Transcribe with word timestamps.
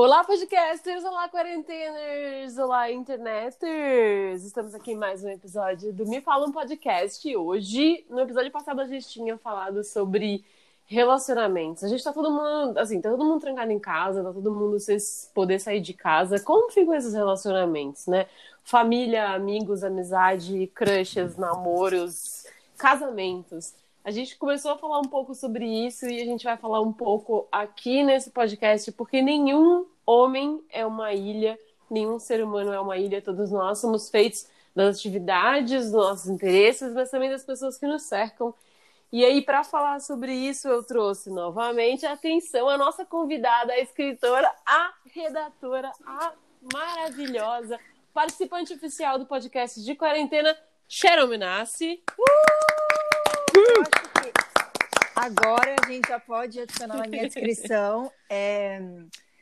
Olá, 0.00 0.22
podcasters! 0.22 1.04
Olá, 1.04 1.28
quarenteners! 1.28 2.56
Olá, 2.56 2.88
interneters! 2.88 4.44
Estamos 4.44 4.72
aqui 4.72 4.92
em 4.92 4.96
mais 4.96 5.24
um 5.24 5.28
episódio 5.28 5.92
do 5.92 6.06
Me 6.06 6.20
Fala 6.20 6.46
um 6.46 6.52
Podcast. 6.52 7.36
Hoje, 7.36 8.06
no 8.08 8.20
episódio 8.20 8.52
passado, 8.52 8.80
a 8.80 8.86
gente 8.86 9.08
tinha 9.08 9.36
falado 9.36 9.82
sobre 9.82 10.44
relacionamentos. 10.86 11.82
A 11.82 11.88
gente 11.88 12.04
tá 12.04 12.12
todo 12.12 12.30
mundo, 12.30 12.78
assim, 12.78 13.00
tá 13.00 13.10
todo 13.10 13.24
mundo 13.24 13.40
trancado 13.40 13.72
em 13.72 13.78
casa, 13.80 14.22
tá 14.22 14.32
todo 14.32 14.54
mundo 14.54 14.78
sem 14.78 14.96
poder 15.34 15.58
sair 15.58 15.80
de 15.80 15.92
casa. 15.92 16.38
Como 16.38 16.70
ficam 16.70 16.94
esses 16.94 17.12
relacionamentos, 17.12 18.06
né? 18.06 18.28
Família, 18.62 19.30
amigos, 19.32 19.82
amizade, 19.82 20.68
crushes, 20.76 21.36
namoros, 21.36 22.46
casamentos. 22.76 23.74
A 24.08 24.10
gente 24.10 24.38
começou 24.38 24.70
a 24.70 24.78
falar 24.78 25.00
um 25.00 25.04
pouco 25.04 25.34
sobre 25.34 25.66
isso 25.66 26.08
e 26.08 26.22
a 26.22 26.24
gente 26.24 26.42
vai 26.42 26.56
falar 26.56 26.80
um 26.80 26.94
pouco 26.94 27.46
aqui 27.52 28.02
nesse 28.02 28.30
podcast, 28.30 28.90
porque 28.92 29.20
nenhum 29.20 29.86
homem 30.06 30.64
é 30.70 30.86
uma 30.86 31.12
ilha, 31.12 31.58
nenhum 31.90 32.18
ser 32.18 32.42
humano 32.42 32.72
é 32.72 32.80
uma 32.80 32.96
ilha, 32.96 33.20
todos 33.20 33.50
nós 33.50 33.78
somos 33.80 34.08
feitos 34.08 34.48
das 34.74 34.96
atividades, 34.96 35.84
dos 35.84 35.92
nossos 35.92 36.26
interesses, 36.26 36.94
mas 36.94 37.10
também 37.10 37.28
das 37.28 37.44
pessoas 37.44 37.76
que 37.76 37.86
nos 37.86 38.04
cercam. 38.04 38.54
E 39.12 39.22
aí, 39.26 39.42
para 39.42 39.62
falar 39.62 40.00
sobre 40.00 40.32
isso, 40.32 40.68
eu 40.68 40.82
trouxe 40.82 41.28
novamente 41.28 42.06
atenção 42.06 42.66
a 42.66 42.78
nossa 42.78 43.04
convidada, 43.04 43.74
a 43.74 43.78
escritora, 43.78 44.50
a 44.64 44.90
redatora, 45.12 45.92
a 46.06 46.32
maravilhosa 46.72 47.78
participante 48.14 48.72
oficial 48.72 49.18
do 49.18 49.26
podcast 49.26 49.84
de 49.84 49.94
quarentena, 49.94 50.56
Sharon 50.88 51.26
Minassi. 51.26 52.02
Uh! 52.18 52.67
Agora 55.14 55.76
a 55.82 55.86
gente 55.90 56.08
já 56.08 56.20
pode 56.20 56.60
adicionar 56.60 56.96
na 56.96 57.06
minha 57.06 57.28
descrição 57.28 58.10
é, 58.30 58.80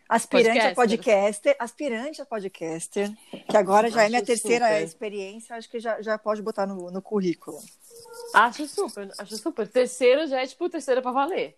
aspirante 0.08 0.58
podcaster. 0.58 0.72
a 0.72 0.74
podcaster, 0.74 1.56
aspirante 1.58 2.22
a 2.22 2.26
podcaster, 2.26 3.12
que 3.48 3.56
agora 3.56 3.90
já 3.90 3.98
acho 3.98 4.06
é 4.06 4.08
minha 4.08 4.24
terceira 4.24 4.66
super. 4.66 4.82
experiência, 4.82 5.56
acho 5.56 5.68
que 5.68 5.78
já, 5.78 6.00
já 6.00 6.16
pode 6.16 6.40
botar 6.40 6.66
no, 6.66 6.90
no 6.90 7.02
currículo. 7.02 7.58
Acho 8.34 8.66
super, 8.66 9.10
acho 9.18 9.36
super. 9.36 9.68
Terceiro 9.68 10.26
já 10.26 10.40
é 10.40 10.46
tipo 10.46 10.68
terceira 10.68 11.02
para 11.02 11.12
valer. 11.12 11.56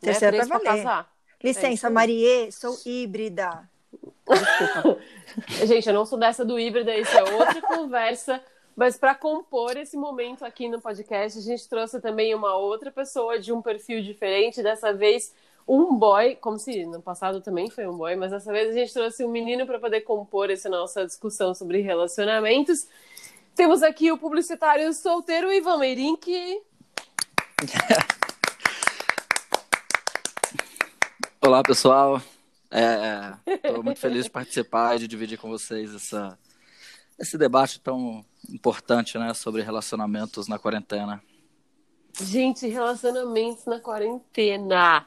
Terceira 0.00 0.36
né? 0.36 0.46
para 0.46 0.58
valer. 0.58 0.82
Casar. 0.82 1.12
Licença, 1.42 1.86
é 1.88 1.90
Marie, 1.90 2.52
sou 2.52 2.78
híbrida. 2.84 3.68
Desculpa. 4.28 5.00
Gente, 5.66 5.88
eu 5.88 5.94
não 5.94 6.06
sou 6.06 6.18
dessa 6.18 6.44
do 6.44 6.58
híbrida, 6.58 6.96
isso 6.96 7.16
é 7.16 7.22
outra 7.22 7.60
conversa. 7.66 8.42
Mas 8.76 8.96
para 8.98 9.14
compor 9.14 9.74
esse 9.78 9.96
momento 9.96 10.44
aqui 10.44 10.68
no 10.68 10.78
podcast, 10.78 11.38
a 11.38 11.42
gente 11.42 11.66
trouxe 11.66 11.98
também 11.98 12.34
uma 12.34 12.54
outra 12.56 12.92
pessoa 12.92 13.38
de 13.38 13.50
um 13.50 13.62
perfil 13.62 14.02
diferente, 14.02 14.62
dessa 14.62 14.92
vez 14.92 15.32
um 15.66 15.96
boy, 15.96 16.36
como 16.36 16.58
se 16.58 16.84
no 16.84 17.00
passado 17.00 17.40
também 17.40 17.70
foi 17.70 17.86
um 17.86 17.96
boy, 17.96 18.14
mas 18.16 18.32
dessa 18.32 18.52
vez 18.52 18.68
a 18.68 18.74
gente 18.74 18.92
trouxe 18.92 19.24
um 19.24 19.30
menino 19.30 19.66
para 19.66 19.78
poder 19.78 20.02
compor 20.02 20.50
essa 20.50 20.68
nossa 20.68 21.06
discussão 21.06 21.54
sobre 21.54 21.80
relacionamentos. 21.80 22.86
Temos 23.54 23.82
aqui 23.82 24.12
o 24.12 24.18
publicitário 24.18 24.92
solteiro 24.92 25.50
Ivan 25.50 25.78
Meirink. 25.78 26.60
Olá, 31.40 31.62
pessoal. 31.62 32.20
Estou 33.46 33.76
é, 33.76 33.82
muito 33.82 34.00
feliz 34.00 34.26
de 34.26 34.30
participar 34.30 34.96
e 34.96 34.98
de 34.98 35.08
dividir 35.08 35.38
com 35.38 35.48
vocês 35.48 35.94
essa, 35.94 36.38
esse 37.18 37.38
debate 37.38 37.80
tão 37.80 38.24
importante, 38.48 39.18
né, 39.18 39.32
sobre 39.34 39.62
relacionamentos 39.62 40.48
na 40.48 40.58
quarentena. 40.58 41.22
Gente, 42.20 42.66
relacionamentos 42.66 43.66
na 43.66 43.80
quarentena. 43.80 45.06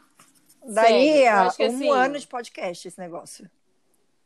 Daí 0.63 1.23
um 1.23 1.37
assim, 1.37 1.89
ano 1.89 2.19
de 2.19 2.27
podcast 2.27 2.87
esse 2.87 2.99
negócio. 2.99 3.49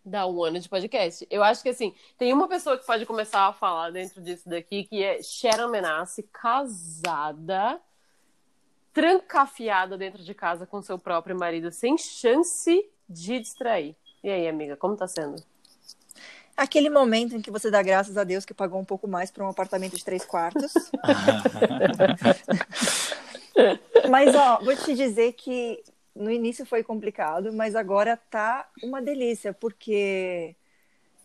Dá 0.06 0.28
um 0.28 0.44
ano 0.44 0.59
de 0.59 0.68
podcast. 0.68 1.25
Eu 1.30 1.41
acho 1.44 1.63
que 1.63 1.69
assim, 1.69 1.96
tem 2.18 2.34
uma 2.34 2.47
pessoa 2.47 2.78
que 2.78 2.85
pode 2.85 3.06
começar 3.06 3.47
a 3.47 3.53
falar 3.53 3.91
dentro 3.91 4.22
disso 4.22 4.50
daqui, 4.50 4.84
que 4.84 5.02
é 5.02 5.22
Sharon 5.24 5.69
Menace, 5.69 6.24
casada, 6.24 7.79
trancafiada 8.91 9.97
dentro 9.97 10.22
de 10.22 10.34
casa 10.34 10.66
com 10.66 10.81
seu 10.81 11.00
próprio 11.00 11.38
marido, 11.38 11.72
sem 11.72 11.97
chance 11.97 12.85
de 13.08 13.40
distrair. 13.40 13.96
E 14.22 14.29
aí, 14.29 14.47
amiga, 14.47 14.75
como 14.75 14.97
tá 14.97 15.08
sendo? 15.08 15.41
Aquele 16.56 16.90
momento 16.90 17.36
em 17.36 17.41
que 17.41 17.50
você 17.50 17.72
dá 17.72 17.81
graças 17.81 18.16
a 18.16 18.24
Deus 18.24 18.46
que 18.46 18.53
pagou 18.53 18.80
um 18.80 18.86
pouco 18.86 19.08
mais 19.08 19.31
para 19.31 19.44
um 19.44 19.50
apartamento 19.50 19.97
de 19.97 20.06
três 20.06 20.24
quartos. 20.24 20.72
mas, 24.09 24.36
ó, 24.36 24.59
vou 24.64 24.75
te 24.75 24.94
dizer 24.94 25.34
que 25.34 25.84
no 26.16 26.30
início 26.30 26.66
foi 26.66 26.84
complicado, 26.84 27.52
mas 27.52 27.75
agora 27.75 28.19
tá 28.30 28.69
uma 28.84 29.02
delícia, 29.02 29.52
porque 29.52 30.56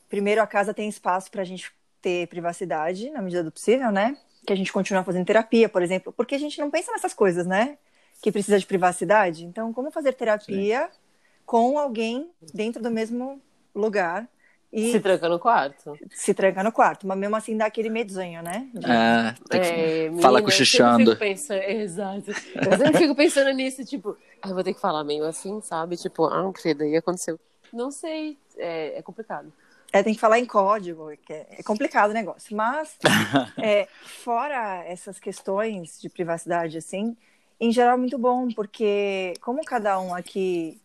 primeiro 0.08 0.40
a 0.40 0.46
casa 0.46 0.72
tem 0.72 0.88
espaço 0.88 1.30
para 1.30 1.42
a 1.42 1.44
gente 1.44 1.70
ter 2.00 2.26
privacidade 2.28 3.10
na 3.10 3.20
medida 3.20 3.44
do 3.44 3.52
possível, 3.52 3.92
né? 3.92 4.16
Que 4.46 4.52
a 4.54 4.56
gente 4.56 4.72
continua 4.72 5.04
fazendo 5.04 5.26
terapia, 5.26 5.68
por 5.68 5.82
exemplo, 5.82 6.10
porque 6.10 6.34
a 6.34 6.38
gente 6.38 6.58
não 6.58 6.70
pensa 6.70 6.90
nessas 6.92 7.12
coisas, 7.12 7.46
né? 7.46 7.76
Que 8.22 8.32
precisa 8.32 8.58
de 8.58 8.64
privacidade. 8.64 9.44
Então, 9.44 9.74
como 9.74 9.90
fazer 9.90 10.14
terapia 10.14 10.86
Sim. 10.86 10.98
com 11.44 11.78
alguém 11.78 12.30
dentro 12.54 12.82
do 12.82 12.90
mesmo 12.90 13.42
lugar 13.74 14.26
e 14.72 14.92
se 14.92 15.00
tranca 15.00 15.28
no 15.28 15.38
quarto. 15.38 15.98
Se 16.10 16.34
tranca 16.34 16.62
no 16.62 16.70
quarto, 16.70 17.06
mas 17.06 17.18
mesmo 17.18 17.36
assim 17.36 17.56
dá 17.56 17.66
aquele 17.66 17.88
medinho, 17.88 18.42
né? 18.42 18.68
De... 18.74 18.90
É, 18.90 19.34
tem 19.48 19.60
que 19.60 19.66
é, 19.66 20.22
fala 20.22 20.42
cochichando. 20.42 21.16
Pensando... 21.16 21.62
Exato. 21.62 22.30
Eu 22.30 22.76
sempre 22.76 22.98
fico 22.98 23.14
pensando 23.14 23.50
nisso, 23.50 23.84
tipo, 23.84 24.16
ah, 24.42 24.48
eu 24.48 24.54
vou 24.54 24.62
ter 24.62 24.74
que 24.74 24.80
falar 24.80 25.04
meio 25.04 25.24
assim, 25.24 25.60
sabe? 25.62 25.96
Tipo, 25.96 26.26
ah, 26.26 26.52
credo, 26.52 26.82
aí 26.82 26.96
aconteceu. 26.96 27.40
Não 27.72 27.90
sei, 27.90 28.38
é, 28.56 28.98
é 28.98 29.02
complicado. 29.02 29.52
É, 29.90 30.02
tem 30.02 30.12
que 30.14 30.20
falar 30.20 30.38
em 30.38 30.44
código, 30.44 31.10
é, 31.10 31.18
é 31.30 31.62
complicado 31.62 32.10
o 32.10 32.14
negócio. 32.14 32.54
Mas, 32.54 32.98
é, 33.56 33.88
fora 34.04 34.84
essas 34.84 35.18
questões 35.18 35.98
de 35.98 36.10
privacidade, 36.10 36.76
assim, 36.76 37.16
em 37.58 37.72
geral 37.72 37.94
é 37.94 37.96
muito 37.98 38.18
bom, 38.18 38.48
porque 38.48 39.32
como 39.40 39.64
cada 39.64 39.98
um 39.98 40.14
aqui 40.14 40.78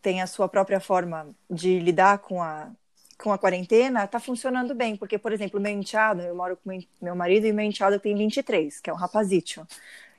tem 0.00 0.22
a 0.22 0.26
sua 0.26 0.48
própria 0.48 0.80
forma 0.80 1.28
de 1.50 1.78
lidar 1.78 2.18
com 2.18 2.42
a 2.42 2.70
com 3.18 3.32
a 3.32 3.38
quarentena 3.38 4.06
tá 4.06 4.20
funcionando 4.20 4.74
bem, 4.74 4.96
porque, 4.96 5.18
por 5.18 5.32
exemplo, 5.32 5.60
meu 5.60 5.72
enteado, 5.72 6.22
eu 6.22 6.34
moro 6.34 6.56
com 6.56 6.78
meu 7.02 7.16
marido 7.16 7.46
e 7.46 7.52
meu 7.52 7.64
enteado 7.64 7.98
tem 7.98 8.16
23, 8.16 8.80
que 8.80 8.88
é 8.88 8.92
um 8.92 8.96
rapazito. 8.96 9.66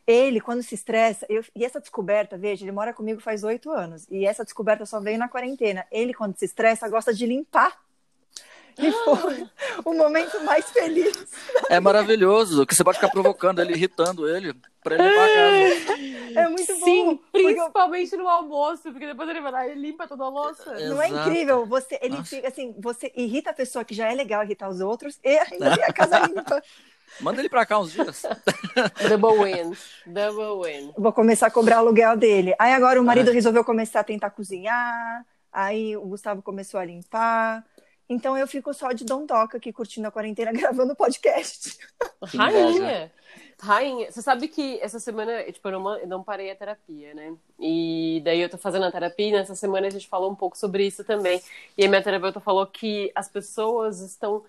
Ele, 0.05 0.41
quando 0.41 0.61
se 0.63 0.75
estressa, 0.75 1.25
eu, 1.29 1.43
e 1.55 1.63
essa 1.63 1.79
descoberta, 1.79 2.37
veja, 2.37 2.65
ele 2.65 2.71
mora 2.71 2.93
comigo 2.93 3.21
faz 3.21 3.43
oito 3.43 3.71
anos, 3.71 4.07
e 4.09 4.25
essa 4.25 4.43
descoberta 4.43 4.85
só 4.85 4.99
veio 4.99 5.17
na 5.17 5.29
quarentena. 5.29 5.85
Ele, 5.91 6.13
quando 6.13 6.35
se 6.35 6.45
estressa, 6.45 6.89
gosta 6.89 7.13
de 7.13 7.25
limpar 7.25 7.79
e 8.77 8.91
foi 8.91 9.47
o 9.85 9.93
momento 9.93 10.43
mais 10.43 10.69
feliz. 10.69 11.27
É 11.69 11.79
maravilhoso, 11.79 12.65
que 12.65 12.75
você 12.75 12.83
pode 12.83 12.97
ficar 12.97 13.09
provocando 13.09 13.59
ele, 13.59 13.73
irritando 13.73 14.27
ele, 14.27 14.53
pra 14.83 14.95
ele 14.95 15.09
limpar 15.09 15.25
a 15.25 15.33
casa. 15.33 16.39
É 16.39 16.47
muito 16.47 16.79
bom. 16.79 16.85
Sim, 16.85 17.19
principalmente 17.31 18.15
no 18.17 18.27
almoço, 18.27 18.83
porque 18.91 19.07
depois 19.07 19.29
ele 19.29 19.41
vai 19.41 19.51
lá 19.51 19.67
e 19.67 19.75
limpa 19.75 20.07
toda 20.07 20.23
a 20.23 20.29
louça. 20.29 20.75
Exato. 20.75 20.89
Não 20.89 21.01
é 21.01 21.07
incrível? 21.09 21.65
Você, 21.65 21.99
ele 22.01 22.23
fica 22.23 22.47
assim, 22.47 22.75
você 22.77 23.11
irrita 23.15 23.49
a 23.49 23.53
pessoa 23.53 23.83
que 23.83 23.93
já 23.93 24.11
é 24.11 24.15
legal 24.15 24.43
irritar 24.43 24.69
os 24.69 24.79
outros 24.79 25.19
e 25.23 25.37
ainda 25.37 25.75
tem 25.75 25.83
a 25.83 25.93
casa 25.93 26.19
limpa. 26.27 26.61
Manda 27.21 27.41
ele 27.41 27.49
pra 27.49 27.65
cá 27.65 27.79
uns 27.79 27.91
dias. 27.91 28.23
Double 29.09 29.43
win. 29.43 29.75
Double 30.05 30.69
win. 30.69 30.93
Vou 30.97 31.11
começar 31.11 31.47
a 31.47 31.51
cobrar 31.51 31.77
o 31.77 31.79
aluguel 31.79 32.15
dele. 32.15 32.55
Aí 32.57 32.71
agora 32.73 33.01
o 33.01 33.03
marido 33.03 33.31
resolveu 33.31 33.63
começar 33.63 34.01
a 34.01 34.03
tentar 34.03 34.29
cozinhar. 34.29 35.25
Aí 35.51 35.97
o 35.97 36.01
Gustavo 36.01 36.41
começou 36.41 36.79
a 36.79 36.85
limpar. 36.85 37.65
Então 38.09 38.35
eu 38.35 38.47
fico 38.47 38.73
só 38.73 38.91
de 38.91 39.05
dondoca 39.05 39.57
aqui 39.57 39.71
curtindo 39.71 40.07
a 40.07 40.11
quarentena, 40.11 40.51
gravando 40.53 40.95
podcast. 40.95 41.77
Rainha! 42.23 43.11
Rainha, 43.61 44.09
você 44.09 44.21
sabe 44.21 44.47
que 44.47 44.79
essa 44.81 44.99
semana, 44.99 45.43
tipo, 45.51 45.67
eu 45.67 45.79
não, 45.79 45.97
eu 45.97 46.07
não 46.07 46.23
parei 46.23 46.49
a 46.49 46.55
terapia, 46.55 47.13
né? 47.13 47.35
E 47.59 48.21
daí 48.23 48.39
eu 48.39 48.49
tô 48.49 48.57
fazendo 48.57 48.85
a 48.85 48.91
terapia 48.91 49.27
e 49.27 49.31
nessa 49.33 49.53
semana 49.53 49.87
a 49.87 49.89
gente 49.89 50.07
falou 50.07 50.31
um 50.31 50.35
pouco 50.35 50.57
sobre 50.57 50.87
isso 50.87 51.03
também. 51.03 51.41
E 51.77 51.85
a 51.85 51.89
minha 51.89 52.01
terapeuta 52.01 52.39
falou 52.39 52.65
que 52.65 53.11
as 53.13 53.27
pessoas 53.27 53.99
estão 53.99 54.43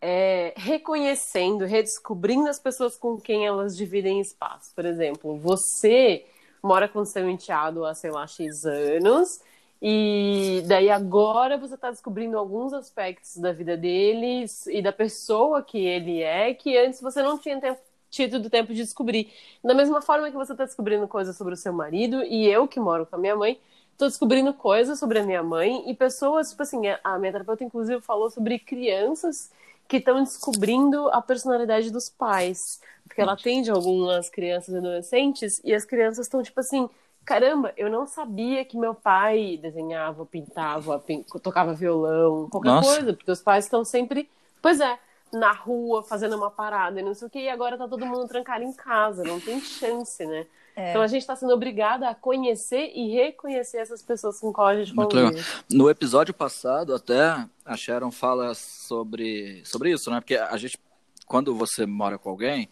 é, 0.00 0.54
reconhecendo, 0.56 1.66
redescobrindo 1.66 2.48
as 2.48 2.58
pessoas 2.58 2.96
com 2.96 3.20
quem 3.20 3.46
elas 3.46 3.76
dividem 3.76 4.20
espaço. 4.20 4.72
Por 4.74 4.86
exemplo, 4.86 5.38
você 5.38 6.24
mora 6.62 6.88
com 6.88 7.04
seu 7.04 7.28
enteado 7.28 7.84
há, 7.84 7.94
sei 7.94 8.10
lá, 8.10 8.26
X 8.26 8.64
anos 8.64 9.40
e 9.80 10.62
daí 10.66 10.90
agora 10.90 11.58
você 11.58 11.74
está 11.74 11.90
descobrindo 11.90 12.38
alguns 12.38 12.72
aspectos 12.72 13.36
da 13.36 13.52
vida 13.52 13.76
deles 13.76 14.66
e 14.66 14.80
da 14.80 14.92
pessoa 14.92 15.62
que 15.62 15.78
ele 15.78 16.22
é 16.22 16.54
que 16.54 16.76
antes 16.78 17.00
você 17.00 17.22
não 17.22 17.38
tinha 17.38 17.60
tempo, 17.60 17.80
tido 18.10 18.38
do 18.40 18.48
tempo 18.48 18.72
de 18.72 18.82
descobrir. 18.82 19.30
Da 19.62 19.74
mesma 19.74 20.00
forma 20.00 20.30
que 20.30 20.36
você 20.36 20.52
está 20.52 20.64
descobrindo 20.64 21.06
coisas 21.06 21.36
sobre 21.36 21.54
o 21.54 21.56
seu 21.56 21.72
marido 21.72 22.22
e 22.22 22.46
eu 22.46 22.66
que 22.66 22.80
moro 22.80 23.04
com 23.06 23.16
a 23.16 23.18
minha 23.18 23.36
mãe 23.36 23.60
estou 23.92 24.08
descobrindo 24.08 24.52
coisas 24.52 24.98
sobre 24.98 25.18
a 25.18 25.24
minha 25.24 25.42
mãe 25.42 25.90
e 25.90 25.94
pessoas, 25.94 26.50
tipo 26.50 26.62
assim, 26.62 26.82
a 27.02 27.18
minha 27.18 27.32
terapeuta 27.32 27.64
inclusive 27.64 28.00
falou 28.02 28.30
sobre 28.30 28.58
crianças 28.58 29.50
que 29.88 29.98
estão 29.98 30.22
descobrindo 30.22 31.08
a 31.10 31.22
personalidade 31.22 31.90
dos 31.90 32.10
pais, 32.10 32.80
porque 33.04 33.20
ela 33.20 33.32
atende 33.32 33.70
algumas 33.70 34.28
crianças 34.28 34.74
e 34.74 34.78
adolescentes 34.78 35.60
e 35.64 35.74
as 35.74 35.84
crianças 35.84 36.26
estão 36.26 36.42
tipo 36.42 36.58
assim 36.60 36.88
caramba, 37.26 37.74
eu 37.76 37.90
não 37.90 38.06
sabia 38.06 38.64
que 38.64 38.78
meu 38.78 38.94
pai 38.94 39.58
desenhava, 39.60 40.24
pintava, 40.24 40.98
pin... 41.00 41.24
tocava 41.42 41.74
violão, 41.74 42.48
qualquer 42.48 42.68
Nossa. 42.68 42.94
coisa, 42.94 43.12
porque 43.12 43.30
os 43.30 43.42
pais 43.42 43.64
estão 43.64 43.84
sempre, 43.84 44.30
pois 44.62 44.80
é, 44.80 44.96
na 45.32 45.50
rua 45.52 46.04
fazendo 46.04 46.36
uma 46.36 46.50
parada 46.50 47.00
e 47.00 47.02
não 47.02 47.12
sei 47.12 47.26
o 47.26 47.30
que, 47.30 47.40
e 47.40 47.48
agora 47.48 47.76
tá 47.76 47.88
todo 47.88 48.06
mundo 48.06 48.28
trancado 48.28 48.62
em 48.62 48.72
casa, 48.72 49.24
não 49.24 49.40
tem 49.40 49.60
chance, 49.60 50.24
né? 50.24 50.46
É. 50.76 50.90
Então 50.90 51.02
a 51.02 51.06
gente 51.08 51.26
tá 51.26 51.34
sendo 51.34 51.52
obrigada 51.52 52.08
a 52.08 52.14
conhecer 52.14 52.92
e 52.94 53.10
reconhecer 53.12 53.78
essas 53.78 54.02
pessoas 54.02 54.38
com 54.38 54.52
qual 54.52 54.68
a 54.68 54.76
gente 54.76 54.94
convive. 54.94 55.22
legal. 55.22 55.44
No 55.70 55.90
episódio 55.90 56.32
passado, 56.32 56.94
até 56.94 57.44
a 57.64 57.76
Sharon 57.76 58.12
fala 58.12 58.54
sobre, 58.54 59.62
sobre 59.64 59.90
isso, 59.90 60.10
né? 60.10 60.20
Porque 60.20 60.36
a 60.36 60.56
gente, 60.56 60.78
quando 61.26 61.54
você 61.56 61.86
mora 61.86 62.18
com 62.18 62.30
alguém, 62.30 62.68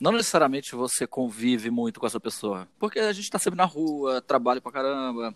não 0.00 0.12
necessariamente 0.12 0.74
você 0.74 1.06
convive 1.06 1.70
muito 1.70 1.98
com 2.00 2.06
essa 2.06 2.20
pessoa. 2.20 2.68
Porque 2.78 2.98
a 2.98 3.12
gente 3.12 3.30
tá 3.30 3.38
sempre 3.38 3.56
na 3.56 3.64
rua, 3.64 4.20
trabalha 4.20 4.60
pra 4.60 4.72
caramba. 4.72 5.34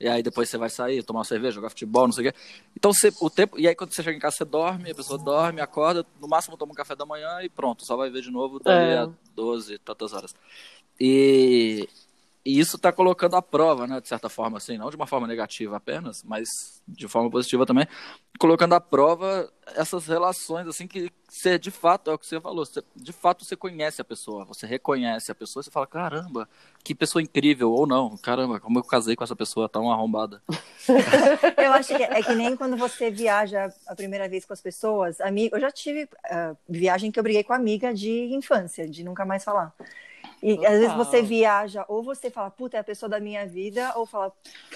E 0.00 0.08
aí 0.08 0.20
depois 0.22 0.48
você 0.48 0.58
vai 0.58 0.68
sair, 0.68 1.02
tomar 1.04 1.20
uma 1.20 1.24
cerveja, 1.24 1.54
jogar 1.54 1.70
futebol, 1.70 2.06
não 2.06 2.12
sei 2.12 2.28
o 2.28 2.32
quê. 2.32 2.38
Então 2.76 2.92
você, 2.92 3.12
o 3.20 3.30
tempo. 3.30 3.58
E 3.58 3.68
aí 3.68 3.74
quando 3.74 3.94
você 3.94 4.02
chega 4.02 4.16
em 4.16 4.20
casa, 4.20 4.36
você 4.38 4.44
dorme, 4.44 4.90
a 4.90 4.94
pessoa 4.94 5.16
dorme, 5.18 5.60
acorda, 5.60 6.04
no 6.20 6.26
máximo 6.26 6.56
toma 6.56 6.72
um 6.72 6.74
café 6.74 6.96
da 6.96 7.06
manhã 7.06 7.40
e 7.42 7.48
pronto, 7.48 7.86
só 7.86 7.96
vai 7.96 8.10
ver 8.10 8.20
de 8.20 8.30
novo 8.30 8.58
dali 8.58 8.90
É. 8.90 8.98
a 8.98 9.08
12, 9.36 9.78
tantas 9.78 10.12
horas. 10.12 10.34
E, 10.98 11.88
e 12.44 12.58
isso 12.58 12.76
está 12.76 12.90
colocando 12.90 13.36
à 13.36 13.42
prova, 13.42 13.86
né, 13.86 14.00
de 14.00 14.08
certa 14.08 14.28
forma, 14.28 14.58
assim, 14.58 14.76
não 14.76 14.90
de 14.90 14.96
uma 14.96 15.06
forma 15.06 15.28
negativa 15.28 15.76
apenas, 15.76 16.24
mas 16.24 16.48
de 16.88 17.06
forma 17.06 17.30
positiva 17.30 17.64
também, 17.64 17.86
colocando 18.36 18.74
à 18.74 18.80
prova 18.80 19.48
essas 19.76 20.08
relações, 20.08 20.66
assim, 20.66 20.88
que 20.88 21.12
você, 21.28 21.56
de 21.56 21.70
fato, 21.70 22.10
é 22.10 22.14
o 22.14 22.18
que 22.18 22.26
você 22.26 22.40
falou, 22.40 22.66
você, 22.66 22.82
de 22.96 23.12
fato 23.12 23.44
você 23.44 23.54
conhece 23.54 24.00
a 24.00 24.04
pessoa, 24.04 24.44
você 24.44 24.66
reconhece 24.66 25.30
a 25.30 25.34
pessoa, 25.36 25.62
você 25.62 25.70
fala, 25.70 25.86
caramba, 25.86 26.48
que 26.82 26.96
pessoa 26.96 27.22
incrível, 27.22 27.70
ou 27.70 27.86
não, 27.86 28.16
caramba, 28.16 28.58
como 28.58 28.80
eu 28.80 28.84
casei 28.84 29.14
com 29.14 29.22
essa 29.22 29.36
pessoa 29.36 29.68
tão 29.68 29.92
arrombada. 29.92 30.42
Eu 31.56 31.72
acho 31.72 31.96
que 31.96 32.02
é, 32.02 32.22
que 32.22 32.34
nem 32.34 32.56
quando 32.56 32.76
você 32.76 33.08
viaja 33.08 33.72
a 33.86 33.94
primeira 33.94 34.28
vez 34.28 34.44
com 34.44 34.52
as 34.52 34.60
pessoas. 34.60 35.20
Amigo, 35.20 35.54
eu 35.54 35.60
já 35.60 35.70
tive 35.70 36.08
ah, 36.24 36.54
viagem 36.68 37.10
que 37.10 37.18
eu 37.18 37.22
briguei 37.22 37.44
com 37.44 37.52
amiga 37.52 37.94
de 37.94 38.34
infância, 38.34 38.88
de 38.88 39.04
nunca 39.04 39.24
mais 39.24 39.44
falar. 39.44 39.72
E 40.42 40.54
às 40.66 40.72
vezes 40.72 40.88
Total. 40.88 41.04
você 41.04 41.22
viaja, 41.22 41.84
ou 41.86 42.02
você 42.02 42.28
fala, 42.28 42.50
puta, 42.50 42.76
é 42.76 42.80
a 42.80 42.84
pessoa 42.84 43.08
da 43.08 43.20
minha 43.20 43.46
vida, 43.46 43.92
ou 43.94 44.04
fala, 44.04 44.32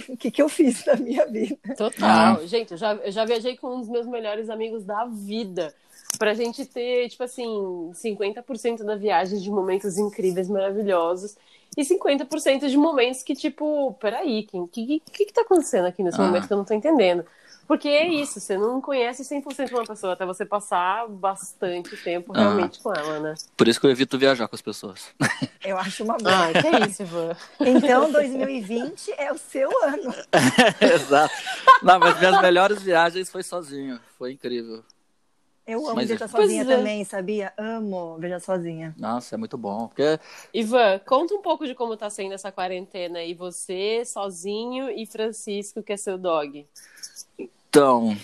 o 0.08 0.16
que, 0.16 0.30
que 0.30 0.40
eu 0.40 0.48
fiz 0.48 0.84
da 0.84 0.94
minha 0.96 1.26
vida? 1.26 1.58
Total. 1.76 2.46
Gente, 2.46 2.70
eu 2.72 2.76
já, 2.76 2.94
eu 2.94 3.10
já 3.10 3.24
viajei 3.24 3.56
com 3.56 3.74
um 3.74 3.80
dos 3.80 3.88
meus 3.88 4.06
melhores 4.06 4.48
amigos 4.48 4.84
da 4.84 5.04
vida. 5.06 5.74
Pra 6.18 6.34
gente 6.34 6.64
ter, 6.64 7.08
tipo 7.08 7.24
assim, 7.24 7.90
50% 7.92 8.84
da 8.84 8.94
viagem 8.94 9.40
de 9.40 9.50
momentos 9.50 9.98
incríveis, 9.98 10.48
maravilhosos. 10.48 11.36
E 11.76 11.82
50% 11.84 12.68
de 12.68 12.76
momentos 12.76 13.22
que, 13.22 13.34
tipo, 13.34 13.92
peraí, 14.00 14.46
o 14.52 14.68
que, 14.68 15.00
que, 15.00 15.26
que 15.26 15.32
tá 15.32 15.42
acontecendo 15.42 15.86
aqui 15.86 16.02
nesse 16.02 16.18
Ah. 16.20 16.24
momento 16.24 16.46
que 16.46 16.52
eu 16.52 16.56
não 16.56 16.64
tô 16.64 16.72
entendendo? 16.74 17.26
Porque 17.66 17.88
é 17.88 18.06
isso, 18.08 18.38
você 18.40 18.56
não 18.56 18.80
conhece 18.80 19.22
100% 19.24 19.72
uma 19.72 19.84
pessoa 19.84 20.12
até 20.12 20.24
você 20.24 20.44
passar 20.46 21.08
bastante 21.08 21.96
tempo 21.96 22.32
Ah. 22.34 22.40
realmente 22.40 22.80
com 22.80 22.92
ela, 22.94 23.18
né? 23.20 23.34
Por 23.56 23.66
isso 23.66 23.80
que 23.80 23.86
eu 23.86 23.90
evito 23.90 24.16
viajar 24.18 24.46
com 24.48 24.54
as 24.54 24.62
pessoas. 24.62 25.06
Eu 25.64 25.76
acho 25.78 26.04
uma 26.04 26.16
boa. 26.16 26.46
Ah, 26.46 26.52
que 26.52 26.66
é 26.68 26.86
isso, 26.88 27.02
Ivan. 27.02 27.36
Então, 27.58 28.12
2020 28.12 29.12
é 29.18 29.32
o 29.32 29.38
seu 29.38 29.68
ano. 29.84 30.14
Exato. 30.80 31.34
Não, 31.82 31.98
mas 31.98 32.18
minhas 32.20 32.40
melhores 32.40 32.80
viagens 32.82 33.28
foi 33.28 33.42
sozinho, 33.42 33.98
foi 34.16 34.32
incrível. 34.32 34.84
Eu 35.66 35.84
amo 35.84 35.96
Mas- 35.96 36.06
viajar 36.06 36.28
sozinha 36.28 36.62
é. 36.62 36.64
também, 36.64 37.04
sabia? 37.04 37.52
Amo 37.58 38.16
viajar 38.20 38.38
sozinha. 38.38 38.94
Nossa, 38.96 39.34
é 39.34 39.38
muito 39.38 39.58
bom, 39.58 39.88
porque 39.88 40.20
Ivan, 40.54 41.00
conta 41.04 41.34
um 41.34 41.42
pouco 41.42 41.66
de 41.66 41.74
como 41.74 41.96
tá 41.96 42.08
sendo 42.08 42.34
essa 42.34 42.52
quarentena 42.52 43.18
aí, 43.18 43.34
você 43.34 44.04
sozinho 44.04 44.88
e 44.88 45.04
Francisco, 45.06 45.82
que 45.82 45.92
é 45.92 45.96
seu 45.96 46.16
dog. 46.16 46.64
Então, 47.68 48.16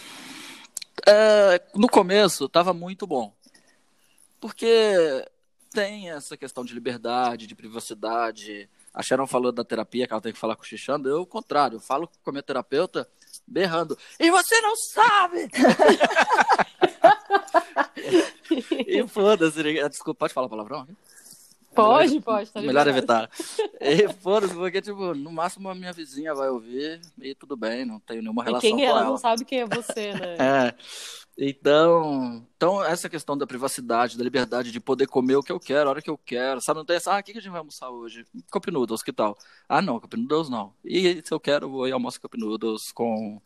é, 1.06 1.61
no 1.75 1.89
começo 1.89 2.49
tava 2.49 2.73
muito 2.73 3.06
bom. 3.06 3.35
Porque 4.41 5.25
tem 5.73 6.11
essa 6.11 6.37
questão 6.37 6.65
de 6.65 6.75
liberdade, 6.75 7.47
de 7.47 7.55
privacidade. 7.55 8.69
A 8.93 9.03
Sharon 9.03 9.27
falou 9.27 9.53
da 9.53 9.65
terapia, 9.65 10.06
que 10.06 10.12
ela 10.12 10.21
tem 10.21 10.33
que 10.33 10.39
falar 10.39 10.56
cochichando. 10.56 11.09
Eu, 11.09 11.19
ao 11.19 11.27
contrário, 11.27 11.77
eu 11.77 11.81
falo 11.81 12.09
com 12.23 12.31
a 12.31 12.33
minha 12.33 12.43
terapeuta 12.43 13.09
berrando. 13.47 13.97
E 14.19 14.31
você 14.31 14.61
não 14.61 14.77
sabe! 14.77 15.49
e 18.87 19.09
foda-se. 19.09 19.62
Desculpa, 19.89 20.21
pode 20.21 20.35
falar 20.35 20.49
palavrão? 20.49 20.87
Pode, 21.75 22.21
pode, 22.21 22.51
tá 22.51 22.61
Melhor 22.61 22.87
evitar. 22.89 23.31
E 23.81 24.09
foda-se, 24.15 24.55
porque, 24.55 24.81
tipo, 24.81 25.15
no 25.15 25.33
máximo 25.33 25.69
a 25.69 25.75
minha 25.75 25.93
vizinha 25.93 26.35
vai 26.35 26.49
ouvir 26.49 27.01
e 27.21 27.35
tudo 27.35 27.57
bem, 27.57 27.85
não 27.85 27.99
tenho 28.01 28.23
nenhuma 28.23 28.43
E 28.43 28.47
relação 28.47 28.61
quem 28.61 28.77
com 28.79 28.83
ela 28.83 29.01
ela. 29.01 29.09
não 29.09 29.17
sabe 29.17 29.45
quem 29.45 29.61
é 29.61 29.67
você, 29.67 30.13
né? 30.13 30.37
É. 30.39 30.75
Então, 31.37 32.47
então, 32.57 32.85
essa 32.85 33.09
questão 33.09 33.37
da 33.37 33.47
privacidade, 33.47 34.19
da 34.19 34.23
liberdade 34.25 34.71
de 34.71 34.79
poder 34.79 35.07
comer 35.07 35.37
o 35.37 35.43
que 35.43 35.51
eu 35.51 35.59
quero, 35.59 35.89
a 35.89 35.93
hora 35.93 36.03
que 36.03 36.11
eu 36.11 36.19
quero, 36.19 36.61
sabe? 36.61 36.79
Não 36.79 36.85
tem 36.85 36.97
essa, 36.97 37.17
ah, 37.17 37.21
o 37.21 37.23
que 37.23 37.33
que 37.33 37.39
a 37.39 37.41
gente 37.41 37.51
vai 37.51 37.61
almoçar 37.61 37.89
hoje? 37.91 38.25
Cup 38.51 38.67
Noodles, 38.69 39.03
que 39.03 39.13
tal? 39.13 39.37
Ah, 39.69 39.81
não, 39.81 39.99
Cup 39.99 40.13
Noodles 40.15 40.51
não. 40.51 40.75
E 40.85 41.23
se 41.25 41.33
eu 41.33 41.41
quero, 41.41 41.67
eu 41.67 41.71
vou 41.71 41.89
e 41.89 41.93
almoço 41.93 42.21
Cup 42.21 42.35
Noodles 42.37 42.93
com, 42.93 43.41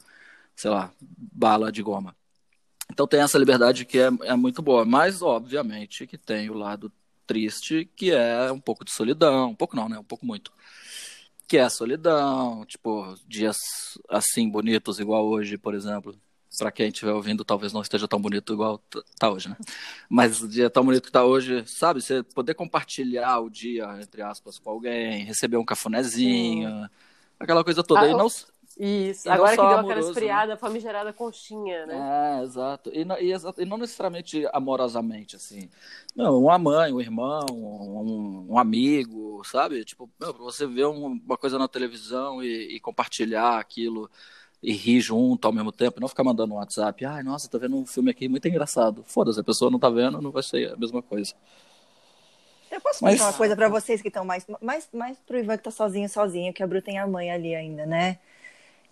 sei 0.55 0.71
lá, 0.71 0.93
bala 1.01 1.71
de 1.71 1.81
goma. 1.83 2.15
Então 2.91 3.07
tem 3.07 3.21
essa 3.21 3.39
liberdade 3.39 3.85
que 3.85 3.99
é, 3.99 4.11
é 4.23 4.35
muito 4.37 4.63
boa, 4.63 4.85
mas 4.85 5.23
obviamente 5.23 6.07
que 6.07 6.19
tem 6.19 6.51
o 6.51 6.55
lado 6.55 6.93
triste, 7.27 7.89
que 7.97 8.13
é 8.13 8.51
um 8.53 8.61
pouco 8.61 8.85
de 8.85 8.93
solidão, 8.93 9.51
um 9.51 9.55
pouco 9.55 9.77
não, 9.77 9.89
né? 9.89 9.99
Um 9.99 10.05
pouco 10.05 10.25
muito. 10.25 10.53
Que 11.49 11.59
é 11.59 11.63
a 11.63 11.71
solidão, 11.71 12.65
tipo, 12.67 13.15
dias 13.27 13.57
assim 14.09 14.49
bonitos, 14.49 14.99
igual 14.99 15.27
hoje, 15.27 15.59
por 15.59 15.75
exemplo. 15.75 16.17
Pra 16.59 16.73
quem 16.73 16.89
estiver 16.89 17.13
ouvindo, 17.13 17.45
talvez 17.45 17.73
não 17.75 17.83
esteja 17.83 18.09
tão 18.09 18.19
bonito 18.19 18.55
igual 18.55 18.81
tá 19.19 19.31
hoje, 19.31 19.51
né? 19.51 19.57
Mas 20.09 20.41
o 20.41 20.49
dia 20.49 20.71
tão 20.71 20.85
bonito 20.85 21.05
que 21.05 21.13
tá 21.13 21.23
hoje, 21.23 21.63
sabe? 21.67 22.01
Você 22.01 22.23
poder 22.23 22.55
compartilhar 22.55 23.41
o 23.41 23.51
dia, 23.51 23.87
entre 24.01 24.23
aspas, 24.23 24.59
com 24.59 24.71
alguém, 24.71 25.25
receber 25.25 25.59
um 25.59 25.65
cafunézinho, 25.65 26.89
aquela 27.39 27.63
coisa 27.63 27.83
toda. 27.85 28.01
Ah, 28.01 28.09
e 28.09 28.15
não, 28.15 28.29
Isso, 28.79 29.27
E 29.27 29.31
agora 29.31 29.53
que 29.53 29.57
deu 29.57 29.65
aquela 29.65 29.81
amoroso, 29.81 30.07
né? 30.09 30.13
esfriada, 30.13 30.57
famigerada 30.59 31.11
conchinha, 31.11 31.87
né? 31.87 32.39
É, 32.41 32.45
exato. 32.45 32.91
E, 32.93 33.07
não- 33.07 33.19
e 33.19 33.33
e 33.33 33.65
não 33.65 33.79
necessariamente 33.79 34.47
amorosamente, 34.53 35.35
assim. 35.35 35.71
Não, 36.15 36.39
uma 36.43 36.59
mãe, 36.59 36.93
um 36.93 37.01
irmão, 37.01 37.47
um, 37.51 38.47
um 38.51 38.59
amigo, 38.59 39.43
sabe? 39.47 39.83
Tipo, 39.83 40.11
meu, 40.21 40.35
pra 40.35 40.43
você 40.45 40.67
ver 40.67 40.87
um- 40.87 41.19
uma 41.25 41.39
coisa 41.39 41.59
na 41.59 41.67
televisão 41.67 42.43
e, 42.43 42.77
e 42.77 42.81
compartilhar 42.81 43.59
aquilo 43.59 44.11
e 44.63 44.73
rir 44.73 45.01
junto 45.01 45.47
ao 45.47 45.53
mesmo 45.55 45.73
tempo, 45.73 45.99
não 46.01 46.09
ficar 46.09 46.25
mandando 46.25 46.53
um 46.53 46.59
WhatsApp, 46.59 47.03
ai, 47.07 47.23
nossa, 47.23 47.49
tô 47.49 47.59
vendo 47.59 47.77
um 47.77 47.87
filme 47.87 48.11
aqui 48.11 48.29
muito 48.29 48.47
engraçado. 48.47 49.03
Foda-se, 49.07 49.41
a 49.41 49.45
pessoa 49.45 49.71
não 49.71 49.79
tá 49.79 49.89
vendo, 49.89 50.21
não 50.21 50.31
vai 50.31 50.43
ser 50.43 50.73
a 50.73 50.77
mesma 50.77 51.01
coisa. 51.01 51.33
Eu 52.71 52.81
posso 52.81 53.03
Mas- 53.03 53.21
uma 53.21 53.33
coisa 53.33 53.57
pra 53.57 53.69
vocês 53.71 54.03
que 54.03 54.09
estão 54.09 54.25
mais, 54.25 54.45
mais, 54.61 54.87
mais 54.93 55.17
pro 55.27 55.39
Ivan 55.39 55.57
que 55.57 55.65
tá 55.65 55.71
sozinho, 55.71 56.09
sozinho, 56.11 56.53
que 56.53 56.63
a 56.63 56.67
Bru 56.67 56.83
tem 56.83 56.99
a 56.99 57.07
mãe 57.07 57.31
ali 57.31 57.55
ainda, 57.55 57.87
né? 57.87 58.19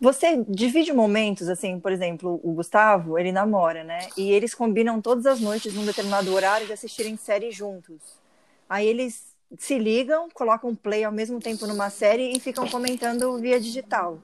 Você 0.05 0.45
divide 0.47 0.93
momentos, 0.93 1.49
assim, 1.49 1.81
por 1.81 1.91
exemplo, 1.91 2.39
o 2.45 2.53
Gustavo, 2.53 3.19
ele 3.19 3.33
namora, 3.33 3.83
né? 3.83 4.01
E 4.19 4.31
eles 4.33 4.55
combinam 4.55 5.01
todas 5.01 5.25
as 5.25 5.41
noites, 5.41 5.73
num 5.73 5.87
determinado 5.87 6.31
horário, 6.35 6.67
de 6.67 6.75
assistirem 6.75 7.17
série 7.17 7.51
juntos. 7.51 8.03
Aí 8.69 8.87
eles 8.87 9.35
se 9.57 9.79
ligam, 9.79 10.29
colocam 10.29 10.75
play 10.75 11.05
ao 11.05 11.11
mesmo 11.11 11.41
tempo 11.41 11.67
numa 11.67 11.89
série 11.89 12.37
e 12.37 12.39
ficam 12.39 12.69
comentando 12.69 13.39
via 13.39 13.59
digital. 13.59 14.19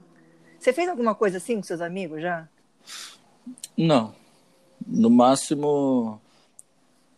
Você 0.59 0.71
fez 0.71 0.87
alguma 0.87 1.15
coisa 1.15 1.39
assim 1.39 1.57
com 1.57 1.63
seus 1.63 1.81
amigos 1.81 2.21
já? 2.21 2.47
Não. 3.75 4.15
No 4.87 5.09
máximo, 5.09 6.21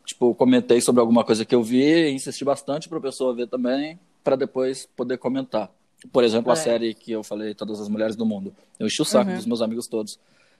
tipo, 0.06 0.36
comentei 0.36 0.80
sobre 0.80 1.00
alguma 1.00 1.24
coisa 1.24 1.44
que 1.44 1.52
eu 1.52 1.64
vi, 1.64 2.12
insisti 2.12 2.44
bastante 2.44 2.88
para 2.88 2.98
a 2.98 3.02
pessoa 3.02 3.34
ver 3.34 3.48
também, 3.48 3.98
para 4.22 4.36
depois 4.36 4.86
poder 4.86 5.18
comentar. 5.18 5.68
Por 6.10 6.24
exemplo, 6.24 6.50
a 6.50 6.54
É. 6.54 6.56
série 6.56 6.94
que 6.94 7.12
eu 7.12 7.22
falei, 7.22 7.54
Todas 7.54 7.80
as 7.80 7.88
Mulheres 7.88 8.16
do 8.16 8.26
Mundo. 8.26 8.54
Eu 8.78 8.86
enchi 8.86 9.00
o 9.02 9.04
saco 9.04 9.30
Uhum. 9.30 9.36
dos 9.36 9.46
meus 9.46 9.62
amigos 9.62 9.86
todos, 9.86 10.18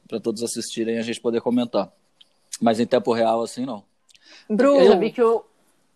para 0.08 0.20
todos 0.20 0.42
assistirem 0.42 0.96
e 0.96 0.99
a 0.99 1.02
gente 1.02 1.20
poder 1.20 1.40
comentar. 1.40 1.90
Mas 2.61 2.78
em 2.78 2.87
tempo 2.87 3.12
real, 3.12 3.42
assim, 3.42 3.64
não. 3.66 3.82
Bru, 4.49 4.78
Eu 4.80 4.99
vi 4.99 5.11
que 5.11 5.20
eu. 5.20 5.44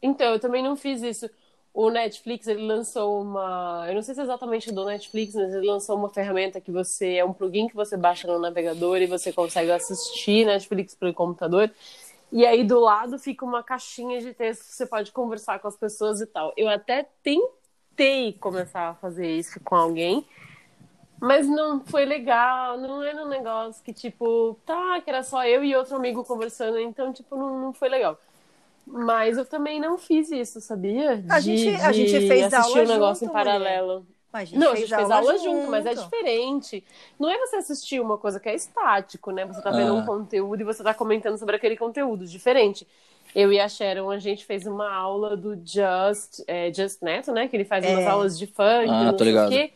Então, 0.03 0.33
eu 0.33 0.41
também 0.41 0.63
não 0.63 0.77
fiz 0.77 1.03
isso. 1.03 1.29
O 1.73 1.91
Netflix, 1.91 2.47
ele 2.47 2.67
lançou 2.67 3.21
uma. 3.21 3.85
Eu 3.89 3.95
não 3.95 4.03
sei 4.03 4.15
se 4.15 4.21
é 4.21 4.25
exatamente 4.25 4.73
do 4.73 4.85
Netflix, 4.87 5.35
mas 5.35 5.53
ele 5.53 5.67
lançou 5.67 5.95
uma 5.97 6.09
ferramenta 6.09 6.61
que 6.61 6.71
você. 6.73 7.17
É 7.17 7.25
um 7.25 7.33
plugin 7.35 7.69
que 7.69 7.75
você 7.77 7.97
baixa 7.97 8.27
no 8.27 8.39
navegador 8.39 8.97
e 8.99 9.07
você 9.07 9.31
consegue 9.33 9.71
assistir 9.71 10.47
Netflix 10.47 10.95
pelo 10.95 11.13
computador. 11.13 11.71
E 12.33 12.45
aí 12.47 12.65
do 12.65 12.81
lado 12.81 13.19
fica 13.19 13.45
uma 13.45 13.63
caixinha 13.63 14.21
de 14.21 14.33
texto 14.33 14.63
que 14.67 14.73
você 14.75 14.87
pode 14.87 15.13
conversar 15.13 15.59
com 15.61 15.69
as 15.69 15.77
pessoas 15.77 16.21
e 16.21 16.27
tal. 16.27 16.53
Eu 16.57 16.69
até 16.69 17.07
tentei 17.23 17.39
começar 18.41 18.91
a 18.91 18.95
fazer 18.95 19.27
isso 19.39 19.59
com 19.61 19.75
alguém, 19.75 20.25
mas 21.21 21.47
não 21.49 21.81
foi 21.81 22.05
legal. 22.05 22.77
Não 22.79 23.03
era 23.03 23.25
um 23.25 23.29
negócio 23.29 23.83
que, 23.83 23.93
tipo, 23.93 24.59
tá, 24.67 25.01
que 25.01 25.09
era 25.11 25.23
só 25.23 25.45
eu 25.47 25.65
e 25.65 25.75
outro 25.75 25.97
amigo 25.97 26.25
conversando, 26.25 26.79
então, 26.79 27.13
tipo, 27.13 27.37
não, 27.37 27.59
não 27.61 27.73
foi 27.73 27.89
legal. 27.89 28.19
Mas 28.87 29.37
eu 29.37 29.45
também 29.45 29.81
não 29.81 29.99
fiz 29.99 30.31
isso, 30.31 30.61
sabia? 30.61 31.25
A 31.29 31.41
gente- 31.41 31.69
a 31.81 31.91
gente 31.91 32.29
fez 32.29 32.53
assistir 32.53 32.79
aula 32.79 32.85
um 32.85 32.93
negócio 32.93 33.27
junto, 33.27 33.31
em 33.31 33.33
paralelo. 33.35 34.07
Mas 34.33 34.43
a 34.43 34.45
gente 34.45 34.59
Não, 34.61 34.69
a 34.69 34.77
fez 34.77 34.81
gente 34.89 34.97
fez 34.97 35.11
aula 35.11 35.31
aula 35.31 35.39
junto, 35.39 35.71
mas 35.71 35.87
é 35.87 35.95
diferente. 35.95 36.85
Não 37.19 37.29
é 37.31 37.39
você 37.39 37.57
assistir 37.57 38.01
uma 38.01 38.17
coisa 38.19 38.39
que 38.39 38.49
é 38.49 38.55
estático, 38.55 39.31
né? 39.33 39.45
Você 39.47 39.61
tá 39.63 39.71
vendo 39.71 39.91
Ah. 39.93 39.95
um 39.95 40.05
conteúdo 40.07 40.61
e 40.61 40.65
você 40.65 40.85
tá 40.85 40.95
comentando 40.95 41.37
sobre 41.39 41.57
aquele 41.57 41.77
conteúdo. 41.77 42.27
Diferente. 42.27 42.87
Eu 43.39 43.53
e 43.53 43.61
a 43.61 43.69
Sharon, 43.69 44.11
a 44.11 44.19
gente 44.19 44.47
fez 44.47 44.67
uma 44.67 44.91
aula 44.91 45.37
do 45.37 45.55
Just, 45.57 46.41
é, 46.47 46.73
Just 46.73 47.03
Neto, 47.03 47.33
né? 47.33 47.47
Que 47.49 47.55
ele 47.55 47.67
faz 47.67 47.85
umas 47.85 48.05
É. 48.05 48.09
aulas 48.09 48.39
de 48.39 48.47
funk, 48.47 48.89
Ah, 48.89 49.05
não 49.05 49.13
tô 49.13 49.19
sei 49.19 49.27
ligado. 49.27 49.49
o 49.49 49.51
quê. 49.51 49.73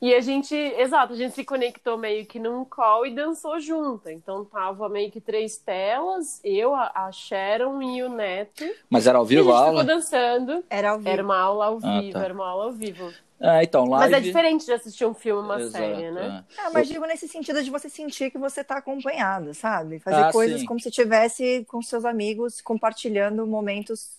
E 0.00 0.14
a 0.14 0.20
gente, 0.20 0.52
exato, 0.54 1.12
a 1.12 1.16
gente 1.16 1.32
se 1.34 1.44
conectou 1.44 1.96
meio 1.98 2.26
que 2.26 2.40
num 2.40 2.64
call 2.64 3.06
e 3.06 3.14
dançou 3.14 3.60
junta. 3.60 4.10
Então 4.10 4.44
tava 4.44 4.88
meio 4.88 5.12
que 5.12 5.20
três 5.20 5.58
telas, 5.58 6.40
eu, 6.42 6.74
a 6.74 7.12
Sharon 7.12 7.80
e 7.82 8.02
o 8.02 8.08
Neto. 8.08 8.64
Mas 8.90 9.06
era 9.06 9.18
ao 9.18 9.24
E 9.24 9.26
a 9.26 9.28
vivo 9.28 9.44
gente 9.44 9.52
a 9.52 9.58
aula? 9.66 9.84
dançando. 9.84 10.64
Era 10.70 10.90
ao 10.92 10.98
vivo. 10.98 11.08
Era 11.10 11.22
uma 11.22 11.38
aula 11.38 11.66
ao 11.66 11.78
Ah, 11.82 12.00
vivo, 12.00 12.12
tá. 12.14 12.24
era 12.24 12.34
uma 12.34 12.48
aula 12.48 12.64
ao 12.64 12.72
vivo. 12.72 13.12
É, 13.42 13.62
então, 13.64 13.84
live. 13.86 14.10
Mas 14.10 14.12
é 14.12 14.20
diferente 14.20 14.64
de 14.64 14.72
assistir 14.72 15.04
um 15.04 15.14
filme, 15.14 15.42
uma 15.42 15.58
Exato, 15.58 15.76
série, 15.76 16.10
né? 16.10 16.34
é. 16.38 16.44
Ah, 16.56 16.70
mas 16.70 16.88
digo 16.88 17.04
nesse 17.06 17.28
sentido 17.28 17.62
de 17.62 17.70
você 17.70 17.88
sentir 17.88 18.30
que 18.30 18.38
você 18.38 18.60
está 18.62 18.76
acompanhado, 18.78 19.52
sabe? 19.54 19.98
Fazer 20.00 20.16
Ah, 20.18 20.32
coisas 20.32 20.60
sim. 20.60 20.66
como 20.66 20.80
se 20.80 20.88
estivesse 20.88 21.64
com 21.66 21.82
seus 21.82 22.04
amigos 22.04 22.60
compartilhando 22.60 23.46
momentos 23.46 24.10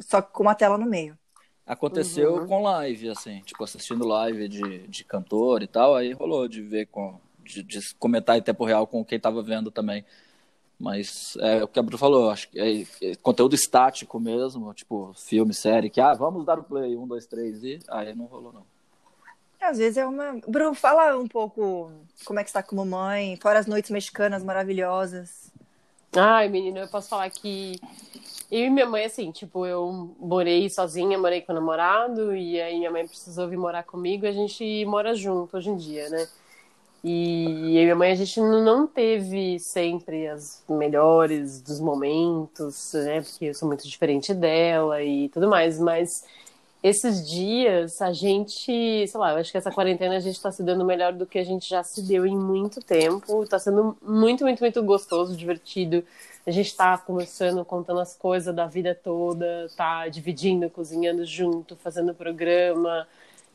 só 0.00 0.22
com 0.22 0.42
uma 0.44 0.54
tela 0.54 0.78
no 0.78 0.86
meio. 0.86 1.18
Aconteceu 1.66 2.40
Uhum. 2.40 2.46
com 2.46 2.62
live, 2.62 3.10
assim, 3.10 3.42
tipo, 3.42 3.62
assistindo 3.62 4.06
live 4.06 4.48
de, 4.48 4.86
de 4.88 5.04
cantor 5.04 5.62
e 5.62 5.66
tal, 5.66 5.94
aí 5.94 6.12
rolou 6.12 6.48
de 6.48 6.62
ver 6.62 6.86
com. 6.86 7.20
De, 7.44 7.62
de 7.62 7.94
comentar 7.94 8.36
em 8.36 8.42
tempo 8.42 8.64
real 8.64 8.86
com 8.86 9.02
quem 9.04 9.18
tava 9.18 9.42
vendo 9.42 9.70
também. 9.70 10.04
Mas 10.78 11.36
é 11.40 11.64
o 11.64 11.68
que 11.68 11.78
a 11.78 11.82
Bru 11.82 11.98
falou, 11.98 12.30
acho 12.30 12.48
que 12.48 12.60
é, 12.60 13.10
é 13.10 13.16
conteúdo 13.16 13.54
estático 13.54 14.20
mesmo, 14.20 14.72
tipo, 14.72 15.12
filme, 15.14 15.52
série, 15.52 15.90
que 15.90 16.00
ah, 16.00 16.14
vamos 16.14 16.44
dar 16.44 16.58
o 16.58 16.62
play, 16.62 16.96
um, 16.96 17.06
dois, 17.06 17.26
três, 17.26 17.64
e 17.64 17.80
aí 17.88 18.14
não 18.14 18.26
rolou, 18.26 18.52
não. 18.52 18.62
Às 19.60 19.78
vezes 19.78 19.96
é 19.96 20.06
uma. 20.06 20.40
Bru, 20.46 20.72
fala 20.74 21.18
um 21.18 21.26
pouco 21.26 21.90
como 22.24 22.38
é 22.38 22.44
que 22.44 22.50
está 22.50 22.62
como 22.62 22.86
mãe, 22.86 23.36
fora 23.42 23.58
as 23.58 23.66
noites 23.66 23.90
mexicanas 23.90 24.44
maravilhosas. 24.44 25.50
Ai, 26.16 26.48
menina, 26.48 26.80
eu 26.80 26.88
posso 26.88 27.08
falar 27.08 27.28
que 27.28 27.78
eu 28.50 28.64
e 28.64 28.70
minha 28.70 28.86
mãe, 28.86 29.04
assim, 29.04 29.30
tipo, 29.30 29.66
eu 29.66 30.14
morei 30.18 30.70
sozinha, 30.70 31.18
morei 31.18 31.42
com 31.42 31.52
o 31.52 31.54
namorado, 31.54 32.34
e 32.34 32.60
aí 32.60 32.78
minha 32.78 32.90
mãe 32.90 33.06
precisou 33.06 33.48
vir 33.48 33.58
morar 33.58 33.82
comigo 33.82 34.24
e 34.24 34.28
a 34.28 34.32
gente 34.32 34.84
mora 34.86 35.14
junto 35.14 35.56
hoje 35.56 35.68
em 35.70 35.76
dia, 35.76 36.08
né? 36.08 36.26
E 37.02 37.76
eu 37.76 37.82
e 37.82 37.84
minha 37.84 37.94
mãe, 37.94 38.10
a 38.10 38.14
gente 38.14 38.40
não 38.40 38.86
teve 38.86 39.58
sempre 39.60 40.26
as 40.26 40.62
melhores 40.68 41.62
dos 41.62 41.80
momentos, 41.80 42.92
né? 42.94 43.20
Porque 43.20 43.46
eu 43.46 43.54
sou 43.54 43.68
muito 43.68 43.86
diferente 43.86 44.34
dela 44.34 45.02
e 45.02 45.28
tudo 45.28 45.48
mais, 45.48 45.78
mas 45.78 46.24
esses 46.82 47.28
dias 47.28 48.00
a 48.00 48.12
gente, 48.12 49.06
sei 49.06 49.20
lá, 49.20 49.32
eu 49.32 49.38
acho 49.38 49.50
que 49.50 49.58
essa 49.58 49.70
quarentena 49.70 50.16
a 50.16 50.20
gente 50.20 50.40
tá 50.40 50.50
se 50.50 50.62
dando 50.62 50.84
melhor 50.84 51.12
do 51.12 51.26
que 51.26 51.38
a 51.38 51.44
gente 51.44 51.68
já 51.68 51.82
se 51.82 52.02
deu 52.02 52.24
em 52.26 52.36
muito 52.36 52.80
tempo. 52.80 53.46
Tá 53.46 53.58
sendo 53.58 53.96
muito, 54.02 54.44
muito, 54.44 54.60
muito 54.60 54.82
gostoso, 54.82 55.36
divertido. 55.36 56.04
A 56.46 56.50
gente 56.50 56.74
tá 56.76 56.96
conversando, 56.96 57.64
contando 57.64 58.00
as 58.00 58.16
coisas 58.16 58.54
da 58.54 58.66
vida 58.66 58.94
toda, 58.94 59.68
tá 59.76 60.08
dividindo, 60.08 60.70
cozinhando 60.70 61.24
junto, 61.24 61.76
fazendo 61.76 62.14
programa. 62.14 63.06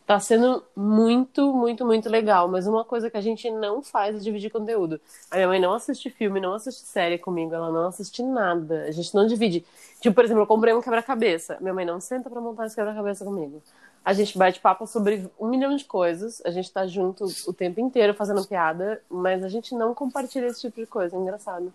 Tá 0.05 0.19
sendo 0.19 0.61
muito, 0.75 1.53
muito, 1.53 1.85
muito 1.85 2.09
legal. 2.09 2.47
Mas 2.49 2.67
uma 2.67 2.83
coisa 2.83 3.09
que 3.09 3.15
a 3.15 3.21
gente 3.21 3.49
não 3.49 3.81
faz 3.81 4.15
é 4.17 4.19
dividir 4.19 4.51
conteúdo. 4.51 4.99
A 5.31 5.35
minha 5.35 5.47
mãe 5.47 5.59
não 5.61 5.73
assiste 5.73 6.09
filme, 6.09 6.41
não 6.41 6.53
assiste 6.53 6.85
série 6.85 7.17
comigo, 7.17 7.55
ela 7.55 7.71
não 7.71 7.87
assiste 7.87 8.21
nada. 8.21 8.83
A 8.83 8.91
gente 8.91 9.15
não 9.15 9.25
divide. 9.25 9.65
Tipo, 10.01 10.15
por 10.15 10.25
exemplo, 10.25 10.43
eu 10.43 10.47
comprei 10.47 10.73
um 10.73 10.81
quebra-cabeça. 10.81 11.57
Minha 11.61 11.73
mãe 11.73 11.85
não 11.85 12.01
senta 12.01 12.29
pra 12.29 12.41
montar 12.41 12.65
esse 12.65 12.75
quebra-cabeça 12.75 13.23
comigo. 13.23 13.61
A 14.03 14.11
gente 14.11 14.37
bate 14.37 14.59
papo 14.59 14.85
sobre 14.85 15.29
um 15.39 15.47
milhão 15.47 15.73
de 15.75 15.85
coisas. 15.85 16.41
A 16.45 16.51
gente 16.51 16.69
tá 16.69 16.85
junto 16.85 17.25
o 17.47 17.53
tempo 17.53 17.79
inteiro 17.79 18.13
fazendo 18.13 18.45
piada, 18.45 19.01
mas 19.09 19.41
a 19.41 19.47
gente 19.47 19.73
não 19.73 19.93
compartilha 19.93 20.47
esse 20.47 20.59
tipo 20.59 20.81
de 20.81 20.85
coisa. 20.85 21.15
É 21.15 21.19
engraçado. 21.19 21.71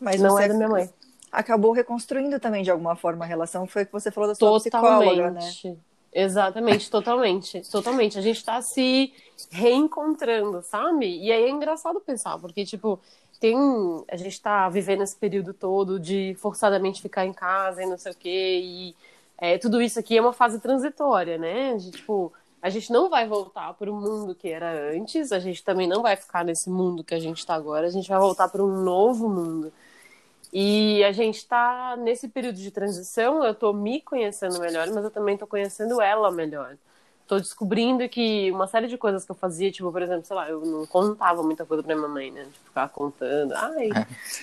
Mas 0.00 0.20
não 0.20 0.36
é 0.36 0.48
da 0.48 0.54
minha 0.54 0.68
mãe. 0.68 0.90
acabou 1.30 1.70
reconstruindo 1.70 2.40
também 2.40 2.64
de 2.64 2.70
alguma 2.72 2.96
forma 2.96 3.24
a 3.24 3.28
relação. 3.28 3.64
Foi 3.68 3.84
o 3.84 3.86
que 3.86 3.92
você 3.92 4.10
falou 4.10 4.28
da 4.28 4.34
sua 4.34 4.58
psicóloga, 4.58 5.30
né? 5.30 5.40
Exatamente, 6.12 6.90
totalmente. 6.90 7.62
Totalmente. 7.70 8.18
A 8.18 8.22
gente 8.22 8.44
tá 8.44 8.60
se 8.60 9.12
reencontrando, 9.50 10.62
sabe? 10.62 11.06
E 11.06 11.30
aí 11.30 11.44
é 11.44 11.50
engraçado 11.50 12.00
pensar, 12.00 12.38
porque, 12.38 12.64
tipo, 12.64 12.98
tem. 13.38 13.56
A 14.10 14.16
gente 14.16 14.40
tá 14.40 14.68
vivendo 14.68 15.02
esse 15.02 15.16
período 15.16 15.54
todo 15.54 15.98
de 15.98 16.36
forçadamente 16.38 17.00
ficar 17.02 17.24
em 17.26 17.32
casa 17.32 17.82
e 17.82 17.86
não 17.86 17.96
sei 17.96 18.12
o 18.12 18.16
quê. 18.16 18.60
E 18.62 18.96
é, 19.38 19.56
tudo 19.58 19.80
isso 19.80 19.98
aqui 19.98 20.16
é 20.18 20.20
uma 20.20 20.32
fase 20.32 20.60
transitória, 20.60 21.38
né? 21.38 21.76
Tipo, 21.78 22.32
a 22.60 22.68
gente 22.68 22.92
não 22.92 23.08
vai 23.08 23.26
voltar 23.26 23.72
para 23.74 23.90
o 23.90 23.94
mundo 23.94 24.34
que 24.34 24.48
era 24.48 24.92
antes, 24.94 25.32
a 25.32 25.38
gente 25.38 25.64
também 25.64 25.88
não 25.88 26.02
vai 26.02 26.16
ficar 26.16 26.44
nesse 26.44 26.68
mundo 26.68 27.02
que 27.02 27.14
a 27.14 27.18
gente 27.18 27.38
está 27.38 27.54
agora, 27.54 27.86
a 27.86 27.90
gente 27.90 28.08
vai 28.08 28.18
voltar 28.18 28.48
para 28.48 28.62
um 28.62 28.82
novo 28.82 29.28
mundo. 29.28 29.72
E 30.52 31.04
a 31.04 31.12
gente 31.12 31.36
está 31.36 31.96
nesse 31.96 32.28
período 32.28 32.56
de 32.56 32.70
transição, 32.70 33.44
eu 33.44 33.52
estou 33.52 33.72
me 33.72 34.00
conhecendo 34.00 34.58
melhor, 34.58 34.88
mas 34.88 35.04
eu 35.04 35.10
também 35.10 35.34
estou 35.34 35.46
conhecendo 35.46 36.00
ela 36.00 36.30
melhor. 36.30 36.76
Estou 37.22 37.38
descobrindo 37.38 38.08
que 38.08 38.50
uma 38.50 38.66
série 38.66 38.88
de 38.88 38.98
coisas 38.98 39.24
que 39.24 39.30
eu 39.30 39.36
fazia, 39.36 39.70
tipo, 39.70 39.92
por 39.92 40.02
exemplo, 40.02 40.24
sei 40.24 40.34
lá, 40.34 40.50
eu 40.50 40.60
não 40.66 40.84
contava 40.86 41.44
muita 41.44 41.64
coisa 41.64 41.80
pra 41.80 41.94
minha 41.94 42.08
mãe, 42.08 42.32
né? 42.32 42.42
De 42.42 42.58
ficar 42.58 42.88
contando. 42.88 43.52
Ai, 43.54 43.90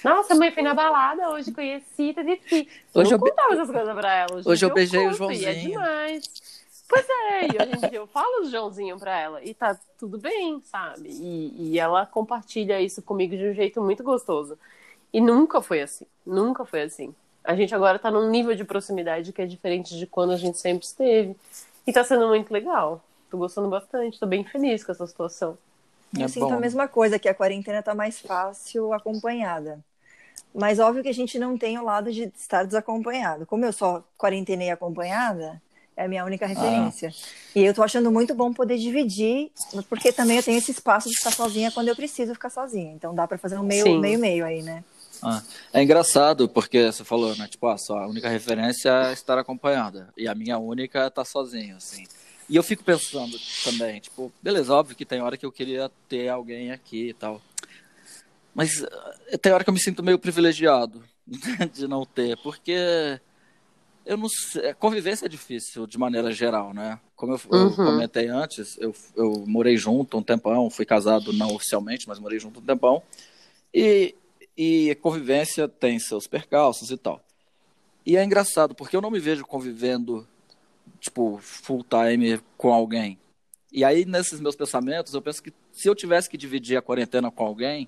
nossa, 0.05 0.33
mãe, 0.35 0.51
fui 0.53 0.63
na 0.63 0.73
balada 0.73 1.29
hoje, 1.31 1.51
conheci, 1.51 2.13
tati. 2.13 2.41
Hoje 2.49 3.11
não 3.11 3.11
eu 3.11 3.19
be- 3.19 3.29
contava 3.29 3.53
essas 3.55 3.69
coisas 3.69 3.93
pra 3.93 4.13
ela. 4.15 4.35
Hoje, 4.37 4.49
Hoje 4.49 4.65
eu 4.65 4.69
dia 4.69 4.73
beijei 4.75 5.05
o 5.05 5.09
é 5.09 5.13
Joãozinho. 5.13 5.71
demais. 5.71 6.31
Pois 6.87 7.05
é, 7.09 7.47
e 7.47 7.49
hoje 7.61 7.75
em 7.75 7.89
dia 7.89 7.99
eu 7.99 8.07
falo 8.07 8.43
o 8.43 8.49
Joãozinho 8.49 8.97
pra 8.97 9.19
ela 9.19 9.43
e 9.43 9.53
tá 9.53 9.77
tudo 9.99 10.17
bem, 10.17 10.61
sabe? 10.63 11.09
E, 11.09 11.71
e 11.73 11.79
ela 11.79 12.05
compartilha 12.05 12.79
isso 12.79 13.01
comigo 13.01 13.35
de 13.35 13.49
um 13.49 13.53
jeito 13.53 13.81
muito 13.81 14.01
gostoso. 14.01 14.57
E 15.13 15.21
nunca 15.21 15.61
foi 15.61 15.81
assim, 15.81 16.05
nunca 16.25 16.65
foi 16.65 16.83
assim. 16.83 17.13
A 17.43 17.55
gente 17.55 17.73
agora 17.73 17.97
tá 17.97 18.11
num 18.11 18.29
nível 18.29 18.53
de 18.55 18.65
proximidade 18.65 19.31
que 19.31 19.41
é 19.41 19.45
diferente 19.45 19.97
de 19.97 20.05
quando 20.05 20.33
a 20.33 20.37
gente 20.37 20.57
sempre 20.57 20.85
esteve. 20.85 21.35
E 21.85 21.93
tá 21.93 22.03
sendo 22.03 22.27
muito 22.27 22.51
legal. 22.51 23.01
Tô 23.29 23.37
gostando 23.37 23.69
bastante, 23.69 24.19
tô 24.19 24.25
bem 24.25 24.43
feliz 24.43 24.83
com 24.83 24.91
essa 24.91 25.07
situação. 25.07 25.57
Eu 26.17 26.25
É 26.25 26.27
sinto 26.27 26.45
bom. 26.45 26.53
a 26.53 26.59
mesma 26.59 26.87
coisa, 26.87 27.17
que 27.19 27.29
a 27.29 27.33
quarentena 27.33 27.81
tá 27.81 27.95
mais 27.95 28.19
fácil 28.19 28.93
acompanhada. 28.93 29.79
Mas 30.53 30.79
óbvio 30.79 31.03
que 31.03 31.09
a 31.09 31.13
gente 31.13 31.37
não 31.37 31.57
tem 31.57 31.77
o 31.77 31.83
lado 31.83 32.11
de 32.11 32.31
estar 32.35 32.63
desacompanhado. 32.63 33.45
Como 33.45 33.63
eu 33.63 33.71
só 33.71 34.03
quarentenei 34.17 34.71
acompanhada, 34.71 35.61
é 35.95 36.05
a 36.05 36.07
minha 36.07 36.25
única 36.25 36.45
referência. 36.45 37.13
E 37.55 37.63
eu 37.63 37.73
tô 37.73 37.83
achando 37.83 38.11
muito 38.11 38.33
bom 38.33 38.53
poder 38.53 38.77
dividir, 38.77 39.51
porque 39.89 40.11
também 40.11 40.37
eu 40.37 40.43
tenho 40.43 40.57
esse 40.57 40.71
espaço 40.71 41.09
de 41.09 41.17
ficar 41.17 41.31
sozinha 41.31 41.71
quando 41.71 41.89
eu 41.89 41.95
preciso 41.95 42.33
ficar 42.33 42.49
sozinha. 42.49 42.93
Então 42.93 43.13
dá 43.13 43.27
pra 43.27 43.37
fazer 43.37 43.57
um 43.57 43.63
meio 43.63 43.85
Sim. 43.85 43.99
meio, 43.99 44.19
meio 44.19 44.45
aí, 44.45 44.61
né? 44.61 44.83
Ah, 45.21 45.41
é 45.73 45.81
engraçado, 45.81 46.47
porque 46.47 46.91
você 46.91 47.03
falou, 47.03 47.35
né? 47.35 47.47
Tipo, 47.47 47.67
a 47.67 47.77
sua 47.77 48.07
única 48.07 48.29
referência 48.29 48.89
é 49.09 49.13
estar 49.13 49.37
acompanhada. 49.37 50.13
E 50.15 50.27
a 50.27 50.35
minha 50.35 50.57
única 50.57 51.03
é 51.03 51.07
estar 51.07 51.25
sozinho, 51.25 51.75
assim. 51.77 52.03
E 52.49 52.55
eu 52.55 52.63
fico 52.63 52.83
pensando 52.83 53.37
também, 53.63 53.99
tipo, 53.99 54.31
beleza, 54.41 54.73
óbvio 54.73 54.95
que 54.95 55.05
tem 55.05 55.21
hora 55.21 55.35
que 55.37 55.45
eu 55.45 55.51
queria 55.51 55.91
ter 56.07 56.29
alguém 56.29 56.71
aqui 56.71 57.09
e 57.09 57.13
tal. 57.13 57.41
Mas 58.53 58.83
eh, 59.31 59.37
tem 59.37 59.51
hora 59.51 59.63
que 59.63 59.69
eu 59.69 59.73
me 59.73 59.79
sinto 59.79 60.03
meio 60.03 60.17
privilegiado 60.19 61.03
de 61.73 61.87
não 61.87 62.05
ter, 62.05 62.37
porque 62.37 63.19
eu 64.05 64.17
não 64.17 64.29
sei, 64.29 64.73
convivência 64.75 65.25
é 65.25 65.29
difícil 65.29 65.85
de 65.85 65.97
maneira 65.97 66.31
geral, 66.31 66.73
né? 66.73 66.99
Como 67.15 67.33
eu, 67.33 67.41
eu 67.51 67.57
Uhum. 67.67 67.75
comentei 67.75 68.27
antes, 68.27 68.77
eu, 68.79 68.95
eu 69.15 69.43
morei 69.45 69.77
junto 69.77 70.17
um 70.17 70.23
tempão, 70.23 70.69
fui 70.69 70.85
casado 70.85 71.33
não 71.33 71.53
oficialmente, 71.53 72.07
mas 72.07 72.19
morei 72.19 72.39
junto 72.39 72.59
um 72.59 72.63
tempão. 72.63 73.03
E, 73.73 74.15
e 74.57 74.95
convivência 74.95 75.67
tem 75.67 75.99
seus 75.99 76.25
percalços 76.25 76.89
e 76.89 76.97
tal. 76.97 77.21
E 78.05 78.17
é 78.17 78.23
engraçado, 78.23 78.73
porque 78.73 78.95
eu 78.95 79.01
não 79.01 79.11
me 79.11 79.19
vejo 79.19 79.45
convivendo, 79.45 80.27
tipo, 80.99 81.37
full 81.39 81.83
time 81.83 82.39
com 82.57 82.73
alguém. 82.73 83.19
E 83.71 83.83
aí, 83.83 84.05
nesses 84.05 84.39
meus 84.39 84.55
pensamentos, 84.55 85.13
eu 85.13 85.21
penso 85.21 85.43
que 85.43 85.53
se 85.71 85.87
eu 85.87 85.93
tivesse 85.93 86.29
que 86.29 86.37
dividir 86.37 86.77
a 86.77 86.81
quarentena 86.81 87.29
com 87.29 87.45
alguém, 87.45 87.87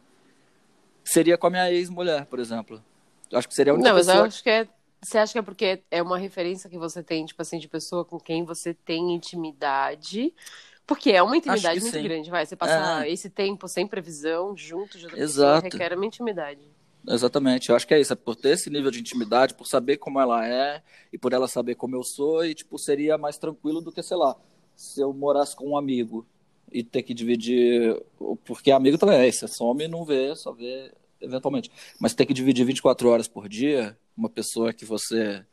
seria 1.04 1.38
com 1.38 1.48
a 1.48 1.50
minha 1.50 1.72
ex-mulher, 1.72 2.26
por 2.26 2.38
exemplo. 2.38 2.84
Eu 3.32 3.40
acho 3.40 3.48
que 3.48 3.56
seria 3.56 3.72
a 3.72 3.76
única 3.76 3.90
Não, 3.90 3.96
mas 3.96 4.08
eu 4.08 4.24
acho 4.24 4.44
que 4.44 4.50
é. 4.50 4.68
Você 5.02 5.18
acha 5.18 5.32
que 5.32 5.40
é 5.40 5.42
porque 5.42 5.82
é 5.90 6.02
uma 6.04 6.18
referência 6.18 6.70
que 6.70 6.78
você 6.78 7.02
tem, 7.02 7.26
tipo 7.26 7.42
assim, 7.42 7.58
de 7.58 7.70
pessoa 7.70 8.04
com 8.04 8.20
quem 8.20 8.44
você 8.44 8.74
tem 8.74 9.16
intimidade? 9.16 10.34
Porque 10.90 11.12
é 11.12 11.22
uma 11.22 11.38
intimidade 11.38 11.80
muito 11.82 11.94
sim. 11.94 12.02
grande, 12.02 12.32
vai. 12.32 12.44
Você 12.44 12.56
passar 12.56 13.06
É. 13.06 13.12
esse 13.12 13.30
tempo 13.30 13.68
sem 13.68 13.86
previsão, 13.86 14.58
junto 14.58 14.98
de 14.98 15.06
outra 15.06 15.22
Exato. 15.22 15.62
pessoa, 15.62 15.82
requer 15.84 15.96
uma 15.96 16.04
intimidade. 16.06 16.60
Exatamente, 17.08 17.70
eu 17.70 17.76
acho 17.76 17.88
que 17.88 17.94
é 17.94 18.02
isso, 18.02 18.12
é 18.12 18.16
por 18.16 18.36
ter 18.36 18.50
esse 18.50 18.72
nível 18.72 18.90
de 18.90 19.00
intimidade, 19.00 19.54
por 19.54 19.68
saber 19.68 19.98
como 19.98 20.20
ela 20.20 20.46
é 20.46 20.82
e 21.14 21.18
por 21.18 21.32
ela 21.32 21.48
saber 21.48 21.76
como 21.76 21.96
eu 21.96 22.04
sou, 22.04 22.44
e 22.44 22.56
tipo, 22.56 22.78
seria 22.80 23.20
mais 23.20 23.38
tranquilo 23.38 23.82
do 23.82 23.92
que, 23.92 24.02
sei 24.02 24.18
lá, 24.18 24.36
se 24.76 25.00
eu 25.00 25.14
morasse 25.14 25.56
com 25.56 25.70
um 25.70 25.78
amigo 25.78 26.26
e 26.72 26.84
ter 26.84 27.04
que 27.04 27.14
dividir, 27.14 27.96
porque 28.44 28.72
amigo 28.72 28.98
também 28.98 29.18
é 29.20 29.28
isso, 29.28 29.48
você 29.48 29.48
some 29.48 29.84
e 29.84 29.88
não 29.88 30.04
vê, 30.04 30.36
só 30.36 30.52
vê 30.52 30.92
eventualmente, 31.22 31.72
mas 32.00 32.14
ter 32.16 32.26
que 32.26 32.34
dividir 32.34 32.66
24 32.66 33.08
horas 33.10 33.28
por 33.28 33.48
dia, 33.48 33.96
uma 34.18 34.30
pessoa 34.30 34.74
que 34.74 34.86
você 34.86 35.46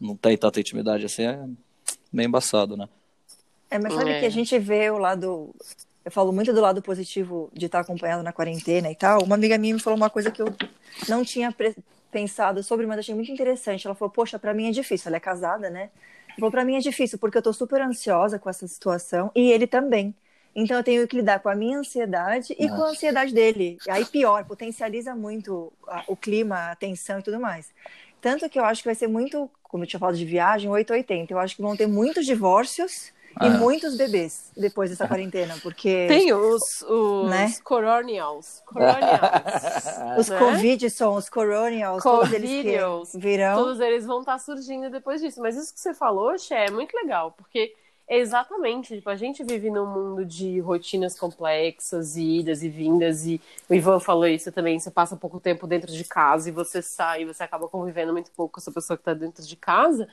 não 0.00 0.16
tem 0.16 0.36
tanta 0.36 0.60
intimidade 0.60 1.04
assim, 1.04 1.24
é 1.24 1.46
meio 2.12 2.26
embaçado, 2.26 2.76
né? 2.76 2.88
É, 3.70 3.78
mas 3.78 3.94
sabe 3.94 4.10
É. 4.10 4.20
que 4.20 4.26
a 4.26 4.30
gente 4.30 4.58
vê 4.58 4.90
o 4.90 4.98
lado. 4.98 5.54
Eu 6.04 6.10
falo 6.12 6.32
muito 6.32 6.52
do 6.52 6.60
lado 6.60 6.80
positivo 6.80 7.50
de 7.52 7.66
estar 7.66 7.80
acompanhado 7.80 8.22
na 8.22 8.32
quarentena 8.32 8.90
e 8.90 8.94
tal. 8.94 9.24
Uma 9.24 9.34
amiga 9.34 9.58
minha 9.58 9.74
me 9.74 9.80
falou 9.80 9.96
uma 9.96 10.08
coisa 10.08 10.30
que 10.30 10.40
eu 10.40 10.54
não 11.08 11.24
tinha 11.24 11.52
pensado 12.12 12.62
sobre, 12.62 12.86
mas 12.86 13.00
achei 13.00 13.14
muito 13.14 13.32
interessante. 13.32 13.86
Ela 13.86 13.94
falou: 13.96 14.10
Poxa, 14.12 14.38
pra 14.38 14.54
mim 14.54 14.68
é 14.68 14.70
difícil. 14.70 15.08
Ela 15.08 15.16
é 15.16 15.20
casada, 15.20 15.68
né? 15.68 15.90
Ela 16.28 16.36
falou: 16.36 16.50
Pra 16.52 16.64
mim 16.64 16.76
é 16.76 16.80
difícil 16.80 17.18
porque 17.18 17.36
eu 17.38 17.42
tô 17.42 17.52
super 17.52 17.80
ansiosa 17.80 18.38
com 18.38 18.48
essa 18.48 18.68
situação 18.68 19.30
e 19.34 19.50
ele 19.50 19.66
também. 19.66 20.14
Então 20.54 20.76
eu 20.78 20.84
tenho 20.84 21.06
que 21.06 21.16
lidar 21.16 21.40
com 21.40 21.48
a 21.50 21.54
minha 21.54 21.78
ansiedade 21.78 22.54
e 22.58 22.66
com 22.68 22.82
a 22.82 22.88
ansiedade 22.90 23.34
dele. 23.34 23.76
Aí 23.90 24.06
pior, 24.06 24.44
potencializa 24.44 25.14
muito 25.14 25.70
a- 25.86 26.04
o 26.06 26.16
clima, 26.16 26.70
a 26.70 26.76
tensão 26.76 27.18
e 27.18 27.22
tudo 27.22 27.38
mais. 27.38 27.68
Tanto 28.22 28.48
que 28.48 28.58
eu 28.58 28.64
acho 28.64 28.80
que 28.80 28.88
vai 28.88 28.94
ser 28.94 29.06
muito, 29.06 29.50
como 29.62 29.82
eu 29.84 29.88
tinha 29.88 30.00
falado 30.00 30.16
de 30.16 30.24
viagem, 30.24 30.70
880. 30.70 31.32
Eu 31.34 31.38
acho 31.38 31.54
que 31.56 31.60
vão 31.60 31.76
ter 31.76 31.86
muitos 31.86 32.24
divórcios 32.24 33.12
e 33.42 33.46
É. 33.46 33.50
muitos 33.50 33.96
bebês 33.96 34.50
depois 34.56 34.90
dessa 34.90 35.06
quarentena, 35.06 35.54
porque 35.62 36.06
Tem 36.08 36.32
os, 36.32 36.82
os 36.82 37.30
Né? 37.30 37.52
coronials. 37.62 38.62
Coronials. 38.66 38.98
os 40.18 40.28
né? 40.28 40.38
Covid 40.38 40.90
são 40.90 41.14
os 41.14 41.28
coronials, 41.28 42.02
todos 42.02 42.32
eles 42.32 42.50
virão. 43.14 43.56
Todos 43.56 43.80
eles 43.80 44.06
vão 44.06 44.20
estar 44.20 44.38
surgindo 44.38 44.90
depois 44.90 45.20
disso. 45.20 45.40
Mas 45.40 45.56
isso 45.56 45.72
que 45.74 45.80
você 45.80 45.92
falou, 45.94 46.36
Xé, 46.38 46.66
é 46.66 46.70
muito 46.70 46.94
legal, 46.96 47.32
porque 47.32 47.74
é 48.08 48.18
exatamente, 48.18 48.94
tipo, 48.94 49.10
a 49.10 49.16
gente 49.16 49.42
vive 49.42 49.68
num 49.68 49.84
mundo 49.86 50.24
de 50.24 50.60
rotinas 50.60 51.18
complexas, 51.18 52.16
e 52.16 52.38
idas 52.38 52.62
e 52.62 52.68
vindas, 52.68 53.26
e 53.26 53.40
o 53.68 53.74
Ivan 53.74 53.98
falou 53.98 54.26
isso 54.28 54.52
também, 54.52 54.78
você 54.78 54.92
passa 54.92 55.16
pouco 55.16 55.40
tempo 55.40 55.66
dentro 55.66 55.90
de 55.90 56.04
casa 56.04 56.48
e 56.48 56.52
você 56.52 56.80
sai, 56.80 57.24
você 57.24 57.42
acaba 57.42 57.66
convivendo 57.68 58.12
muito 58.12 58.30
pouco 58.30 58.54
com 58.54 58.60
essa 58.60 58.70
pessoa 58.70 58.96
que 58.96 59.00
está 59.00 59.12
dentro 59.12 59.44
de 59.44 59.56
casa, 59.56 60.06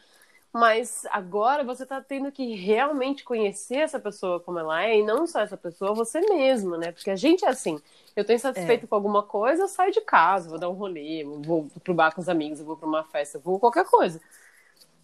mas 0.53 1.03
agora 1.09 1.63
você 1.63 1.83
tá 1.83 1.99
tendo 1.99 2.31
que 2.31 2.53
realmente 2.53 3.23
conhecer 3.23 3.77
essa 3.77 3.99
pessoa 3.99 4.39
como 4.39 4.59
ela 4.59 4.83
é, 4.83 4.99
e 4.99 5.03
não 5.03 5.25
só 5.25 5.39
essa 5.41 5.57
pessoa, 5.57 5.95
você 5.95 6.21
mesmo, 6.21 6.77
né? 6.77 6.91
Porque 6.91 7.09
a 7.09 7.15
gente 7.15 7.43
é 7.43 7.49
assim, 7.49 7.81
eu 8.15 8.23
tô 8.23 8.31
insatisfeito 8.31 8.87
com 8.87 8.93
alguma 8.93 9.23
coisa, 9.23 9.63
eu 9.63 9.67
saio 9.67 9.91
de 9.91 10.01
casa, 10.01 10.49
vou 10.49 10.59
dar 10.59 10.69
um 10.69 10.73
rolê, 10.73 11.23
vou 11.23 11.67
pro 11.83 11.95
bar 11.95 12.13
com 12.13 12.21
os 12.21 12.29
amigos, 12.29 12.59
eu 12.59 12.65
vou 12.67 12.77
pra 12.77 12.87
uma 12.87 13.03
festa, 13.03 13.39
eu 13.39 13.41
vou 13.41 13.59
qualquer 13.59 13.85
coisa. 13.85 14.21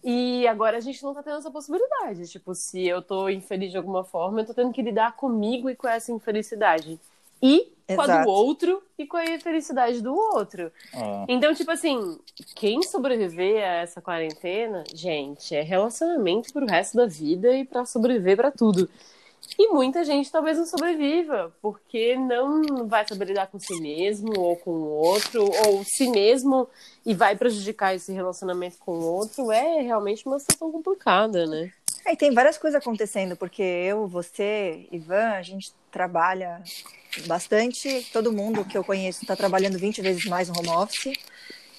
E 0.02 0.46
agora 0.46 0.78
a 0.78 0.80
gente 0.80 1.02
não 1.02 1.12
tá 1.12 1.22
tendo 1.22 1.38
essa 1.38 1.50
possibilidade. 1.50 2.26
Tipo, 2.28 2.54
se 2.54 2.86
eu 2.86 3.02
tô 3.02 3.28
infeliz 3.28 3.70
de 3.70 3.76
alguma 3.76 4.02
forma, 4.04 4.40
eu 4.40 4.46
tô 4.46 4.54
tendo 4.54 4.72
que 4.72 4.80
lidar 4.80 5.16
comigo 5.16 5.68
e 5.68 5.76
com 5.76 5.88
essa 5.88 6.12
infelicidade. 6.12 6.98
E 7.42 7.72
com 7.94 8.02
a 8.02 8.22
do 8.22 8.30
outro 8.30 8.82
e 8.98 9.06
com 9.06 9.16
a 9.16 9.24
infelicidade 9.24 10.00
do 10.00 10.14
outro. 10.14 10.70
Ah. 10.94 11.24
Então, 11.28 11.54
tipo 11.54 11.70
assim, 11.70 12.18
quem 12.54 12.82
sobreviver 12.82 13.62
a 13.62 13.76
essa 13.82 14.00
quarentena, 14.00 14.84
gente, 14.94 15.54
é 15.54 15.62
relacionamento 15.62 16.52
pro 16.52 16.66
resto 16.66 16.96
da 16.96 17.06
vida 17.06 17.54
e 17.56 17.64
pra 17.64 17.84
sobreviver 17.84 18.36
pra 18.36 18.50
tudo. 18.50 18.88
E 19.58 19.68
muita 19.68 20.04
gente 20.04 20.30
talvez 20.30 20.56
não 20.56 20.66
sobreviva, 20.66 21.52
porque 21.60 22.16
não 22.16 22.86
vai 22.86 23.06
saber 23.06 23.26
lidar 23.26 23.46
com 23.46 23.58
si 23.58 23.80
mesmo 23.80 24.38
ou 24.38 24.56
com 24.56 24.70
o 24.70 24.88
outro, 24.88 25.42
ou 25.66 25.82
si 25.84 26.08
mesmo 26.08 26.68
e 27.04 27.14
vai 27.14 27.36
prejudicar 27.36 27.94
esse 27.94 28.12
relacionamento 28.12 28.78
com 28.78 28.92
o 28.92 29.04
outro. 29.04 29.50
É 29.50 29.80
realmente 29.80 30.26
uma 30.26 30.38
situação 30.38 30.70
complicada, 30.70 31.46
né? 31.46 31.72
Aí 32.10 32.16
tem 32.16 32.34
várias 32.34 32.58
coisas 32.58 32.76
acontecendo, 32.80 33.36
porque 33.36 33.62
eu, 33.62 34.08
você, 34.08 34.84
Ivan, 34.90 35.28
a 35.28 35.42
gente 35.42 35.72
trabalha 35.92 36.60
bastante, 37.24 38.04
todo 38.12 38.32
mundo 38.32 38.64
que 38.64 38.76
eu 38.76 38.82
conheço 38.82 39.22
está 39.22 39.36
trabalhando 39.36 39.78
20 39.78 40.02
vezes 40.02 40.24
mais 40.24 40.48
no 40.48 40.58
home 40.58 40.70
office. 40.70 41.12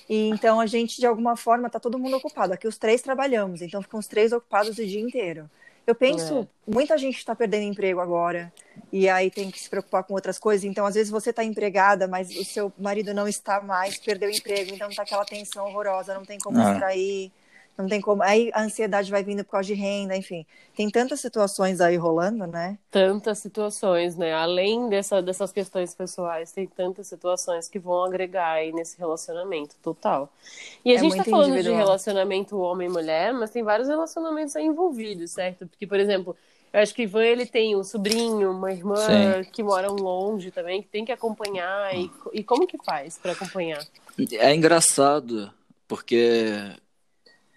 E 0.10 0.30
então 0.30 0.62
a 0.62 0.66
gente, 0.66 1.02
de 1.02 1.06
alguma 1.06 1.36
forma, 1.36 1.68
está 1.68 1.82
todo 1.82 2.00
mundo 2.00 2.16
ocupado. 2.16 2.54
Aqui 2.54 2.66
os 2.66 2.78
três 2.78 3.02
trabalhamos, 3.02 3.62
então 3.62 3.82
ficam 3.82 4.00
os 4.00 4.08
três 4.08 4.32
ocupados 4.32 4.78
o 4.78 4.86
dia 4.86 5.02
inteiro. 5.02 5.50
Eu 5.86 5.96
penso, 5.96 6.48
muita 6.66 6.98
gente 6.98 7.18
está 7.18 7.36
perdendo 7.36 7.64
emprego 7.64 8.00
agora, 8.00 8.54
e 8.90 9.10
aí 9.10 9.30
tem 9.30 9.52
que 9.52 9.60
se 9.60 9.70
preocupar 9.70 10.06
com 10.06 10.14
outras 10.14 10.40
coisas. 10.40 10.64
Então, 10.64 10.86
às 10.86 10.96
vezes, 10.96 11.12
você 11.12 11.32
está 11.32 11.44
empregada, 11.44 12.08
mas 12.08 12.30
o 12.38 12.46
seu 12.46 12.72
marido 12.80 13.14
não 13.14 13.28
está 13.28 13.60
mais, 13.60 13.98
perdeu 13.98 14.30
o 14.30 14.32
emprego, 14.32 14.74
então 14.74 14.90
tá 14.92 15.02
aquela 15.02 15.26
tensão 15.26 15.66
horrorosa, 15.66 16.14
não 16.14 16.24
tem 16.24 16.40
como 16.40 16.58
Ah. 16.58 16.72
extrair, 16.72 17.32
não 17.82 17.90
tem 17.90 18.02
como. 18.02 18.24
Aí 18.24 18.52
a 18.54 18.64
ansiedade 18.64 19.12
vai 19.12 19.24
vindo 19.24 19.44
por 19.44 19.52
causa 19.52 19.68
de 19.68 19.74
renda, 19.74 20.16
enfim. 20.16 20.46
Tem 20.76 20.90
tantas 20.90 21.20
situações 21.22 21.82
aí 21.82 21.98
rolando, 21.98 22.48
né? 22.48 22.78
Tantas 22.90 23.40
situações, 23.40 24.18
né? 24.18 24.34
Além 24.34 24.90
dessa, 24.90 25.22
dessas 25.22 25.50
questões 25.54 25.96
pessoais, 25.96 26.52
tem 26.52 26.68
tantas 26.68 27.08
situações 27.08 27.70
que 27.70 27.80
vão 27.80 28.04
agregar 28.04 28.52
aí 28.54 28.74
nesse 28.74 28.98
relacionamento 28.98 29.78
total. 29.82 30.30
E 30.84 30.92
a 30.92 30.96
É 30.96 30.98
gente 30.98 31.16
tá 31.16 31.24
falando 31.24 31.62
de 31.62 31.72
individual. 31.72 31.78
relacionamento 31.78 32.58
homem-mulher, 32.60 33.34
mas 33.34 33.50
tem 33.52 33.64
vários 33.64 33.88
relacionamentos 33.88 34.56
aí 34.58 34.66
envolvidos, 34.66 35.32
certo? 35.32 35.66
Porque, 35.68 35.88
por 35.88 36.00
exemplo, 36.00 36.36
eu 36.74 36.82
acho 36.82 36.94
que 36.94 37.04
o 37.04 37.06
Ivan 37.06 37.24
ele 37.24 37.46
tem 37.46 37.78
um 37.78 37.84
sobrinho, 37.84 38.52
uma 38.52 38.74
irmã 38.74 38.98
Sim. 38.98 39.44
que 39.52 39.64
moram 39.64 39.96
longe 39.96 40.52
também, 40.52 40.82
que 40.82 40.90
tem 40.90 41.06
que 41.06 41.12
acompanhar. 41.14 41.96
E, 41.96 42.12
e 42.34 42.44
como 42.44 42.68
que 42.68 42.78
faz 42.84 43.18
para 43.18 43.32
acompanhar? 43.34 43.88
É 44.34 44.54
engraçado, 44.54 45.52
porque, 45.88 46.46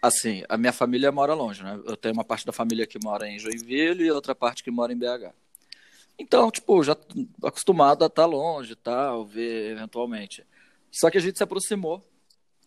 assim, 0.07 0.43
a 0.49 0.59
minha 0.59 0.73
família 0.73 1.11
mora 1.11 1.33
longe, 1.33 1.63
né? 1.63 1.81
Eu 1.87 1.97
tenho 1.97 2.13
uma 2.13 2.25
parte 2.25 2.45
da 2.45 2.53
família 2.53 2.87
que 2.87 2.99
mora 3.03 3.27
em 3.27 3.39
Joinville 3.39 4.05
e 4.05 4.11
outra 4.11 4.35
parte 4.35 4.63
que 4.63 4.71
mora 4.71 4.93
em 4.93 4.99
BH. 4.99 5.33
Então, 6.19 6.51
tipo, 6.51 6.83
já 6.83 6.97
acostumado 7.43 8.05
a 8.05 8.07
estar 8.07 8.27
longe 8.27 8.73
e 8.73 8.77
tal, 8.77 9.25
ver 9.25 9.73
eventualmente. 9.73 10.45
Só 10.91 11.11
que 11.11 11.17
a 11.17 11.21
gente 11.21 11.39
se 11.39 11.43
aproximou. 11.43 12.03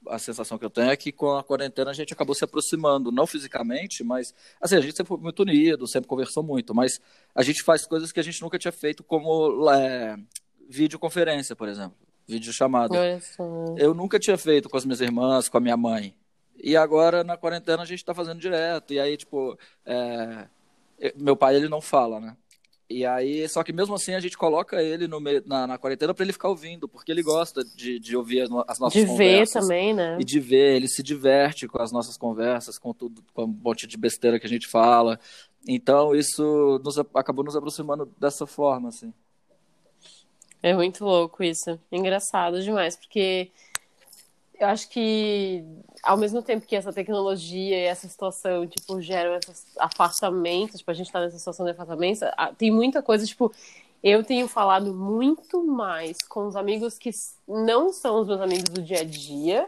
A 0.08 0.18
sensação 0.18 0.58
que 0.58 0.66
eu 0.66 0.70
tenho 0.70 0.90
é 0.90 0.96
que 0.96 1.12
com 1.12 1.38
a 1.38 1.44
quarentena 1.44 1.92
a 1.92 1.94
gente 1.94 2.14
acabou 2.14 2.34
se 2.34 2.44
aproximando, 2.44 3.12
não 3.12 3.28
fisicamente, 3.28 4.04
mas, 4.04 4.34
assim, 4.60 4.76
a 4.76 4.82
gente 4.82 4.96
sempre 4.96 5.10
foi 5.10 5.18
muito 5.18 5.42
unido, 5.42 5.88
sempre 5.88 6.08
conversou 6.08 6.42
muito, 6.44 6.74
mas 6.74 7.02
a 7.36 7.44
gente 7.44 7.62
faz 7.62 7.86
coisas 7.86 8.12
que 8.12 8.20
a 8.20 8.24
gente 8.24 8.42
nunca 8.42 8.58
tinha 8.58 8.72
feito, 8.72 9.04
como 9.04 9.70
é, 9.70 10.18
videoconferência, 10.70 11.56
por 11.56 11.68
exemplo, 11.68 11.98
videochamada. 12.28 12.96
Eu 13.78 13.94
nunca 13.94 14.20
tinha 14.20 14.38
feito 14.38 14.70
com 14.70 14.78
as 14.78 14.86
minhas 14.86 15.02
irmãs, 15.02 15.50
com 15.50 15.58
a 15.58 15.62
minha 15.62 15.78
mãe. 15.78 16.16
E 16.64 16.76
agora, 16.76 17.24
na 17.24 17.38
quarentena, 17.38 17.84
a 17.84 17.86
gente 17.86 18.04
tá 18.06 18.14
fazendo 18.14 18.40
direto. 18.40 18.94
E 18.94 19.00
aí, 19.00 19.18
tipo, 19.18 19.58
é, 19.86 20.48
eu- 21.00 21.14
meu 21.18 21.36
pai, 21.38 21.56
ele 21.56 21.70
não 21.70 21.82
fala, 21.82 22.20
né? 22.20 22.36
E 22.90 23.06
aí, 23.06 23.48
só 23.50 23.64
que 23.64 23.74
mesmo 23.74 23.96
assim, 23.96 24.14
a 24.16 24.20
gente 24.20 24.38
coloca 24.38 24.82
ele 24.82 25.08
no 25.08 25.20
meio, 25.20 25.44
na, 25.46 25.68
na 25.68 25.78
quarentena 25.78 26.14
pra 26.14 26.24
ele 26.24 26.32
ficar 26.34 26.50
ouvindo, 26.50 26.88
porque 26.88 27.12
ele 27.12 27.22
gosta 27.22 27.64
de, 27.64 28.00
de 28.00 28.16
ouvir 28.16 28.42
as, 28.42 28.50
no- 28.50 28.64
as 28.68 28.80
nossas 28.80 29.04
De 29.04 29.06
ver 29.06 29.46
conversas. 29.46 29.54
também, 29.54 29.94
né? 29.94 30.18
E 30.18 30.24
de 30.26 30.40
ver, 30.40 30.76
ele 30.76 30.88
se 30.88 31.04
diverte 31.04 31.68
com 31.68 31.82
as 31.82 31.92
nossas 31.92 32.18
conversas, 32.18 32.80
com 32.80 32.94
tudo, 32.94 33.24
com 33.34 33.44
um 33.44 33.48
monte 33.48 33.86
de 33.88 33.98
besteira 33.98 34.40
que 34.40 34.48
a 34.48 34.50
gente 34.50 34.68
fala. 34.68 35.20
Então, 35.68 36.16
isso 36.16 36.80
nos, 36.84 36.98
acabou 37.14 37.44
nos 37.46 37.56
aproximando 37.56 38.06
dessa 38.20 38.48
forma, 38.48 38.90
assim. 38.90 39.14
É 40.62 40.74
muito 40.74 41.04
louco 41.06 41.44
isso. 41.44 41.80
Engraçado 41.92 42.62
demais, 42.62 42.96
porque 42.96 43.52
eu 44.60 44.68
acho 44.68 44.90
que 44.90 45.64
ao 46.04 46.18
mesmo 46.18 46.42
tempo 46.42 46.66
que 46.66 46.76
essa 46.76 46.94
tecnologia 46.94 47.78
e 47.78 47.84
essa 47.84 48.08
situação, 48.08 48.68
tipo, 48.68 49.02
geram 49.02 49.36
esses 49.36 49.66
afastamentos, 49.78 50.80
tipo, 50.80 50.92
a 50.92 50.94
gente 50.94 51.12
tá 51.12 51.20
nessa 51.20 51.38
situação 51.38 51.66
de 51.66 51.72
afastamento, 51.72 52.26
tem 52.58 52.72
muita 52.72 53.02
coisa, 53.02 53.26
tipo, 53.26 53.52
eu 54.04 54.24
tenho 54.24 54.48
falado 54.48 54.94
muito 54.94 55.64
mais 55.66 56.18
com 56.22 56.48
os 56.48 56.56
amigos 56.56 56.98
que 56.98 57.10
não 57.48 57.92
são 57.92 58.22
os 58.22 58.28
meus 58.28 58.42
amigos 58.42 58.66
do 58.66 58.82
dia 58.82 59.02
a 59.02 59.04
dia 59.04 59.68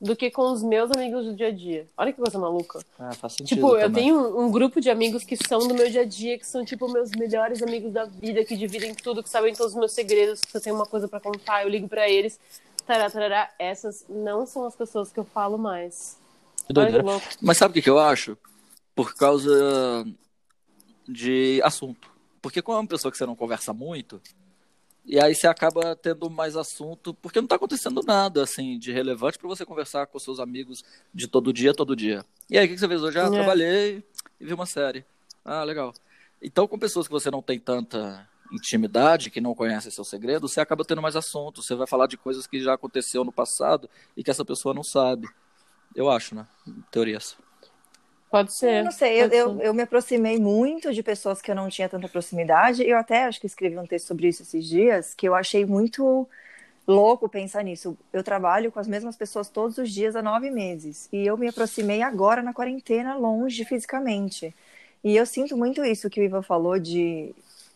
do 0.00 0.14
que 0.14 0.30
com 0.30 0.52
os 0.52 0.62
meus 0.62 0.90
amigos 0.90 1.24
do 1.24 1.34
dia 1.34 1.48
a 1.48 1.50
dia. 1.50 1.86
Olha 1.96 2.12
que 2.12 2.20
coisa 2.20 2.38
maluca. 2.38 2.84
Ah, 2.98 3.12
faz 3.14 3.34
sentido 3.34 3.56
Tipo, 3.56 3.76
eu 3.76 3.82
também. 3.82 4.04
tenho 4.04 4.16
um, 4.18 4.44
um 4.44 4.50
grupo 4.50 4.80
de 4.80 4.90
amigos 4.90 5.24
que 5.24 5.36
são 5.36 5.60
do 5.60 5.74
meu 5.74 5.88
dia 5.88 6.02
a 6.02 6.04
dia, 6.04 6.38
que 6.38 6.46
são, 6.46 6.64
tipo, 6.64 6.90
meus 6.92 7.10
melhores 7.12 7.62
amigos 7.62 7.92
da 7.92 8.04
vida, 8.04 8.44
que 8.44 8.56
dividem 8.56 8.94
tudo, 8.94 9.22
que 9.22 9.30
sabem 9.30 9.54
todos 9.54 9.72
os 9.72 9.78
meus 9.78 9.92
segredos, 9.92 10.40
que 10.40 10.50
se 10.50 10.56
eu 10.56 10.60
tenho 10.60 10.76
uma 10.76 10.84
coisa 10.86 11.08
pra 11.08 11.20
contar, 11.20 11.62
eu 11.62 11.68
ligo 11.68 11.88
pra 11.88 12.08
eles. 12.08 12.38
Tará, 12.86 13.10
tarará. 13.10 13.50
Essas 13.58 14.04
não 14.08 14.46
são 14.46 14.66
as 14.66 14.76
pessoas 14.76 15.10
que 15.10 15.18
eu 15.18 15.24
falo 15.24 15.56
mais. 15.56 16.18
Mas 17.40 17.58
sabe 17.58 17.78
o 17.78 17.82
que, 17.82 17.90
eu 17.90 17.98
acho? 17.98 18.36
Por 18.94 19.14
causa 19.14 20.06
de 21.06 21.60
assunto. 21.62 22.10
Porque 22.40 22.62
como 22.62 22.78
é 22.78 22.80
uma 22.80 22.86
pessoa 22.86 23.10
que 23.10 23.18
você 23.18 23.26
não 23.26 23.36
conversa 23.36 23.72
muito, 23.72 24.20
e 25.04 25.20
aí 25.20 25.34
você 25.34 25.46
acaba 25.46 25.94
tendo 25.96 26.30
mais 26.30 26.56
assunto, 26.56 27.12
porque 27.14 27.40
não 27.40 27.48
tá 27.48 27.56
acontecendo 27.56 28.02
nada 28.02 28.42
assim 28.42 28.78
de 28.78 28.92
relevante 28.92 29.38
para 29.38 29.48
você 29.48 29.64
conversar 29.64 30.06
com 30.06 30.18
seus 30.18 30.40
amigos 30.40 30.84
de 31.12 31.26
todo 31.28 31.52
dia, 31.52 31.74
todo 31.74 31.96
dia. 31.96 32.24
E 32.48 32.58
aí, 32.58 32.64
o 32.64 32.68
que 32.68 32.74
que 32.74 32.80
você 32.80 32.88
fez 32.88 33.02
hoje? 33.02 33.18
Ah, 33.18 33.26
É. 33.26 33.30
trabalhei 33.30 34.04
e 34.40 34.44
vi 34.44 34.52
uma 34.54 34.66
série. 34.66 35.04
Ah, 35.44 35.62
legal. 35.64 35.92
Então, 36.40 36.66
com 36.66 36.78
pessoas 36.78 37.06
que 37.06 37.12
você 37.12 37.30
não 37.30 37.42
tem 37.42 37.58
tanta 37.58 38.28
intimidade, 38.52 39.30
que 39.30 39.40
não 39.40 39.54
conhecem 39.54 39.90
seu 39.90 40.04
segredo, 40.04 40.48
você 40.48 40.60
acaba 40.60 40.84
tendo 40.84 41.02
mais 41.02 41.16
assunto. 41.16 41.62
Você 41.62 41.74
vai 41.74 41.86
falar 41.86 42.06
de 42.06 42.16
coisas 42.16 42.46
que 42.46 42.60
já 42.60 42.74
aconteceu 42.74 43.24
no 43.24 43.32
passado 43.32 43.88
e 44.16 44.22
que 44.22 44.30
essa 44.30 44.44
pessoa 44.44 44.74
não 44.74 44.82
sabe. 44.82 45.28
Eu 45.94 46.10
acho, 46.10 46.34
né? 46.34 46.46
Teorias. 46.90 47.36
Pode 48.30 48.56
ser. 48.56 48.80
Eu 48.80 48.84
não 48.84 48.90
sei, 48.90 49.22
eu, 49.22 49.28
pode 49.28 49.36
eu, 49.36 49.56
ser. 49.56 49.66
eu 49.66 49.74
me 49.74 49.82
aproximei 49.82 50.38
muito 50.38 50.92
de 50.92 51.02
pessoas 51.02 51.40
que 51.40 51.50
eu 51.50 51.54
não 51.54 51.68
tinha 51.68 51.88
tanta 51.88 52.08
proximidade. 52.08 52.82
Eu 52.82 52.98
até 52.98 53.24
acho 53.24 53.40
que 53.40 53.46
escrevi 53.46 53.78
um 53.78 53.86
texto 53.86 54.08
sobre 54.08 54.28
isso 54.28 54.42
esses 54.42 54.66
dias, 54.66 55.14
que 55.14 55.28
eu 55.28 55.34
achei 55.34 55.64
muito 55.64 56.28
louco 56.86 57.28
pensar 57.28 57.62
nisso. 57.62 57.96
Eu 58.12 58.22
trabalho 58.22 58.70
com 58.72 58.78
as 58.78 58.88
mesmas 58.88 59.16
pessoas 59.16 59.48
todos 59.48 59.78
os 59.78 59.90
dias 59.90 60.16
há 60.16 60.22
nove 60.22 60.50
meses. 60.50 61.08
E 61.12 61.24
eu 61.26 61.36
me 61.36 61.48
aproximei 61.48 62.02
agora 62.02 62.42
na 62.42 62.52
quarentena, 62.52 63.16
longe 63.16 63.64
fisicamente. 63.64 64.54
E 65.02 65.16
eu 65.16 65.26
sinto 65.26 65.56
muito 65.56 65.84
isso 65.84 66.10
que 66.10 66.20
o 66.20 66.24
Ivan 66.24 66.42
falou 66.42 66.78
de, 66.78 67.34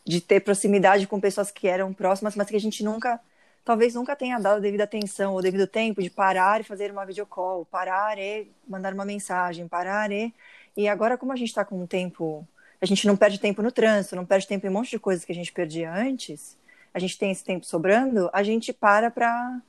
de 0.08 0.22
ter 0.22 0.40
proximidade 0.40 1.06
com 1.06 1.20
pessoas 1.20 1.50
que 1.50 1.68
eram 1.68 1.92
próximas, 1.92 2.34
mas 2.34 2.48
que 2.48 2.56
a 2.56 2.60
gente 2.60 2.82
nunca, 2.82 3.20
talvez 3.62 3.94
nunca 3.94 4.16
tenha 4.16 4.38
dado 4.38 4.56
a 4.56 4.60
devida 4.60 4.84
atenção 4.84 5.34
ou 5.34 5.42
devido 5.42 5.66
tempo 5.66 6.02
de 6.02 6.08
parar 6.08 6.62
e 6.62 6.64
fazer 6.64 6.90
uma 6.90 7.04
videocall, 7.04 7.66
parar 7.66 8.18
e 8.18 8.50
mandar 8.66 8.94
uma 8.94 9.04
mensagem, 9.04 9.68
parar 9.68 10.10
e. 10.10 10.32
E 10.74 10.88
agora, 10.88 11.18
como 11.18 11.32
a 11.32 11.36
gente 11.36 11.48
está 11.48 11.62
com 11.62 11.78
um 11.82 11.86
tempo. 11.86 12.46
A 12.80 12.86
gente 12.86 13.06
não 13.06 13.16
perde 13.16 13.38
tempo 13.38 13.60
no 13.60 13.70
trânsito, 13.70 14.16
não 14.16 14.24
perde 14.24 14.46
tempo 14.46 14.64
em 14.64 14.70
um 14.70 14.72
monte 14.72 14.90
de 14.90 14.98
coisas 14.98 15.24
que 15.24 15.32
a 15.32 15.34
gente 15.34 15.52
perdia 15.52 15.92
antes, 15.92 16.56
a 16.94 16.98
gente 16.98 17.18
tem 17.18 17.32
esse 17.32 17.44
tempo 17.44 17.66
sobrando, 17.66 18.30
a 18.32 18.42
gente 18.42 18.72
para 18.72 19.10
para 19.10 19.60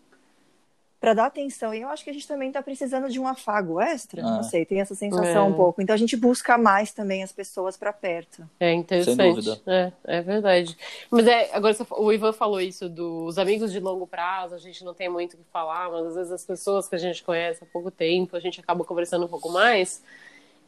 para 1.00 1.14
dar 1.14 1.26
atenção. 1.28 1.74
E 1.74 1.82
eu 1.82 1.90
acho 1.90 2.04
que 2.04 2.10
a 2.10 2.14
gente 2.14 2.28
também 2.28 2.50
está 2.50 2.62
precisando 2.62 3.10
de 3.10 3.20
um 3.20 3.28
afago 3.28 3.80
extra. 3.80 4.22
Ah. 4.22 4.38
Não 4.38 4.44
sei, 4.44 4.66
tem 4.66 4.82
essa 4.82 4.94
sensação 4.94 5.46
é. 5.46 5.50
um 5.50 5.54
pouco. 5.54 5.82
Então 5.82 5.94
a 5.94 5.98
gente 5.98 6.18
busca 6.18 6.58
mais 6.58 6.92
também 6.92 7.24
as 7.24 7.32
pessoas 7.32 7.78
para 7.78 7.94
perto. 7.94 8.48
É 8.60 8.74
interessante. 8.74 9.62
É, 9.66 9.92
é 10.04 10.22
verdade. 10.22 10.78
Mas 11.10 11.26
é, 11.26 11.50
agora 11.54 11.76
o 11.92 12.12
Ivan 12.12 12.34
falou 12.34 12.60
isso 12.60 12.90
dos 12.90 13.38
amigos 13.38 13.72
de 13.72 13.80
longo 13.80 14.06
prazo, 14.06 14.56
a 14.56 14.60
gente 14.60 14.84
não 14.84 14.94
tem 14.94 15.08
muito 15.08 15.36
o 15.36 15.38
que 15.38 15.46
falar, 15.52 15.90
mas 15.90 16.08
às 16.08 16.16
vezes 16.16 16.32
as 16.32 16.46
pessoas 16.46 16.88
que 16.88 16.96
a 16.96 17.00
gente 17.00 17.24
conhece 17.24 17.64
há 17.64 17.68
pouco 17.68 17.90
tempo, 17.90 18.36
a 18.36 18.40
gente 18.40 18.60
acaba 18.60 18.84
conversando 18.84 19.26
um 19.26 19.30
pouco 19.30 19.50
mais. 19.50 20.04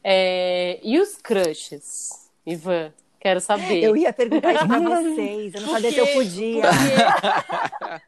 É... 0.03 0.79
E 0.81 0.99
os 0.99 1.17
crushes, 1.17 2.29
Ivan? 2.45 2.93
Quero 3.21 3.39
saber. 3.39 3.83
Eu 3.83 3.95
ia 3.95 4.11
perguntar 4.11 4.51
isso 4.51 4.67
pra 4.67 4.79
vocês. 4.99 5.53
Eu 5.53 5.61
não 5.61 5.69
sabia 5.69 5.91
se 5.91 5.99
eu 5.99 6.07
podia. 6.07 6.63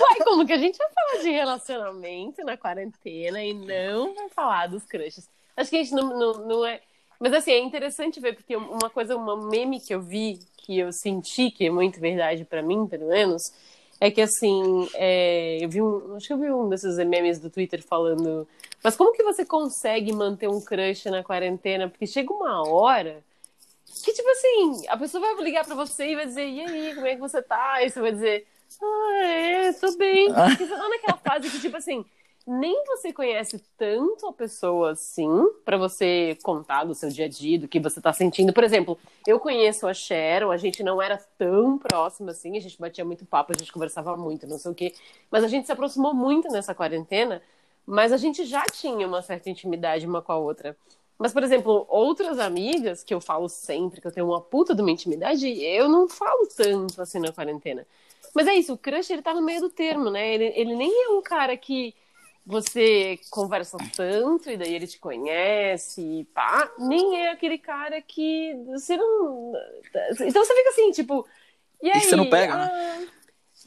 Uai, 0.00 0.16
como 0.24 0.44
que 0.44 0.52
a 0.52 0.58
gente 0.58 0.76
vai 0.76 0.88
falar 0.92 1.22
de 1.22 1.30
relacionamento 1.30 2.44
na 2.44 2.56
quarentena 2.56 3.44
e 3.44 3.54
não 3.54 4.12
vai 4.12 4.28
falar 4.28 4.66
dos 4.66 4.82
crushes? 4.82 5.28
Acho 5.56 5.70
que 5.70 5.76
a 5.76 5.82
gente 5.84 5.94
não, 5.94 6.18
não, 6.18 6.32
não 6.48 6.66
é. 6.66 6.80
Mas 7.20 7.32
assim, 7.32 7.52
é 7.52 7.60
interessante 7.60 8.18
ver, 8.18 8.34
porque 8.34 8.56
uma 8.56 8.90
coisa, 8.90 9.16
uma 9.16 9.36
meme 9.36 9.78
que 9.78 9.94
eu 9.94 10.02
vi, 10.02 10.40
que 10.56 10.76
eu 10.76 10.90
senti, 10.92 11.52
que 11.52 11.66
é 11.66 11.70
muito 11.70 12.00
verdade 12.00 12.44
para 12.44 12.60
mim, 12.60 12.88
pelo 12.88 13.06
menos, 13.06 13.52
é 14.00 14.10
que 14.10 14.20
assim, 14.20 14.88
é, 14.94 15.58
eu 15.60 15.68
vi 15.68 15.80
um. 15.80 16.16
Acho 16.16 16.26
que 16.26 16.32
eu 16.32 16.38
vi 16.38 16.50
um 16.50 16.68
desses 16.68 16.96
memes 17.06 17.38
do 17.38 17.48
Twitter 17.50 17.84
falando. 17.84 18.48
Mas 18.82 18.96
como 18.96 19.12
que 19.12 19.22
você 19.22 19.44
consegue 19.44 20.12
manter 20.12 20.48
um 20.48 20.60
crush 20.60 21.04
na 21.04 21.22
quarentena? 21.22 21.88
Porque 21.88 22.06
chega 22.06 22.32
uma 22.32 22.68
hora 22.68 23.22
que, 24.04 24.12
tipo 24.12 24.28
assim, 24.28 24.88
a 24.88 24.96
pessoa 24.96 25.34
vai 25.34 25.44
ligar 25.44 25.64
pra 25.64 25.74
você 25.74 26.10
e 26.10 26.16
vai 26.16 26.26
dizer, 26.26 26.46
e 26.46 26.60
aí, 26.60 26.94
como 26.94 27.06
é 27.06 27.14
que 27.14 27.20
você 27.20 27.42
tá? 27.42 27.82
E 27.82 27.90
você 27.90 28.00
vai 28.00 28.12
dizer, 28.12 28.46
ah, 28.82 29.24
é, 29.24 29.72
tô 29.72 29.96
bem. 29.96 30.32
Porque 30.32 30.66
você 30.66 30.76
tá 30.76 30.88
naquela 30.88 31.18
fase 31.18 31.50
que, 31.50 31.60
tipo 31.60 31.76
assim, 31.76 32.04
nem 32.46 32.84
você 32.86 33.12
conhece 33.12 33.62
tanto 33.76 34.26
a 34.26 34.32
pessoa 34.32 34.92
assim, 34.92 35.28
para 35.64 35.76
você 35.76 36.36
contar 36.42 36.84
do 36.84 36.94
seu 36.94 37.08
dia 37.08 37.26
a 37.26 37.28
dia, 37.28 37.58
do 37.58 37.68
que 37.68 37.78
você 37.78 38.00
tá 38.00 38.12
sentindo. 38.12 38.52
Por 38.52 38.64
exemplo, 38.64 38.98
eu 39.26 39.38
conheço 39.38 39.86
a 39.86 39.94
Cheryl, 39.94 40.50
a 40.50 40.56
gente 40.56 40.82
não 40.82 41.00
era 41.00 41.18
tão 41.38 41.78
próximo 41.78 42.30
assim, 42.30 42.56
a 42.56 42.60
gente 42.60 42.80
batia 42.80 43.04
muito 43.04 43.24
papo, 43.26 43.52
a 43.52 43.58
gente 43.58 43.72
conversava 43.72 44.16
muito, 44.16 44.46
não 44.46 44.58
sei 44.58 44.70
o 44.70 44.74
quê. 44.74 44.94
Mas 45.30 45.44
a 45.44 45.48
gente 45.48 45.66
se 45.66 45.72
aproximou 45.72 46.14
muito 46.14 46.48
nessa 46.48 46.74
quarentena, 46.74 47.42
mas 47.86 48.12
a 48.12 48.16
gente 48.16 48.44
já 48.44 48.64
tinha 48.66 49.06
uma 49.06 49.22
certa 49.22 49.50
intimidade 49.50 50.06
uma 50.06 50.22
com 50.22 50.32
a 50.32 50.36
outra. 50.36 50.76
Mas, 51.20 51.34
por 51.34 51.42
exemplo, 51.42 51.84
outras 51.86 52.38
amigas 52.38 53.04
que 53.04 53.12
eu 53.12 53.20
falo 53.20 53.46
sempre, 53.46 54.00
que 54.00 54.06
eu 54.06 54.10
tenho 54.10 54.26
uma 54.26 54.40
puta 54.40 54.74
de 54.74 54.80
uma 54.80 54.90
intimidade, 54.90 55.46
eu 55.62 55.86
não 55.86 56.08
falo 56.08 56.46
tanto 56.46 57.02
assim 57.02 57.18
na 57.18 57.30
quarentena. 57.30 57.86
Mas 58.34 58.46
é 58.46 58.54
isso, 58.54 58.72
o 58.72 58.78
crush 58.78 59.10
ele 59.10 59.20
tá 59.20 59.34
no 59.34 59.42
meio 59.42 59.60
do 59.60 59.68
termo, 59.68 60.08
né? 60.08 60.32
Ele, 60.32 60.44
ele 60.56 60.74
nem 60.74 61.04
é 61.04 61.08
um 61.10 61.20
cara 61.20 61.54
que 61.58 61.94
você 62.46 63.20
conversa 63.28 63.76
tanto 63.94 64.48
e 64.48 64.56
daí 64.56 64.74
ele 64.74 64.86
te 64.86 64.98
conhece, 64.98 66.26
pá, 66.32 66.72
nem 66.78 67.20
é 67.20 67.32
aquele 67.32 67.58
cara 67.58 68.00
que 68.00 68.54
você 68.64 68.96
não. 68.96 69.52
Então 70.20 70.42
você 70.42 70.54
fica 70.54 70.70
assim, 70.70 70.90
tipo. 70.90 71.28
E 71.82 71.90
aí? 71.90 71.98
E 71.98 72.04
você 72.04 72.16
não 72.16 72.30
pega, 72.30 72.56
né? 72.56 72.70
ah, 72.72 73.00
né? 73.00 73.08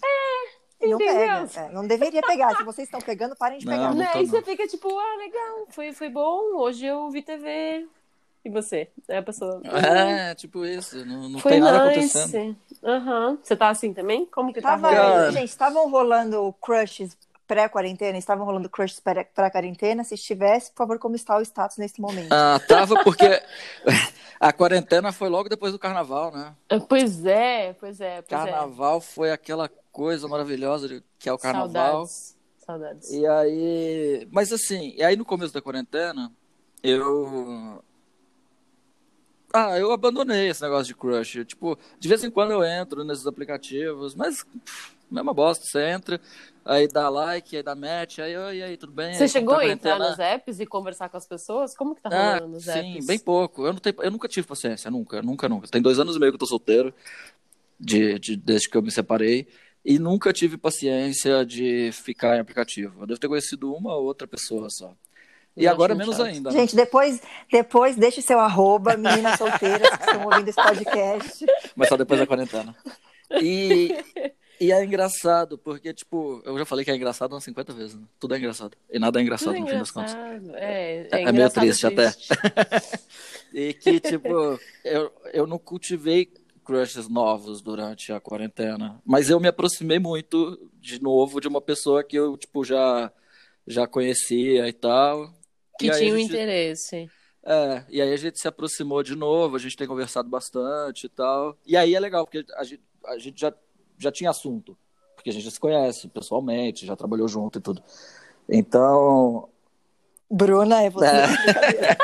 É, 0.04 0.63
não 0.88 0.98
pega. 0.98 1.50
É, 1.56 1.70
não 1.70 1.88
deveria 1.88 2.22
pegar. 2.22 2.56
Se 2.56 2.64
vocês 2.64 2.88
estão 2.88 3.02
pegando, 3.02 3.36
parem 3.36 3.60
de 3.60 3.66
pegar. 3.66 3.94
Não, 3.94 3.96
não 3.96 4.22
e 4.22 4.26
você 4.26 4.42
fica 4.42 4.68
tipo, 4.68 4.88
ah, 4.98 5.16
legal, 5.18 5.68
foi, 5.70 5.92
foi 5.94 6.10
bom, 6.10 6.58
hoje 6.58 6.86
eu 6.86 7.10
vi 7.10 7.22
TV. 7.22 7.88
E 8.46 8.50
você? 8.50 8.90
É 9.08 9.18
a 9.18 9.24
pessoa. 9.24 9.62
É, 9.64 10.36
tipo 10.36 10.66
isso. 10.66 11.06
Não, 11.06 11.30
não 11.30 11.40
tem 11.40 11.62
nada 11.62 11.88
nice. 11.88 12.18
acontecendo. 12.18 12.58
Uhum. 12.82 13.38
Você 13.42 13.56
tá 13.56 13.70
assim 13.70 13.94
também? 13.94 14.26
Como 14.26 14.52
que 14.54 14.62
tá 14.62 14.76
rolando? 14.76 15.32
Gente, 15.32 15.48
estavam 15.48 15.90
rolando 15.90 16.54
crushes 16.62 17.18
pré-quarentena? 17.48 18.18
Estavam 18.18 18.46
rolando 18.46 18.70
crushes 18.70 19.00
pré-quarentena? 19.00 20.04
Se 20.04 20.16
estivesse, 20.16 20.72
por 20.72 20.80
favor, 20.80 21.00
como 21.00 21.16
está 21.16 21.38
o 21.38 21.42
status 21.42 21.78
nesse 21.78 22.02
momento? 22.02 22.34
Ah, 22.34 22.60
tava 22.68 23.02
porque 23.02 23.42
a 24.42 24.52
quarentena 24.52 25.14
foi 25.14 25.30
logo 25.30 25.48
depois 25.48 25.72
do 25.72 25.80
carnaval, 25.80 26.34
né? 26.34 26.54
Pois 26.90 27.26
é, 27.26 27.74
pois 27.80 28.02
é. 28.02 28.22
Pois 28.22 28.42
é. 28.42 28.46
carnaval 28.46 28.98
é. 28.98 29.02
foi 29.02 29.32
aquela 29.32 29.70
coisa 29.94 30.28
maravilhosa 30.28 31.02
que 31.20 31.30
é 31.30 31.34
o 31.34 31.38
carnaval. 31.38 32.08
Saudades. 32.08 32.38
Saudades. 32.58 33.12
E 33.12 33.26
aí. 33.26 34.28
Mas 34.32 34.52
assim, 34.52 34.94
e 34.98 35.04
aí 35.04 35.16
no 35.16 35.24
começo 35.24 35.54
da 35.54 35.62
quarentena, 35.62 36.32
eu. 36.82 37.82
Ah, 39.54 39.78
eu 39.78 39.92
abandonei 39.92 40.50
esse 40.50 40.64
negócio 40.64 40.88
de 40.88 40.96
crush. 40.96 41.46
Tipo, 41.46 41.78
de 42.00 42.10
vez 42.10 42.24
em 42.24 42.32
quando 42.32 42.52
eu 42.52 42.64
entro 42.64 43.04
nesses 43.04 43.28
aplicativos, 43.28 44.16
mas 44.16 44.44
mesma 45.12 45.32
bosta, 45.32 45.64
você 45.64 45.90
entra, 45.90 46.20
aí 46.66 46.88
dá 46.88 47.08
like, 47.08 47.56
aí 47.56 47.62
dá 47.62 47.76
match, 47.76 48.18
aí, 48.18 48.32
e 48.32 48.64
aí, 48.64 48.78
tudo 48.78 48.92
bem? 48.92 49.14
Você 49.14 49.24
aí, 49.24 49.30
chegou 49.30 49.56
a 49.56 49.68
entrar 49.68 50.00
nos 50.00 50.18
apps 50.18 50.60
e 50.60 50.66
conversar 50.66 51.08
com 51.08 51.18
as 51.18 51.28
pessoas? 51.28 51.76
Como 51.78 51.94
que 51.94 52.02
tá 52.02 52.10
ah, 52.12 52.34
rolando 52.34 52.54
nos 52.56 52.64
sim, 52.64 52.72
apps? 52.72 53.02
Sim, 53.02 53.06
bem 53.06 53.20
pouco. 53.20 53.68
Eu, 53.68 53.74
não 53.74 53.80
tenho, 53.80 53.96
eu 54.00 54.10
nunca 54.10 54.28
tive 54.28 54.48
paciência, 54.48 54.90
nunca, 54.90 55.22
nunca, 55.22 55.48
nunca. 55.48 55.68
Tem 55.68 55.84
dois 55.84 56.00
anos 56.00 56.16
e 56.16 56.20
meio 56.20 56.32
que 56.32 56.36
eu 56.36 56.40
tô 56.40 56.48
solteiro, 56.48 56.92
de, 57.80 58.18
de, 58.18 58.36
desde 58.36 58.68
que 58.68 58.76
eu 58.76 58.82
me 58.82 58.90
separei 58.90 59.48
e 59.86 60.00
nunca 60.00 60.32
tive 60.32 60.58
paciência 60.58 61.46
de 61.46 61.92
ficar 61.92 62.38
em 62.38 62.40
aplicativo. 62.40 63.02
Eu 63.02 63.08
devo 63.08 63.20
ter 63.20 63.28
conhecido 63.28 63.74
uma 63.74 63.96
ou 63.96 64.06
outra 64.06 64.28
pessoa 64.28 64.70
só. 64.70 64.94
E 65.56 65.68
agora 65.68 65.94
menos 65.94 66.18
chato. 66.18 66.28
ainda. 66.28 66.50
Né? 66.50 66.60
Gente, 66.60 66.76
depois, 66.76 67.22
depois 67.52 67.96
deixe 67.96 68.22
seu 68.22 68.40
arroba, 68.40 68.98
meninas 68.98 69.38
solteiras 69.38 69.88
que 69.90 70.04
estão 70.04 70.26
ouvindo 70.26 70.48
esse 70.48 70.62
podcast. 70.62 71.46
Mas 71.76 71.90
só 71.90 71.98
depois 71.98 72.20
da 72.20 72.26
quarentena. 72.26 72.76
E, 73.40 73.96
e 74.60 74.72
é 74.72 74.84
engraçado, 74.84 75.58
porque, 75.58 75.94
tipo, 75.94 76.42
eu 76.44 76.58
já 76.58 76.66
falei 76.66 76.84
que 76.84 76.90
é 76.90 76.96
engraçado 76.96 77.34
umas 77.34 77.44
50 77.44 77.74
vezes. 77.74 77.96
Né? 77.96 78.02
Tudo 78.20 78.34
é 78.34 78.40
engraçado. 78.40 78.76
E 78.90 78.98
nada 78.98 79.20
é 79.20 79.22
engraçado, 79.22 79.56
é 79.56 79.60
no 79.60 79.68
fim 79.68 79.78
das 79.78 79.92
contas. 79.92 80.16
É, 80.54 81.08
é, 81.12 81.22
é 81.24 81.32
meio 81.32 81.50
triste, 81.52 81.88
triste. 81.88 82.34
até. 82.34 82.82
e 83.54 83.74
que, 83.76 84.00
tipo, 84.00 84.60
eu, 84.84 85.12
eu 85.34 85.46
não 85.46 85.60
cultivei 85.60 86.32
crushes 86.64 87.08
novos 87.08 87.62
durante 87.62 88.12
a 88.12 88.20
quarentena. 88.20 89.02
Mas 89.06 89.30
eu 89.30 89.40
me 89.40 89.48
aproximei 89.48 90.00
muito, 90.00 90.60
de 90.80 91.02
novo, 91.02 91.40
de 91.40 91.48
uma 91.48 91.62
pessoa 91.62 92.04
que 92.04 92.16
eu, 92.16 92.38
tipo, 92.38 92.64
já, 92.64 93.12
já 93.68 93.86
conhecia 93.86 94.68
e 94.68 94.74
tal. 94.74 95.32
Que 95.78 95.88
e 95.88 95.92
tinha 95.92 96.14
um 96.14 96.18
gente... 96.18 96.30
interesse. 96.30 97.10
É, 97.46 97.84
e 97.90 98.02
aí 98.02 98.14
a 98.14 98.18
gente 98.18 98.40
se 98.40 98.48
aproximou 98.48 99.04
de 99.04 99.16
novo, 99.16 99.56
a 99.58 99.60
gente 99.60 99.76
tem 99.76 99.88
conversado 99.88 100.30
bastante 100.30 101.06
e 101.08 101.10
tal. 101.10 101.58
E 101.66 101.76
aí 101.76 101.94
é 101.94 102.00
legal, 102.00 102.26
porque 102.26 102.46
a 102.56 102.64
gente, 102.64 102.82
a 103.06 103.18
gente 103.18 103.42
já, 103.42 103.54
já 103.98 104.12
tinha 104.12 104.30
assunto. 104.30 104.78
Porque 105.16 105.30
a 105.30 105.34
gente 105.34 105.44
já 105.44 105.52
se 105.52 105.60
conhece 105.60 106.08
pessoalmente, 106.08 106.86
já 106.86 106.96
trabalhou 106.96 107.28
junto 107.28 107.60
e 107.60 107.62
tudo. 107.62 107.84
Então, 108.50 109.50
Bruna, 110.34 110.82
é 110.82 110.90
você. 110.90 111.06
É. 111.06 111.98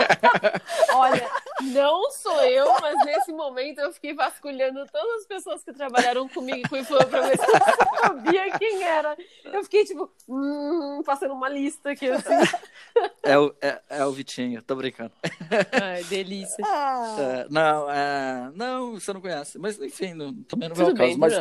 Olha, 0.94 1.28
não 1.62 2.12
sou 2.12 2.42
eu, 2.44 2.68
mas 2.80 2.96
nesse 3.06 3.32
momento 3.34 3.80
eu 3.80 3.92
fiquei 3.92 4.14
vasculhando 4.14 4.86
todas 4.92 5.22
as 5.22 5.26
pessoas 5.26 5.64
que 5.64 5.74
trabalharam 5.74 6.28
comigo 6.30 6.76
e 6.76 6.86
com 6.86 6.94
o 6.94 7.08
pra 7.08 7.22
ver 7.22 7.40
se 7.40 7.46
eu 7.46 8.00
sabia 8.02 8.58
quem 8.60 8.84
era. 8.84 9.18
Eu 9.46 9.64
fiquei, 9.64 9.84
tipo, 9.84 10.12
hum, 10.28 11.02
passando 11.04 11.34
uma 11.34 11.50
lista 11.50 11.92
aqui, 11.92 12.08
assim. 12.10 12.36
É 13.24 13.38
o, 13.38 13.54
é, 13.62 13.82
é 13.90 14.06
o 14.06 14.12
Vitinho, 14.12 14.62
tô 14.62 14.76
brincando. 14.76 15.12
Ai, 15.82 16.04
delícia. 16.04 16.64
Ah. 16.66 17.16
É, 17.20 17.48
não, 17.50 17.92
é, 17.92 18.52
não, 18.54 18.94
você 18.94 19.12
não 19.12 19.22
conhece. 19.22 19.58
Mas, 19.58 19.80
enfim, 19.80 20.14
não, 20.14 20.34
também 20.44 20.70
não 20.70 20.76
Tudo 20.76 20.96
vai 20.96 21.12
ao 21.12 21.18
caso. 21.18 21.20
Mas 21.20 21.34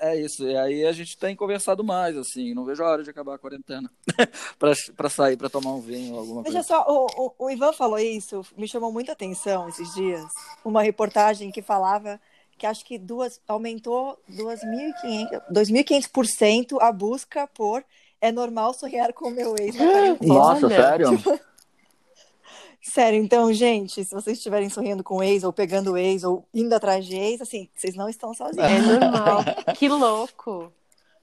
é, 0.00 0.14
é 0.14 0.20
isso. 0.20 0.46
E 0.46 0.56
aí 0.56 0.84
a 0.84 0.92
gente 0.92 1.16
tem 1.16 1.34
conversado 1.36 1.84
mais, 1.84 2.16
assim. 2.16 2.54
Não 2.54 2.64
vejo 2.64 2.82
a 2.82 2.90
hora 2.90 3.02
de 3.02 3.10
acabar 3.10 3.34
a 3.34 3.38
quarentena 3.38 3.90
para 4.58 4.74
sair, 5.08 5.36
para 5.36 5.48
tomar 5.48 5.74
um 5.74 5.80
vinho, 5.80 6.16
alguma 6.16 6.42
Veja 6.42 6.64
coisa. 6.64 6.68
só, 6.68 6.84
o, 6.88 7.06
o, 7.16 7.34
o, 7.46 7.50
Ivan 7.50 7.72
falou 7.72 7.98
isso, 7.98 8.44
me 8.56 8.68
chamou 8.68 8.92
muita 8.92 9.12
atenção 9.12 9.68
esses 9.68 9.94
dias. 9.94 10.24
Uma 10.64 10.82
reportagem 10.82 11.50
que 11.50 11.62
falava 11.62 12.20
que 12.58 12.66
acho 12.66 12.84
que 12.84 12.98
duas, 12.98 13.40
aumentou 13.46 14.20
2.500% 14.28 16.78
a 16.80 16.90
busca 16.90 17.46
por 17.46 17.84
é 18.20 18.32
normal 18.32 18.74
sonhar 18.74 19.12
com 19.12 19.28
o 19.28 19.30
meu 19.30 19.54
ex. 19.56 19.76
Nossa, 20.20 20.68
sério? 20.68 21.16
Tipo, 21.16 21.38
Sério, 22.98 23.22
então, 23.22 23.52
gente, 23.52 24.04
se 24.04 24.12
vocês 24.12 24.38
estiverem 24.38 24.68
sorrindo 24.68 25.04
com 25.04 25.22
ex, 25.22 25.44
ou 25.44 25.52
pegando 25.52 25.96
ex, 25.96 26.24
ou 26.24 26.44
indo 26.52 26.74
atrás 26.74 27.06
de 27.06 27.14
ex, 27.16 27.40
assim, 27.40 27.68
vocês 27.72 27.94
não 27.94 28.08
estão 28.08 28.34
sozinhos. 28.34 28.66
É 28.66 28.80
normal. 28.98 29.44
que 29.76 29.88
louco. 29.88 30.72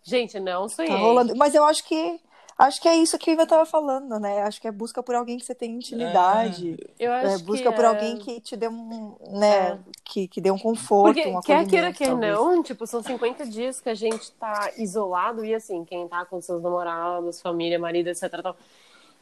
Gente, 0.01 0.39
não 0.39 0.69
sonhei. 0.69 0.89
Tá 0.89 0.97
rolando. 0.97 1.35
Mas 1.35 1.53
eu 1.53 1.65
acho 1.65 1.85
que 1.85 2.17
Acho 2.57 2.81
que 2.81 2.87
é 2.87 2.95
isso 2.95 3.17
que 3.17 3.29
o 3.29 3.33
Iva 3.33 3.45
tava 3.45 3.65
falando, 3.65 4.17
né? 4.17 4.43
Acho 4.43 4.61
que 4.61 4.67
é 4.69 4.71
busca 4.71 5.03
por 5.03 5.13
alguém 5.13 5.37
que 5.37 5.43
você 5.43 5.53
tem 5.53 5.71
intimidade. 5.71 6.77
Eu 6.97 7.11
acho 7.11 7.27
É, 7.27 7.37
busca 7.39 7.69
que 7.69 7.75
por 7.75 7.83
é... 7.83 7.87
alguém 7.89 8.17
que 8.17 8.39
te 8.39 8.55
dê 8.55 8.69
um, 8.69 9.13
né, 9.31 9.73
É. 9.73 9.79
que, 10.05 10.29
que 10.29 10.39
dê 10.39 10.49
um 10.51 10.57
conforto, 10.57 11.15
Porque 11.15 11.27
um 11.27 11.41
quer 11.41 11.67
queira, 11.67 11.91
quer 11.91 12.07
talvez. 12.07 12.33
não, 12.33 12.63
tipo, 12.63 12.87
são 12.87 13.03
50 13.03 13.45
dias 13.47 13.81
que 13.81 13.89
a 13.89 13.93
gente 13.93 14.31
tá 14.31 14.71
isolado 14.77 15.43
e 15.43 15.53
assim, 15.53 15.83
quem 15.83 16.07
tá 16.07 16.23
com 16.23 16.39
seus 16.39 16.63
namorados, 16.63 17.41
família, 17.41 17.77
marido, 17.77 18.07
etc. 18.07 18.41
Tal, 18.41 18.55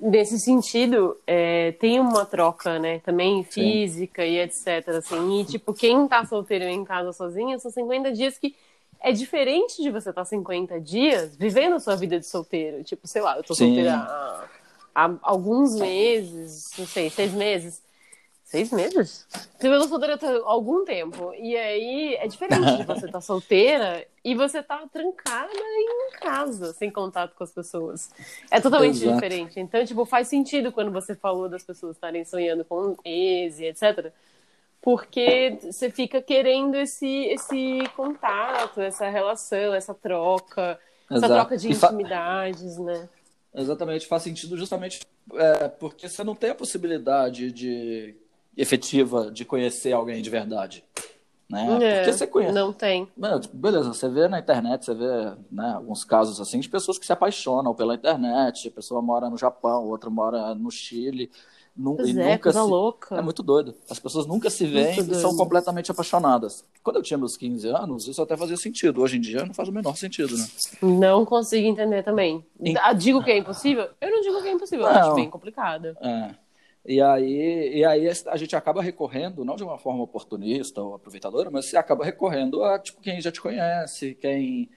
nesse 0.04 0.40
sentido, 0.40 1.18
é, 1.26 1.72
tem 1.74 2.00
uma 2.00 2.26
troca, 2.26 2.78
né? 2.78 3.00
Também 3.00 3.44
física 3.44 4.26
e 4.26 4.38
etc. 4.40 4.90
Assim, 4.90 5.40
e 5.40 5.46
tipo, 5.46 5.74
quem 5.74 6.08
tá 6.08 6.26
solteiro 6.26 6.66
em 6.66 6.84
casa 6.84 7.14
sozinho, 7.14 7.58
são 7.60 7.72
50 7.72 8.12
dias 8.12 8.38
que 8.38 8.56
é 9.00 9.12
diferente 9.12 9.82
de 9.82 9.90
você 9.90 10.10
estar 10.10 10.26
50 10.26 10.80
dias 10.80 11.36
vivendo 11.36 11.76
a 11.76 11.80
sua 11.80 11.96
vida 11.96 12.20
de 12.20 12.26
solteiro. 12.26 12.84
Tipo, 12.84 13.08
sei 13.08 13.22
lá, 13.22 13.38
eu 13.38 13.44
tô 13.44 13.56
Sim. 13.56 13.68
solteira 13.68 13.96
há, 13.96 14.46
há 14.94 15.12
alguns 15.22 15.76
meses, 15.76 16.72
não 16.78 16.86
sei, 16.86 17.10
seis 17.10 17.34
meses. 17.34 17.82
Seis 18.54 18.70
meses? 18.70 19.26
Eu 19.60 19.82
tô 19.82 19.88
solteira 19.88 20.14
há 20.22 20.42
algum 20.46 20.86
tempo. 20.86 21.34
E 21.34 21.58
aí 21.58 22.14
é 22.14 22.28
diferente 22.28 22.78
de 22.78 22.84
você 22.86 23.08
estar 23.08 23.20
solteira 23.20 24.06
e 24.24 24.36
você 24.36 24.62
tá 24.62 24.86
trancada 24.94 25.50
em 25.52 26.12
casa, 26.20 26.72
sem 26.74 26.92
contato 26.92 27.34
com 27.36 27.44
as 27.44 27.52
pessoas. 27.52 28.12
É 28.52 28.62
totalmente 28.62 28.98
Exato. 28.98 29.16
diferente. 29.16 29.60
Então, 29.60 29.84
tipo, 29.84 30.06
faz 30.06 30.28
sentido 30.28 30.72
quando 30.72 30.92
você 30.92 31.16
falou 31.16 31.50
das 31.50 31.64
pessoas 31.64 31.96
estarem 31.96 32.24
sonhando 32.26 32.64
com 32.64 32.96
ex 33.04 33.58
e 33.58 33.66
etc. 33.66 34.14
Porque 34.80 35.58
você 35.64 35.90
fica 35.90 36.22
querendo 36.22 36.76
esse, 36.76 37.08
esse 37.08 37.80
contato, 37.96 38.82
essa 38.82 39.10
relação, 39.10 39.74
essa 39.74 39.96
troca, 39.96 40.80
essa 41.10 41.26
Exato. 41.26 41.34
troca 41.34 41.58
de 41.58 41.72
intimidades, 41.72 42.78
né? 42.78 43.10
Exatamente, 43.56 44.06
faz 44.06 44.22
sentido 44.22 44.56
justamente 44.56 45.00
é, 45.34 45.68
porque 45.70 46.08
você 46.08 46.24
não 46.24 46.36
tem 46.36 46.52
a 46.52 46.56
possibilidade 46.56 47.52
de 47.52 48.16
efetiva 48.56 49.32
de 49.32 49.46
conhecer 49.46 49.94
alguém 49.94 50.22
de 50.22 50.30
verdade. 50.30 50.84
Né? 51.50 51.68
É, 51.82 51.96
porque 51.98 52.14
você 52.14 52.28
conhece. 52.28 52.54
Não 52.54 52.74
tem. 52.74 53.08
Beleza, 53.54 53.94
você 53.94 54.10
vê 54.10 54.28
na 54.28 54.40
internet, 54.40 54.86
você 54.86 54.94
vê 54.96 55.34
né, 55.52 55.74
alguns 55.76 56.04
casos 56.04 56.40
assim 56.42 56.60
de 56.60 56.70
pessoas 56.70 56.98
que 56.98 57.06
se 57.06 57.14
apaixonam 57.14 57.76
pela 57.76 57.96
internet. 57.96 58.68
A 58.68 58.72
pessoa 58.72 59.02
mora 59.02 59.30
no 59.30 59.38
Japão, 59.38 59.86
outra 59.86 60.10
mora 60.10 60.56
no 60.56 60.72
Chile. 60.72 61.30
Nu 61.76 61.96
Pois 61.96 62.10
e 62.10 62.20
é, 62.20 62.24
nunca 62.24 62.44
coisa 62.44 62.64
se... 62.64 62.70
louca. 62.70 63.16
É 63.16 63.22
muito 63.22 63.42
doido. 63.42 63.74
As 63.90 64.00
pessoas 64.00 64.28
nunca 64.28 64.50
se 64.50 64.66
veem 64.66 64.96
Muito 64.96 65.12
e 65.12 65.16
são 65.16 65.36
completamente 65.36 65.90
apaixonadas. 65.90 66.64
Quando 66.84 66.98
eu 66.98 67.02
tinha 67.04 67.18
meus 67.18 67.36
15 67.36 67.68
anos, 67.68 68.08
isso 68.08 68.22
até 68.22 68.38
fazia 68.38 68.58
sentido. 68.58 69.02
Hoje 69.02 69.18
em 69.18 69.22
dia 69.22 69.44
não 69.44 69.56
faz 69.56 69.70
o 69.70 69.72
menor 69.72 69.98
sentido, 69.98 70.38
né? 70.38 70.46
Não 70.82 71.26
consigo 71.26 71.68
entender 71.68 72.04
também. 72.04 72.46
Ah, 72.80 72.94
Digo 72.94 73.24
que 73.24 73.32
é 73.32 73.38
impossível? 73.38 73.90
Eu 74.00 74.12
não 74.12 74.22
digo 74.22 74.42
que 74.42 74.48
é 74.48 74.52
impossível, 74.52 74.86
Não. 74.86 74.92
acho 74.92 75.16
bem 75.16 75.30
complicado. 75.30 75.98
É. 76.00 76.36
E 76.86 77.02
aí, 77.02 77.78
e 77.78 77.86
aí 77.86 78.10
a 78.28 78.36
gente 78.36 78.56
acaba 78.56 78.82
recorrendo, 78.82 79.46
não 79.46 79.56
de 79.56 79.64
uma 79.64 79.78
forma 79.78 80.04
oportunista 80.04 80.82
ou 80.82 80.96
aproveitadora, 80.96 81.50
mas 81.50 81.66
você 81.66 81.78
acaba 81.78 82.04
recorrendo 82.04 82.62
a 82.62 82.78
tipo, 82.78 83.00
quem 83.02 83.22
já 83.22 83.32
te 83.32 83.40
conhece, 83.40 84.16
quem, 84.16 84.70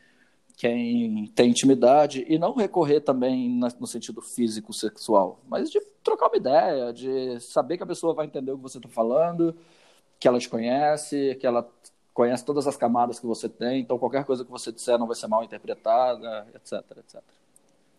quem 0.56 1.26
tem 1.34 1.50
intimidade, 1.50 2.24
e 2.28 2.38
não 2.38 2.54
recorrer 2.54 3.00
também 3.00 3.48
no 3.50 3.86
sentido 3.88 4.22
físico, 4.22 4.72
sexual, 4.72 5.40
mas 5.48 5.68
de 5.68 5.80
trocar 6.04 6.28
uma 6.28 6.36
ideia, 6.36 6.92
de 6.92 7.40
saber 7.40 7.76
que 7.76 7.82
a 7.82 7.86
pessoa 7.86 8.14
vai 8.14 8.26
entender 8.26 8.52
o 8.52 8.56
que 8.56 8.62
você 8.62 8.78
está 8.78 8.88
falando, 8.88 9.56
que 10.20 10.28
ela 10.28 10.38
te 10.38 10.48
conhece, 10.48 11.36
que 11.40 11.46
ela 11.46 11.68
conhece 12.14 12.44
todas 12.44 12.68
as 12.68 12.76
camadas 12.76 13.18
que 13.18 13.26
você 13.26 13.48
tem, 13.48 13.80
então 13.80 13.98
qualquer 13.98 14.24
coisa 14.24 14.44
que 14.44 14.50
você 14.50 14.70
disser 14.70 14.96
não 14.96 15.08
vai 15.08 15.16
ser 15.16 15.26
mal 15.26 15.42
interpretada, 15.42 16.46
etc, 16.54 16.84
etc. 16.98 17.20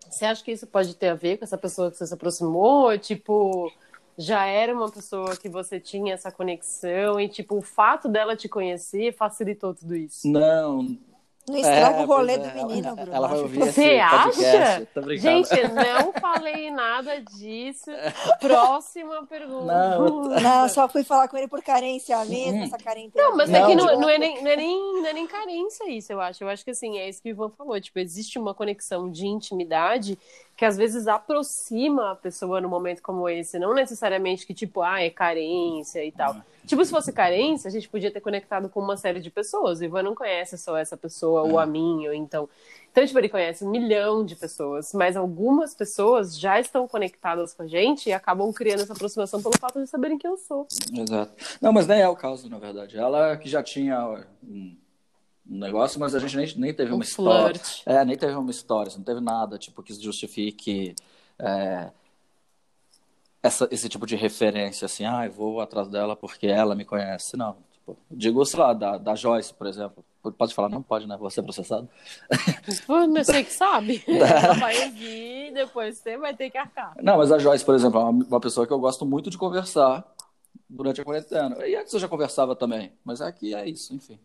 Você 0.09 0.25
acha 0.25 0.43
que 0.43 0.51
isso 0.51 0.65
pode 0.65 0.95
ter 0.95 1.09
a 1.09 1.15
ver 1.15 1.37
com 1.37 1.43
essa 1.43 1.57
pessoa 1.57 1.91
que 1.91 1.97
você 1.97 2.07
se 2.07 2.13
aproximou? 2.13 2.97
Tipo, 2.97 3.69
já 4.17 4.45
era 4.45 4.73
uma 4.73 4.89
pessoa 4.89 5.35
que 5.37 5.47
você 5.47 5.79
tinha 5.79 6.13
essa 6.13 6.31
conexão 6.31 7.19
e, 7.19 7.29
tipo, 7.29 7.55
o 7.57 7.61
fato 7.61 8.09
dela 8.09 8.35
te 8.35 8.49
conhecer 8.49 9.13
facilitou 9.13 9.73
tudo 9.75 9.95
isso? 9.95 10.27
Não, 10.27 10.97
Não 11.47 11.55
estraga 11.55 11.99
É, 11.99 12.03
o 12.03 12.05
rolê 12.07 12.37
pois 12.39 12.51
do 12.51 12.59
é, 12.59 12.63
menino, 12.65 12.87
ela- 12.87 12.95
Bruno. 12.95 13.13
Ela 13.15 13.27
vai 13.29 13.39
ouvir 13.39 13.59
Você 13.59 13.99
acha? 13.99 14.87
Gente, 15.17 15.49
não 15.69 16.11
falei 16.13 16.69
nada 16.71 17.21
disso. 17.21 17.89
Próxima 18.41 19.25
pergunta. 19.27 19.65
Não, 19.65 20.23
Não, 20.41 20.67
só 20.67 20.89
fui 20.89 21.03
falar 21.03 21.27
com 21.27 21.37
ele 21.37 21.47
por 21.47 21.61
carência 21.63 22.17
mesmo, 22.25 22.63
essa 22.63 22.77
carência. 22.77 23.13
Não, 23.15 23.37
mas 23.37 23.49
é 23.49 23.59
Não, 23.59 23.67
que 23.69 23.75
não, 23.75 23.99
não, 23.99 24.09
é 24.09 24.17
nem, 24.17 24.43
não, 24.43 24.51
é 24.51 24.55
nem, 24.57 24.93
não 25.01 25.05
é 25.05 25.13
nem 25.13 25.27
carência 25.27 25.89
isso, 25.89 26.11
eu 26.11 26.19
acho. 26.19 26.43
Eu 26.43 26.49
acho 26.49 26.65
que 26.65 26.71
assim, 26.71 26.97
é 26.97 27.07
isso 27.07 27.21
que 27.21 27.29
o 27.29 27.31
Ivan 27.31 27.49
falou. 27.51 27.79
Tipo, 27.79 27.99
existe 27.99 28.37
uma 28.37 28.53
conexão 28.53 29.09
de 29.09 29.25
intimidade 29.27 30.17
que 30.57 30.65
às 30.65 30.75
vezes 30.75 31.07
aproxima 31.07 32.11
a 32.11 32.15
pessoa 32.15 32.59
num 32.59 32.67
momento 32.67 33.03
como 33.03 33.29
esse. 33.29 33.59
Não 33.59 33.75
necessariamente 33.75 34.45
que, 34.45 34.55
tipo, 34.55 34.81
ah, 34.81 34.99
é 34.99 35.07
carência 35.07 36.03
e 36.03 36.11
tal. 36.11 36.35
Tipo, 36.65 36.83
se 36.83 36.89
fosse 36.89 37.13
carência, 37.13 37.67
a 37.67 37.71
gente 37.71 37.87
podia 37.87 38.09
ter 38.09 38.19
conectado 38.21 38.67
com 38.67 38.79
uma 38.79 38.97
série 38.97 39.19
de 39.19 39.29
pessoas. 39.29 39.79
O 39.79 39.85
Ivan 39.85 40.01
não 40.01 40.15
conhece 40.15 40.57
só 40.57 40.75
essa 40.75 40.97
pessoa, 40.97 41.43
ou 41.43 41.59
a 41.59 41.65
mim, 41.67 42.07
ou 42.07 42.13
então. 42.13 42.49
Então, 42.91 43.05
tipo, 43.05 43.19
ele 43.19 43.29
conhece 43.29 43.63
um 43.63 43.69
milhão 43.69 44.25
de 44.25 44.35
pessoas, 44.35 44.91
mas 44.93 45.15
algumas 45.15 45.75
pessoas 45.75 46.37
já 46.37 46.59
estão 46.59 46.87
conectadas 46.87 47.53
com 47.53 47.61
a 47.61 47.67
gente 47.67 48.09
e 48.09 48.11
acabam 48.11 48.51
criando 48.51 48.81
essa 48.81 48.93
aproximação 48.93 49.39
pelo 49.39 49.55
fato 49.59 49.79
de 49.79 49.85
saberem 49.85 50.17
quem 50.17 50.31
eu 50.31 50.37
sou. 50.37 50.65
Exato. 50.91 51.33
Não, 51.61 51.71
mas 51.71 51.85
nem 51.85 52.01
é 52.01 52.09
o 52.09 52.15
caso, 52.15 52.49
na 52.49 52.57
verdade. 52.57 52.97
Ela 52.97 53.37
que 53.37 53.47
já 53.47 53.61
tinha 53.61 54.25
um 54.43 54.75
um 55.49 55.57
negócio, 55.59 55.99
mas 55.99 56.13
a 56.15 56.19
gente 56.19 56.35
nem, 56.35 56.53
nem 56.57 56.73
teve 56.73 56.91
Um 56.91 56.95
uma 56.95 57.03
história. 57.03 57.59
flirt. 57.59 57.83
É, 57.85 58.03
nem 58.05 58.17
teve 58.17 58.33
uma 58.33 58.51
história, 58.51 58.91
não 58.95 59.03
teve 59.03 59.19
nada 59.21 59.57
tipo 59.57 59.81
que 59.83 59.93
justifique 59.93 60.93
é, 61.39 61.91
essa, 63.41 63.67
esse 63.71 63.87
tipo 63.87 64.05
de 64.05 64.15
referência, 64.15 64.85
assim, 64.85 65.05
ah, 65.05 65.25
eu 65.25 65.31
vou 65.31 65.61
atrás 65.61 65.87
dela 65.87 66.15
porque 66.15 66.47
ela 66.47 66.75
me 66.75 66.83
conhece. 66.85 67.37
Não, 67.37 67.57
tipo, 67.71 67.97
digo, 68.11 68.43
sei 68.45 68.59
lá, 68.59 68.73
da, 68.73 68.97
da 68.97 69.15
Joyce, 69.15 69.53
por 69.53 69.67
exemplo. 69.67 70.03
Pode 70.37 70.53
falar? 70.53 70.67
Não 70.67 70.81
pode, 70.83 71.07
né? 71.07 71.15
Vou 71.15 71.29
ser 71.29 71.41
processado. 71.41 71.87
Sei 73.23 73.45
que 73.45 73.53
sabe. 73.53 74.03
Ela 74.07 74.55
vai 74.55 74.83
ouvir, 74.85 75.53
depois 75.53 75.97
você 75.97 76.17
vai 76.17 76.35
ter 76.35 76.49
que 76.49 76.57
arcar. 76.57 76.95
Não, 77.01 77.15
mas 77.17 77.31
a 77.31 77.39
Joyce, 77.39 77.63
por 77.63 77.73
exemplo, 77.75 77.97
é 78.01 78.03
uma, 78.03 78.25
uma 78.25 78.39
pessoa 78.41 78.67
que 78.67 78.73
eu 78.73 78.79
gosto 78.79 79.05
muito 79.05 79.29
de 79.29 79.37
conversar 79.37 80.05
durante 80.69 80.99
a 80.99 81.05
quarentena. 81.05 81.65
E 81.65 81.77
antes 81.77 81.93
eu 81.93 81.99
já 81.99 82.09
conversava 82.09 82.57
também, 82.57 82.91
mas 83.05 83.21
aqui 83.21 83.55
é 83.55 83.69
isso, 83.69 83.95
enfim. 83.95 84.19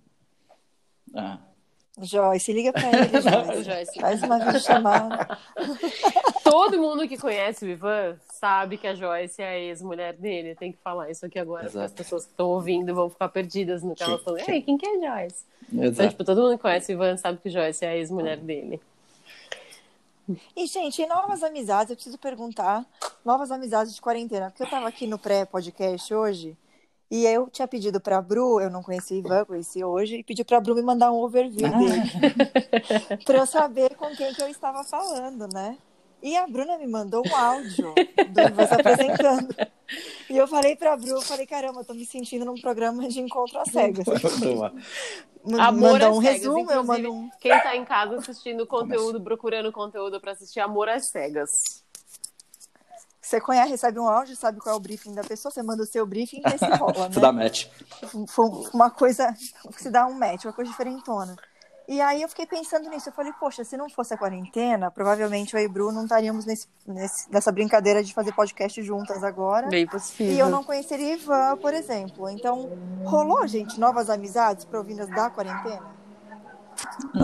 É. 1.14 1.52
Joyce, 2.00 2.52
liga 2.54 2.72
pra 2.72 2.88
ele, 2.88 3.08
Joyce. 3.20 3.64
Joyce. 3.64 4.00
Faz 4.00 4.22
uma 4.22 4.38
videochamada. 4.38 5.38
Todo 6.42 6.78
mundo 6.78 7.06
que 7.06 7.18
conhece 7.18 7.66
o 7.66 7.68
Ivan 7.68 8.16
sabe 8.30 8.78
que 8.78 8.86
a 8.86 8.94
Joyce 8.94 9.42
é 9.42 9.46
a 9.46 9.58
ex-mulher 9.58 10.14
dele. 10.14 10.54
Tem 10.54 10.72
que 10.72 10.78
falar 10.78 11.10
isso 11.10 11.26
aqui 11.26 11.38
agora, 11.38 11.64
porque 11.64 11.78
as 11.78 11.92
pessoas 11.92 12.24
que 12.24 12.30
estão 12.30 12.48
ouvindo 12.48 12.94
vão 12.94 13.10
ficar 13.10 13.28
perdidas 13.28 13.82
no 13.82 13.94
que 13.94 14.02
elas 14.02 14.22
falando. 14.22 14.42
sim. 14.42 14.52
Ei, 14.52 14.62
quem 14.62 14.78
que 14.78 14.86
é 14.86 14.94
Joyce? 15.00 15.44
Então, 15.70 15.84
Exato. 15.84 16.08
tipo, 16.10 16.24
todo 16.24 16.40
mundo 16.40 16.56
que 16.56 16.62
conhece 16.62 16.92
o 16.92 16.94
Ivan 16.94 17.16
sabe 17.18 17.38
que 17.38 17.50
Joyce 17.50 17.84
é 17.84 17.88
a 17.88 17.96
ex-mulher 17.96 18.38
dele. 18.38 18.80
E, 20.56 20.66
gente, 20.66 21.02
e 21.02 21.06
novas 21.06 21.42
amizades, 21.42 21.90
eu 21.90 21.96
preciso 21.96 22.16
perguntar. 22.16 22.86
Novas 23.24 23.50
amizades 23.50 23.94
de 23.94 24.00
quarentena. 24.00 24.50
Porque 24.50 24.62
eu 24.62 24.70
tava 24.70 24.88
aqui 24.88 25.06
no 25.06 25.18
pré-podcast 25.18 26.14
hoje. 26.14 26.56
E 27.12 27.26
eu 27.26 27.46
tinha 27.50 27.68
pedido 27.68 28.00
pra 28.00 28.22
Bru, 28.22 28.58
eu 28.58 28.70
não 28.70 28.82
conheci 28.82 29.12
o 29.12 29.18
Ivan, 29.18 29.44
conheci 29.44 29.84
hoje, 29.84 30.16
e 30.16 30.24
pedi 30.24 30.42
pra 30.42 30.58
Bru 30.58 30.74
me 30.74 30.80
mandar 30.80 31.12
um 31.12 31.16
overview 31.16 31.68
dele. 31.68 32.00
pra 33.22 33.36
eu 33.36 33.46
saber 33.46 33.94
com 33.96 34.06
quem 34.16 34.32
que 34.32 34.40
eu 34.40 34.48
estava 34.48 34.82
falando, 34.82 35.46
né? 35.52 35.76
E 36.22 36.34
a 36.34 36.46
Bruna 36.46 36.78
me 36.78 36.86
mandou 36.86 37.22
um 37.26 37.36
áudio 37.36 37.92
do 38.30 38.40
Ivan 38.40 38.66
se 38.66 38.74
apresentando. 38.74 39.54
E 40.30 40.38
eu 40.38 40.48
falei 40.48 40.74
pra 40.74 40.96
Bru, 40.96 41.10
eu 41.10 41.20
falei, 41.20 41.46
caramba, 41.46 41.80
eu 41.80 41.84
tô 41.84 41.92
me 41.92 42.06
sentindo 42.06 42.46
num 42.46 42.58
programa 42.58 43.06
de 43.06 43.20
encontro 43.20 43.58
às 43.58 43.68
cegas. 43.68 44.06
Amor 45.58 45.92
Mandou 45.92 46.18
um 46.18 46.22
cegas. 46.22 46.36
resumo, 46.38 46.70
eu 46.70 46.82
mando 46.82 47.12
um. 47.12 47.28
Quem 47.40 47.50
tá 47.60 47.76
em 47.76 47.84
casa 47.84 48.16
assistindo 48.16 48.66
conteúdo, 48.66 49.20
procurando 49.20 49.70
conteúdo 49.70 50.18
pra 50.18 50.32
assistir 50.32 50.60
Amor 50.60 50.88
às 50.88 51.10
Cegas. 51.10 51.81
Você 53.32 53.40
conhece, 53.40 53.70
recebe 53.70 53.98
um 53.98 54.06
áudio, 54.06 54.36
sabe 54.36 54.60
qual 54.60 54.74
é 54.74 54.76
o 54.76 54.80
briefing 54.80 55.14
da 55.14 55.22
pessoa, 55.24 55.50
você 55.50 55.62
manda 55.62 55.82
o 55.82 55.86
seu 55.86 56.04
briefing 56.04 56.42
e 56.44 56.58
se 56.58 56.66
rola, 56.76 57.08
né? 57.08 57.18
dá 57.18 57.32
match. 57.32 57.66
Foi 58.28 58.46
uma 58.74 58.90
coisa, 58.90 59.34
se 59.78 59.88
dá 59.90 60.06
um 60.06 60.12
match, 60.12 60.44
uma 60.44 60.52
coisa 60.52 60.70
diferentona. 60.70 61.34
E 61.88 61.98
aí 61.98 62.20
eu 62.20 62.28
fiquei 62.28 62.44
pensando 62.46 62.90
nisso, 62.90 63.08
eu 63.08 63.12
falei, 63.14 63.32
poxa, 63.40 63.64
se 63.64 63.74
não 63.74 63.88
fosse 63.88 64.12
a 64.12 64.18
quarentena, 64.18 64.90
provavelmente 64.90 65.54
eu 65.56 65.60
e 65.62 65.66
o 65.66 65.70
Bru 65.70 65.90
não 65.90 66.02
estaríamos 66.04 66.44
nesse, 66.44 66.68
nesse- 66.86 67.30
nessa 67.32 67.50
brincadeira 67.50 68.04
de 68.04 68.12
fazer 68.12 68.32
podcast 68.34 68.82
juntas 68.82 69.24
agora. 69.24 69.66
Bem 69.68 69.84
E 69.84 69.88
possível. 69.88 70.36
eu 70.36 70.50
não 70.50 70.62
conheceria 70.62 71.14
Ivan, 71.14 71.56
por 71.56 71.72
exemplo. 71.72 72.28
Então, 72.28 72.70
rolou, 73.06 73.46
gente, 73.48 73.80
novas 73.80 74.10
amizades 74.10 74.66
provindas 74.66 75.08
da 75.08 75.30
quarentena? 75.30 76.01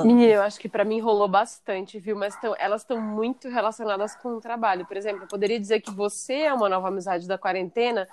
Menina, 0.05 0.33
eu 0.35 0.43
acho 0.43 0.59
que 0.61 0.69
pra 0.69 0.85
mim 0.85 1.01
rolou 1.01 1.29
bastante, 1.29 1.99
viu? 1.99 2.17
Mas 2.17 2.37
tão- 2.37 2.55
elas 2.59 2.83
estão 2.83 3.01
muito 3.01 3.49
relacionadas 3.49 4.15
com 4.17 4.31
o 4.37 4.41
trabalho. 4.41 4.85
Por 4.87 4.97
exemplo, 4.97 5.25
eu 5.25 5.27
poderia 5.29 5.59
dizer 5.59 5.81
que 5.81 5.91
você 5.91 6.43
é 6.43 6.53
uma 6.53 6.69
nova 6.69 6.89
amizade 6.89 7.27
da 7.27 7.39
quarentena, 7.39 8.09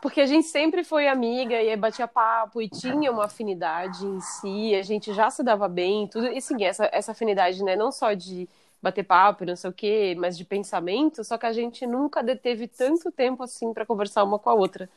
porque 0.00 0.20
a 0.20 0.26
gente 0.26 0.46
sempre 0.46 0.84
foi 0.84 1.08
amiga 1.08 1.60
e 1.62 1.74
batia 1.76 2.06
papo 2.06 2.60
e 2.62 2.68
tinha 2.68 3.10
uma 3.10 3.24
afinidade 3.24 4.06
em 4.06 4.20
si, 4.20 4.74
a 4.74 4.82
gente 4.82 5.12
já 5.12 5.30
se 5.30 5.42
dava 5.42 5.68
bem, 5.68 6.04
e 6.04 6.08
tudo. 6.08 6.26
E 6.28 6.40
sim, 6.40 6.64
essa, 6.64 6.88
essa 6.92 7.12
afinidade, 7.12 7.62
né? 7.64 7.76
Não 7.76 7.90
só 7.90 8.12
de 8.12 8.48
bater 8.82 9.04
papo, 9.04 9.44
não 9.44 9.56
sei 9.56 9.70
o 9.70 9.72
quê, 9.72 10.14
mas 10.18 10.36
de 10.36 10.44
pensamento, 10.44 11.24
só 11.24 11.38
que 11.38 11.46
a 11.46 11.52
gente 11.52 11.86
nunca 11.86 12.22
deteve 12.22 12.68
tanto 12.68 13.10
tempo 13.10 13.42
assim 13.42 13.72
para 13.72 13.86
conversar 13.86 14.22
uma 14.22 14.38
com 14.38 14.50
a 14.50 14.54
outra. 14.54 14.88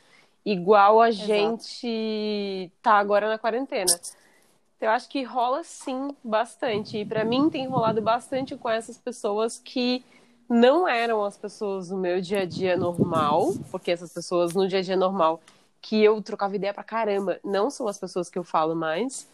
Igual 0.46 1.02
a 1.02 1.10
Exato. 1.10 1.28
gente 1.28 2.72
tá 2.82 2.94
agora 2.94 3.28
na 3.30 3.38
quarentena. 3.38 4.00
Então, 4.80 4.88
eu 4.88 4.96
acho 4.96 5.10
que 5.10 5.24
rola 5.24 5.62
sim 5.62 6.16
bastante. 6.24 6.98
E 6.98 7.06
para 7.06 7.26
mim 7.26 7.50
tem 7.50 7.68
rolado 7.68 8.02
bastante 8.02 8.56
com 8.56 8.70
essas 8.70 8.98
pessoas 8.98 9.60
que 9.62 10.06
não 10.48 10.88
eram 10.88 11.24
as 11.26 11.36
pessoas 11.36 11.90
no 11.90 11.98
meu 11.98 12.22
dia 12.22 12.44
a 12.44 12.46
dia 12.46 12.78
normal, 12.78 13.54
porque 13.70 13.92
essas 13.92 14.14
pessoas 14.14 14.54
no 14.54 14.70
dia 14.70 14.80
a 14.80 14.82
dia 14.82 14.96
normal 14.96 15.42
que 15.82 16.02
eu 16.02 16.22
trocava 16.22 16.56
ideia 16.56 16.74
pra 16.74 16.84
caramba, 16.84 17.40
não 17.44 17.70
são 17.70 17.88
as 17.90 17.98
pessoas 17.98 18.30
que 18.30 18.40
eu 18.40 18.44
falo 18.44 18.74
mais. 18.74 19.28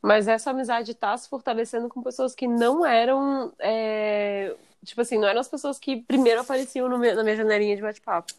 Mas 0.00 0.28
essa 0.28 0.50
amizade 0.50 0.94
tá 0.94 1.16
se 1.16 1.28
fortalecendo 1.28 1.88
com 1.88 2.00
pessoas 2.00 2.32
que 2.32 2.46
não 2.46 2.86
eram. 2.86 3.52
É... 3.58 4.54
Tipo 4.84 5.00
assim, 5.00 5.18
não 5.18 5.26
eram 5.28 5.40
as 5.40 5.48
pessoas 5.48 5.80
que 5.80 5.96
primeiro 5.96 6.40
apareciam 6.40 6.88
meu, 6.96 7.16
na 7.16 7.24
minha 7.24 7.36
janelinha 7.36 7.74
de 7.74 7.82
bate-papo. 7.82 8.32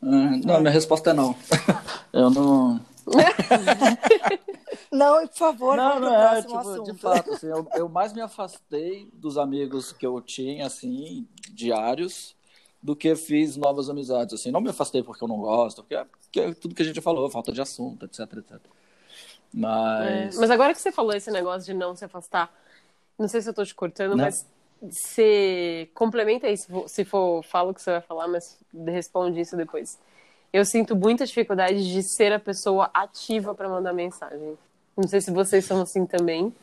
Hum, 0.00 0.40
não, 0.44 0.60
minha 0.60 0.72
resposta 0.72 1.10
é 1.10 1.12
não. 1.12 1.34
eu 2.12 2.30
não. 2.30 2.80
não, 4.92 5.26
por 5.26 5.36
favor, 5.36 5.76
não, 5.76 5.98
não 5.98 6.14
é, 6.14 6.42
tipo, 6.42 6.58
assunto. 6.58 6.92
de 6.92 6.98
fato, 6.98 7.32
assim, 7.32 7.46
eu, 7.46 7.66
eu 7.74 7.88
mais 7.90 8.12
me 8.12 8.20
afastei 8.20 9.08
dos 9.14 9.38
amigos 9.38 9.92
que 9.92 10.06
eu 10.06 10.20
tinha, 10.20 10.66
assim, 10.66 11.26
diários, 11.50 12.36
do 12.82 12.94
que 12.94 13.16
fiz 13.16 13.56
novas 13.56 13.88
amizades, 13.88 14.34
assim, 14.34 14.50
não 14.50 14.60
me 14.60 14.68
afastei 14.68 15.02
porque 15.02 15.24
eu 15.24 15.28
não 15.28 15.38
gosto, 15.38 15.82
porque 15.82 15.94
é, 15.94 16.04
porque 16.04 16.40
é 16.40 16.52
tudo 16.52 16.74
que 16.74 16.82
a 16.82 16.84
gente 16.84 17.00
falou, 17.00 17.30
falta 17.30 17.52
de 17.52 17.60
assunto, 17.60 18.04
etc, 18.04 18.20
etc. 18.20 18.60
Mas... 19.52 20.36
É, 20.36 20.40
mas 20.40 20.50
agora 20.50 20.74
que 20.74 20.80
você 20.80 20.92
falou 20.92 21.14
esse 21.14 21.30
negócio 21.30 21.64
de 21.64 21.74
não 21.74 21.94
se 21.96 22.04
afastar, 22.04 22.52
não 23.18 23.28
sei 23.28 23.40
se 23.40 23.48
eu 23.48 23.54
tô 23.54 23.64
te 23.64 23.74
cortando, 23.74 24.16
não. 24.16 24.24
mas 24.24 24.46
você 24.82 25.88
complementa 25.94 26.48
aí, 26.48 26.56
se 26.56 26.66
for, 26.66 26.88
se 26.88 27.04
for, 27.04 27.42
fala 27.44 27.70
o 27.70 27.74
que 27.74 27.80
você 27.80 27.92
vai 27.92 28.00
falar, 28.00 28.26
mas 28.28 28.58
responde 28.86 29.40
isso 29.40 29.56
depois. 29.56 29.98
Eu 30.52 30.64
sinto 30.64 30.94
muita 30.96 31.24
dificuldade 31.24 31.90
de 31.90 32.02
ser 32.02 32.32
a 32.32 32.38
pessoa 32.38 32.90
ativa 32.92 33.54
para 33.54 33.68
mandar 33.68 33.92
mensagem. 33.92 34.58
Não 35.02 35.08
sei 35.08 35.20
se 35.20 35.30
vocês 35.30 35.64
são 35.64 35.82
assim 35.82 36.06
também. 36.06 36.54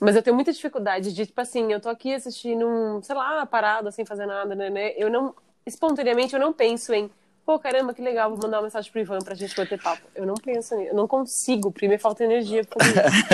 Mas 0.00 0.16
eu 0.16 0.22
tenho 0.22 0.34
muita 0.34 0.52
dificuldade 0.52 1.12
de, 1.12 1.26
tipo 1.26 1.40
assim, 1.40 1.72
eu 1.72 1.80
tô 1.80 1.88
aqui 1.88 2.12
assistindo 2.12 2.66
um, 2.66 3.02
sei 3.02 3.14
lá, 3.14 3.46
parado, 3.46 3.92
sem 3.92 4.04
fazer 4.04 4.26
nada, 4.26 4.54
né, 4.54 4.68
né? 4.68 4.92
Eu 4.96 5.10
não, 5.10 5.34
espontaneamente, 5.64 6.34
eu 6.34 6.40
não 6.40 6.52
penso 6.52 6.92
em 6.92 7.10
pô, 7.50 7.58
caramba, 7.58 7.92
que 7.92 8.00
legal, 8.00 8.30
vou 8.30 8.38
mandar 8.38 8.58
uma 8.58 8.64
mensagem 8.64 8.92
pro 8.92 9.00
Ivan 9.00 9.18
pra 9.18 9.34
gente 9.34 9.56
bater 9.56 9.80
papo. 9.80 10.02
Eu 10.14 10.24
não 10.24 10.34
penso 10.34 10.74
eu 10.74 10.94
não 10.94 11.08
consigo, 11.08 11.72
primeiro 11.72 12.00
falta 12.00 12.22
energia 12.22 12.64
pra 12.64 12.78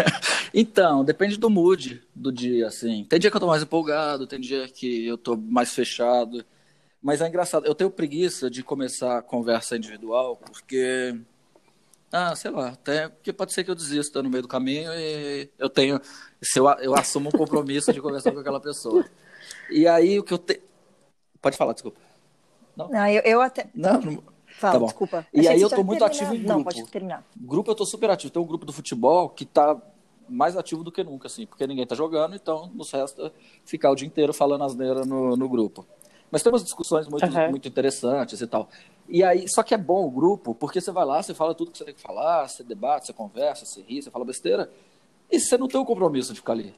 então, 0.55 1.05
depende 1.05 1.37
do 1.37 1.51
mood 1.51 2.03
do 2.15 2.33
dia, 2.33 2.67
assim. 2.67 3.05
Tem 3.05 3.19
dia 3.19 3.31
que 3.31 3.37
eu 3.37 3.41
tô 3.41 3.47
mais 3.47 3.63
empolgado, 3.63 4.27
tem 4.27 4.41
dia 4.41 4.67
que 4.69 5.07
eu 5.07 5.19
tô 5.19 5.37
mais 5.37 5.75
fechado. 5.75 6.45
Mas 7.03 7.21
é 7.21 7.29
engraçado, 7.29 7.67
eu 7.67 7.75
tenho 7.75 7.91
preguiça 7.91 8.49
de 8.49 8.63
começar 8.63 9.19
a 9.19 9.23
conversa 9.23 9.77
individual, 9.77 10.37
porque. 10.37 11.15
Ah, 12.19 12.35
sei 12.35 12.51
lá, 12.51 12.69
até 12.69 13.11
porque 13.11 13.31
pode 13.31 13.53
ser 13.53 13.63
que 13.63 13.71
eu 13.71 13.75
desista 13.75 14.23
no 14.23 14.31
meio 14.31 14.41
do 14.41 14.49
caminho 14.49 14.91
e 14.95 15.51
eu 15.59 15.69
tenho. 15.69 16.01
Se 16.41 16.59
eu, 16.59 16.67
eu 16.79 16.95
assumo 16.97 17.29
um 17.29 17.39
compromisso 17.39 17.93
de 17.93 18.01
conversar 18.01 18.33
com 18.33 18.39
aquela 18.39 18.59
pessoa. 18.59 19.05
E 19.71 19.87
aí 19.87 20.19
o 20.19 20.25
que 20.25 20.33
eu 20.33 20.39
tenho. 20.39 20.61
Pode 21.43 21.59
falar, 21.59 21.75
desculpa. 21.75 22.01
Não, 22.75 22.89
não 22.89 23.07
eu, 23.07 23.21
eu 23.23 23.43
até. 23.43 23.69
Não, 23.75 24.01
não... 24.01 24.23
Fala, 24.47 24.73
tá 24.73 24.79
bom. 24.79 24.87
desculpa. 24.87 25.27
E 25.31 25.47
aí 25.47 25.61
eu 25.61 25.69
tô 25.69 25.85
muito 25.85 26.03
ativo 26.03 26.35
em 26.35 26.39
grupo. 26.39 26.53
Não, 26.55 26.65
pode 26.65 26.87
terminar. 26.87 27.23
Grupo 27.37 27.71
eu 27.71 27.75
tô 27.75 27.85
super 27.85 28.09
ativo. 28.09 28.33
Tem 28.33 28.41
um 28.41 28.47
grupo 28.47 28.65
do 28.65 28.73
futebol 28.73 29.29
que 29.29 29.45
tá 29.45 29.77
mais 30.27 30.57
ativo 30.57 30.83
do 30.83 30.91
que 30.91 31.05
nunca, 31.05 31.27
assim, 31.27 31.45
porque 31.45 31.67
ninguém 31.67 31.87
tá 31.87 31.95
jogando, 31.95 32.35
então 32.35 32.71
nos 32.75 32.91
resta 32.91 33.31
ficar 33.65 33.91
o 33.91 33.95
dia 33.95 34.07
inteiro 34.07 34.33
falando 34.33 34.65
asneira 34.65 35.05
no, 35.05 35.37
no 35.37 35.49
grupo. 35.49 35.87
Mas 36.37 36.43
tem 36.43 36.53
umas 36.53 36.65
discussões 36.65 37.09
muito, 37.09 37.25
uhum. 37.25 37.51
muito 37.51 37.67
interessantes 37.67 38.43
e 38.43 38.47
tal. 38.47 38.69
E 39.09 39.25
aí, 39.25 39.49
só 39.49 39.63
que 39.63 39.73
é 39.73 39.79
bom 39.79 40.07
o 40.07 40.11
grupo, 40.11 40.55
porque 40.55 40.83
você 40.83 40.93
vai 40.93 41.03
lá, 41.03 41.23
você 41.23 41.33
fala 41.33 41.55
tudo 41.55 41.71
que 41.71 41.79
você 41.79 41.85
tem 41.87 41.95
que 41.95 42.01
falar, 42.03 42.47
você 42.47 42.63
debate, 42.63 43.07
você 43.07 43.15
conversa, 43.15 43.65
você 43.65 43.81
ri, 43.81 44.03
você 44.03 44.11
fala 44.11 44.23
besteira, 44.23 44.71
e 45.33 45.41
você 45.41 45.57
não 45.57 45.67
tem 45.67 45.81
o 45.81 45.85
compromisso 45.87 46.35
de 46.35 46.41
ficar 46.41 46.53
ali. 46.53 46.75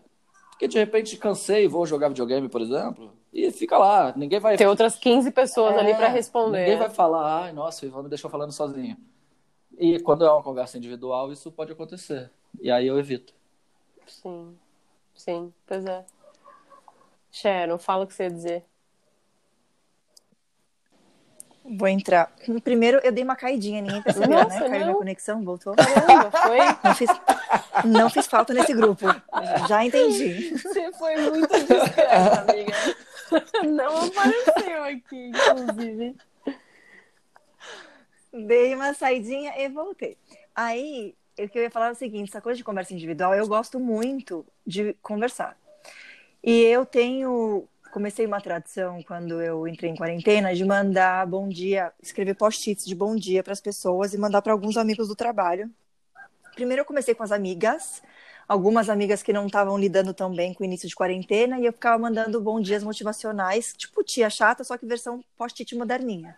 Porque 0.51 0.68
de 0.68 0.79
repente 0.79 1.16
cansei 1.16 1.64
e 1.64 1.66
vou 1.66 1.85
jogar 1.87 2.07
videogame, 2.07 2.49
por 2.49 2.61
exemplo, 2.61 3.11
e 3.33 3.51
fica 3.51 3.77
lá. 3.77 4.14
Ninguém 4.16 4.38
vai. 4.38 4.57
Tem 4.57 4.68
outras 4.68 4.94
15 4.94 5.33
pessoas 5.33 5.75
é, 5.75 5.79
ali 5.81 5.92
para 5.92 6.07
responder. 6.07 6.61
Ninguém 6.61 6.79
vai 6.79 6.90
falar, 6.90 7.42
ai, 7.42 7.53
nossa, 7.53 7.85
o 7.85 7.88
Ivan 7.88 8.05
me 8.05 8.09
deixou 8.09 8.31
falando 8.31 8.53
sozinho. 8.53 8.97
E 9.77 9.99
quando 9.99 10.25
é 10.25 10.31
uma 10.31 10.42
conversa 10.44 10.79
individual, 10.79 11.33
isso 11.33 11.51
pode 11.51 11.73
acontecer. 11.73 12.31
E 12.61 12.71
aí 12.71 12.87
eu 12.87 12.97
evito. 12.97 13.35
Sim, 14.07 14.57
sim, 15.16 15.53
pois 15.66 15.85
é. 15.85 16.05
Sharon, 17.33 17.77
fala 17.79 18.05
o 18.05 18.07
que 18.07 18.14
você 18.14 18.23
ia 18.23 18.31
dizer. 18.31 18.64
Vou 21.76 21.88
entrar. 21.88 22.33
Primeiro, 22.64 22.98
eu 23.04 23.12
dei 23.12 23.22
uma 23.22 23.37
caidinha, 23.37 23.83
ninguém 23.83 24.02
percebeu, 24.02 24.31
né? 24.31 24.44
Nossa, 24.44 24.61
né? 24.61 24.70
Caiu 24.70 24.85
minha 24.87 24.96
conexão, 24.96 25.44
voltou. 25.44 25.74
Caramba, 25.76 26.31
foi? 26.31 26.59
Não 26.83 26.94
fiz, 26.94 27.11
não 27.85 28.11
fiz 28.11 28.26
falta 28.26 28.54
nesse 28.54 28.72
grupo. 28.72 29.07
Já 29.68 29.85
entendi. 29.85 30.57
Você 30.57 30.92
foi 30.92 31.16
muito 31.16 31.48
discreta, 31.48 32.40
amiga. 32.40 32.72
Não 33.66 34.07
apareceu 34.07 34.85
aqui, 34.85 35.31
inclusive. 35.31 36.16
Dei 38.33 38.74
uma 38.74 38.94
saidinha 38.94 39.52
e 39.59 39.68
voltei. 39.68 40.16
Aí, 40.54 41.14
o 41.38 41.48
que 41.48 41.59
eu 41.59 41.62
ia 41.62 41.70
falar 41.70 41.88
é 41.88 41.92
o 41.92 41.96
seguinte: 41.96 42.31
essa 42.31 42.40
coisa 42.40 42.57
de 42.57 42.64
conversa 42.64 42.94
individual, 42.94 43.35
eu 43.35 43.46
gosto 43.46 43.78
muito 43.78 44.46
de 44.66 44.94
conversar. 45.02 45.57
E 46.42 46.62
eu 46.62 46.87
tenho 46.87 47.68
comecei 47.90 48.27
uma 48.27 48.40
tradição 48.40 49.03
quando 49.03 49.40
eu 49.42 49.66
entrei 49.66 49.90
em 49.90 49.96
quarentena 49.96 50.55
de 50.55 50.64
mandar 50.64 51.27
bom 51.27 51.48
dia, 51.48 51.92
escrever 52.03 52.35
post-its 52.35 52.85
de 52.85 52.94
bom 52.94 53.16
dia 53.16 53.42
para 53.42 53.53
as 53.53 53.61
pessoas 53.61 54.14
e 54.14 54.18
mandar 54.18 54.42
para 54.42 54.53
alguns 54.53 54.77
amigos 54.77 55.09
do 55.09 55.16
trabalho. 55.16 55.70
Primeiro 56.55 56.83
eu 56.83 56.87
comecei 56.87 57.14
com 57.14 57.22
as 57.22 57.33
amigas, 57.33 58.03
algumas 58.46 58.88
amigas 58.88 59.22
que 59.22 59.33
não 59.33 59.46
estavam 59.46 59.79
lidando 59.79 60.12
tão 60.12 60.35
bem 60.35 60.53
com 60.53 60.62
o 60.62 60.66
início 60.66 60.88
de 60.88 60.94
quarentena 60.94 61.59
e 61.59 61.66
eu 61.66 61.72
ficava 61.72 61.98
mandando 61.98 62.40
bom 62.40 62.61
dias 62.61 62.83
motivacionais, 62.83 63.74
tipo 63.77 64.03
tia 64.03 64.29
chata, 64.29 64.64
só 64.64 64.77
que 64.77 64.87
versão 64.87 65.22
post-it 65.37 65.74
moderninha. 65.77 66.37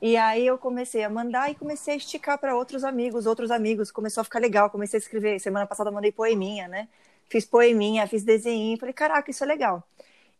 E 0.00 0.16
aí 0.16 0.44
eu 0.44 0.58
comecei 0.58 1.04
a 1.04 1.08
mandar 1.08 1.50
e 1.50 1.54
comecei 1.54 1.94
a 1.94 1.96
esticar 1.96 2.36
para 2.36 2.56
outros 2.56 2.82
amigos, 2.82 3.24
outros 3.24 3.52
amigos, 3.52 3.92
começou 3.92 4.22
a 4.22 4.24
ficar 4.24 4.40
legal, 4.40 4.68
comecei 4.68 4.98
a 4.98 5.02
escrever. 5.02 5.38
Semana 5.38 5.64
passada 5.64 5.92
mandei 5.92 6.10
poeminha, 6.10 6.66
né? 6.66 6.88
Fiz 7.28 7.46
poeminha, 7.46 8.06
fiz 8.08 8.24
desenho, 8.24 8.76
falei, 8.78 8.92
caraca, 8.92 9.30
isso 9.30 9.44
é 9.44 9.46
legal. 9.46 9.86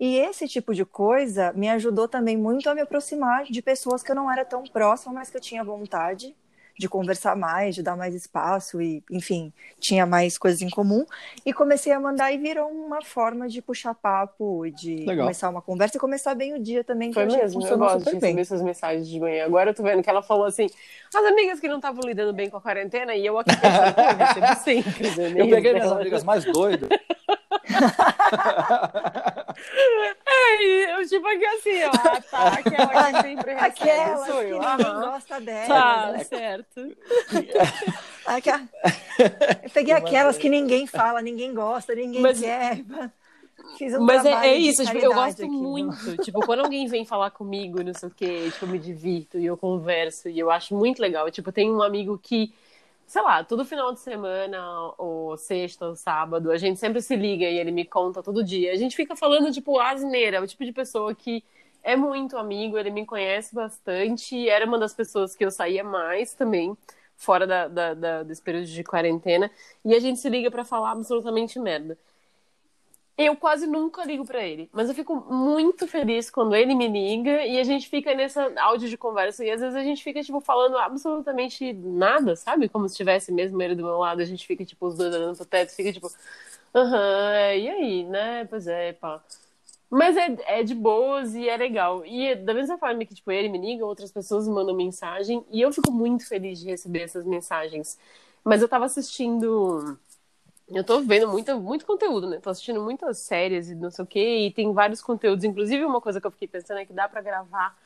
E 0.02 0.18
esse 0.18 0.48
tipo 0.48 0.74
de 0.74 0.84
coisa 0.84 1.52
me 1.52 1.68
ajudou 1.68 2.08
também 2.08 2.36
muito 2.36 2.68
a 2.68 2.74
me 2.74 2.80
aproximar 2.80 3.44
de 3.44 3.62
pessoas 3.62 4.02
que 4.02 4.10
eu 4.10 4.16
não 4.16 4.28
era 4.28 4.44
tão 4.44 4.64
próxima, 4.64 5.12
mas 5.12 5.30
que 5.30 5.36
eu 5.36 5.40
tinha 5.40 5.62
vontade 5.62 6.34
de 6.76 6.88
conversar 6.88 7.36
mais, 7.36 7.76
de 7.76 7.84
dar 7.84 7.96
mais 7.96 8.12
espaço 8.12 8.82
e, 8.82 9.00
enfim, 9.08 9.52
tinha 9.78 10.04
mais 10.04 10.36
coisas 10.36 10.60
em 10.60 10.68
comum. 10.68 11.06
E 11.46 11.52
comecei 11.52 11.92
a 11.92 12.00
mandar 12.00 12.32
e 12.32 12.38
virou 12.38 12.68
uma 12.68 13.00
forma 13.00 13.46
de 13.46 13.62
puxar 13.62 13.94
papo, 13.94 14.68
de 14.74 15.04
Legal. 15.04 15.26
começar 15.26 15.48
uma 15.48 15.62
conversa 15.62 15.98
e 15.98 16.00
começar 16.00 16.34
bem 16.34 16.52
o 16.52 16.58
dia 16.58 16.82
também. 16.82 17.12
Foi 17.12 17.26
mesmo, 17.26 17.64
eu 17.64 17.78
gosto 17.78 18.04
de 18.04 18.16
receber 18.16 18.40
essas 18.40 18.60
mensagens 18.60 19.08
de 19.08 19.20
manhã. 19.20 19.44
Agora 19.44 19.70
eu 19.70 19.74
tô 19.74 19.84
vendo 19.84 20.02
que 20.02 20.10
ela 20.10 20.20
falou 20.20 20.46
assim, 20.46 20.68
as 21.14 21.24
amigas 21.24 21.60
que 21.60 21.68
não 21.68 21.76
estavam 21.76 22.02
lidando 22.04 22.32
bem 22.32 22.50
com 22.50 22.56
a 22.56 22.60
quarentena 22.60 23.14
e 23.14 23.24
eu 23.24 23.38
aqui 23.38 23.54
pensando, 23.54 24.00
eu 24.00 24.16
recebo 24.16 24.46
sempre. 24.64 25.06
Eu 25.38 25.48
peguei 25.48 25.74
minhas 25.74 25.92
amigas 25.92 26.24
mais 26.24 26.44
doidas. 26.44 26.88
é, 30.26 31.00
eu 31.00 31.08
tipo 31.08 31.26
aqui 31.26 31.44
assim, 31.46 31.82
ó, 31.84 31.90
ah, 31.90 32.20
tá, 32.30 32.48
aquela 32.48 33.12
que 33.12 33.22
sempre 33.22 33.54
recebe, 33.54 33.90
aquela 33.90 34.26
sou 34.26 34.42
eu. 34.42 34.60
Que 34.60 34.66
ninguém 34.66 34.94
gosta 34.94 35.40
dela. 35.40 35.68
Tá, 35.68 36.12
né? 36.12 36.24
certo. 36.24 36.80
eu 39.64 39.70
peguei 39.72 39.94
aquelas 39.94 40.38
que 40.38 40.48
ninguém 40.48 40.86
fala, 40.86 41.22
ninguém 41.22 41.54
gosta, 41.54 41.94
ninguém 41.94 42.20
Mas... 42.22 42.40
quer. 42.40 42.84
Fiz 43.78 43.94
um 43.94 44.02
Mas 44.02 44.24
é, 44.24 44.32
é 44.48 44.56
isso, 44.56 44.84
tipo, 44.84 44.98
eu 44.98 45.14
gosto 45.14 45.42
aqui, 45.42 45.50
muito. 45.50 46.16
tipo, 46.18 46.40
quando 46.44 46.60
alguém 46.60 46.86
vem 46.88 47.04
falar 47.04 47.30
comigo, 47.30 47.82
não 47.82 47.94
sei 47.94 48.08
o 48.08 48.12
quê, 48.12 48.50
tipo, 48.52 48.64
eu 48.64 48.68
me 48.68 48.78
divirto 48.78 49.38
e 49.38 49.46
eu 49.46 49.56
converso 49.56 50.28
e 50.28 50.38
eu 50.38 50.50
acho 50.50 50.74
muito 50.74 51.00
legal. 51.00 51.30
Tipo, 51.30 51.52
tem 51.52 51.70
um 51.70 51.82
amigo 51.82 52.18
que 52.18 52.52
sei 53.12 53.20
lá, 53.20 53.44
todo 53.44 53.62
final 53.62 53.92
de 53.92 54.00
semana, 54.00 54.58
ou 54.96 55.36
sexta, 55.36 55.86
ou 55.86 55.94
sábado, 55.94 56.50
a 56.50 56.56
gente 56.56 56.80
sempre 56.80 57.02
se 57.02 57.14
liga 57.14 57.44
e 57.44 57.58
ele 57.58 57.70
me 57.70 57.84
conta 57.84 58.22
todo 58.22 58.42
dia. 58.42 58.72
A 58.72 58.76
gente 58.76 58.96
fica 58.96 59.14
falando, 59.14 59.52
tipo, 59.52 59.78
asneira, 59.78 60.40
o 60.40 60.46
tipo 60.46 60.64
de 60.64 60.72
pessoa 60.72 61.14
que 61.14 61.44
é 61.82 61.94
muito 61.94 62.38
amigo, 62.38 62.78
ele 62.78 62.88
me 62.90 63.04
conhece 63.04 63.54
bastante, 63.54 64.48
era 64.48 64.64
uma 64.64 64.78
das 64.78 64.94
pessoas 64.94 65.36
que 65.36 65.44
eu 65.44 65.50
saía 65.50 65.84
mais 65.84 66.32
também, 66.32 66.74
fora 67.14 67.46
da, 67.46 67.68
da, 67.68 67.92
da 67.92 68.22
desse 68.22 68.40
período 68.40 68.66
de 68.66 68.82
quarentena, 68.82 69.50
e 69.84 69.94
a 69.94 70.00
gente 70.00 70.18
se 70.18 70.30
liga 70.30 70.50
para 70.50 70.64
falar 70.64 70.92
absolutamente 70.92 71.58
merda. 71.58 71.98
Eu 73.16 73.36
quase 73.36 73.66
nunca 73.66 74.04
ligo 74.04 74.24
para 74.24 74.42
ele, 74.42 74.70
mas 74.72 74.88
eu 74.88 74.94
fico 74.94 75.14
muito 75.14 75.86
feliz 75.86 76.30
quando 76.30 76.56
ele 76.56 76.74
me 76.74 76.88
liga 76.88 77.44
e 77.44 77.60
a 77.60 77.64
gente 77.64 77.88
fica 77.88 78.14
nessa 78.14 78.50
áudio 78.60 78.88
de 78.88 78.96
conversa 78.96 79.44
e 79.44 79.50
às 79.50 79.60
vezes 79.60 79.76
a 79.76 79.82
gente 79.82 80.02
fica 80.02 80.22
tipo 80.22 80.40
falando 80.40 80.78
absolutamente 80.78 81.72
nada, 81.74 82.34
sabe? 82.36 82.68
Como 82.70 82.88
se 82.88 82.94
estivesse 82.94 83.30
mesmo 83.30 83.60
ele 83.62 83.74
do 83.74 83.84
meu 83.84 83.98
lado, 83.98 84.22
a 84.22 84.24
gente 84.24 84.46
fica 84.46 84.64
tipo 84.64 84.86
os 84.86 84.96
dois 84.96 85.14
olhando 85.14 85.36
pro 85.36 85.44
teto, 85.44 85.70
fica 85.74 85.92
tipo, 85.92 86.10
aham, 86.74 87.32
é, 87.34 87.58
e 87.58 87.68
aí, 87.68 88.04
né? 88.04 88.44
Pois 88.46 88.66
é, 88.66 88.92
pá. 88.94 89.22
Mas 89.90 90.16
é, 90.16 90.60
é 90.60 90.62
de 90.62 90.74
boas 90.74 91.34
e 91.34 91.48
é 91.48 91.56
legal. 91.56 92.04
E 92.06 92.34
da 92.34 92.54
mesma 92.54 92.78
forma 92.78 93.04
que, 93.04 93.14
tipo, 93.14 93.30
ele 93.30 93.48
me 93.48 93.58
liga, 93.58 93.84
outras 93.84 94.10
pessoas 94.10 94.48
me 94.48 94.54
mandam 94.54 94.74
mensagem. 94.74 95.44
E 95.50 95.60
eu 95.60 95.70
fico 95.72 95.92
muito 95.92 96.26
feliz 96.26 96.60
de 96.60 96.66
receber 96.70 97.02
essas 97.02 97.26
mensagens. 97.26 97.98
Mas 98.42 98.62
eu 98.62 98.68
tava 98.68 98.86
assistindo. 98.86 99.98
Eu 100.74 100.84
tô 100.84 101.00
vendo 101.00 101.28
muito, 101.28 101.58
muito 101.58 101.84
conteúdo, 101.84 102.28
né? 102.28 102.38
Tô 102.42 102.50
assistindo 102.50 102.80
muitas 102.80 103.18
séries 103.18 103.70
e 103.70 103.74
não 103.74 103.90
sei 103.90 104.04
o 104.04 104.06
quê. 104.06 104.46
E 104.46 104.50
tem 104.50 104.72
vários 104.72 105.02
conteúdos. 105.02 105.44
Inclusive, 105.44 105.84
uma 105.84 106.00
coisa 106.00 106.20
que 106.20 106.26
eu 106.26 106.30
fiquei 106.30 106.48
pensando 106.48 106.78
é 106.78 106.84
que 106.84 106.92
dá 106.92 107.08
para 107.08 107.20
gravar 107.20 107.76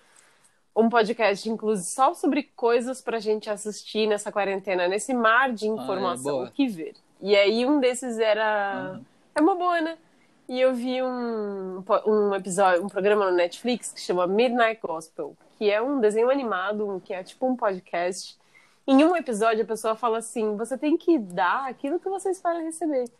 um 0.75 0.91
podcast, 0.91 1.49
inclusive, 1.49 1.89
só 1.89 2.13
sobre 2.13 2.43
coisas 2.55 3.01
pra 3.01 3.19
gente 3.19 3.49
assistir 3.49 4.07
nessa 4.07 4.31
quarentena, 4.31 4.87
nesse 4.87 5.15
mar 5.15 5.51
de 5.53 5.67
informação, 5.67 6.43
Ah, 6.43 6.45
é 6.45 6.49
o 6.49 6.53
que 6.53 6.69
ver. 6.69 6.95
E 7.21 7.35
aí, 7.35 7.65
um 7.65 7.81
desses 7.81 8.19
era. 8.19 8.93
Uhum. 8.95 9.05
É 9.35 9.41
uma 9.41 9.55
boa, 9.55 9.81
né? 9.81 9.97
E 10.49 10.61
eu 10.61 10.75
vi 10.75 11.03
um, 11.03 11.83
um 12.07 12.35
episódio, 12.35 12.85
um 12.85 12.89
programa 12.89 13.31
no 13.31 13.37
Netflix 13.37 13.93
que 13.93 14.01
chama 14.01 14.27
Midnight 14.27 14.81
Gospel, 14.81 15.35
que 15.59 15.71
é 15.71 15.83
um 15.83 15.99
desenho 15.99 16.31
animado, 16.31 17.03
que 17.05 17.13
é 17.13 17.23
tipo 17.25 17.47
um 17.47 17.57
podcast. 17.57 18.37
Em 18.87 19.05
um 19.05 19.17
episódio, 19.17 19.65
a 19.65 19.67
pessoa 19.67 19.97
fala 19.97 20.19
assim: 20.19 20.57
você 20.57 20.79
tem 20.79 20.97
que 20.97 21.19
dar 21.19 21.69
aquilo 21.69 21.99
que 21.99 22.09
você 22.09 22.31
espera 22.31 22.61
receber. 22.61 23.11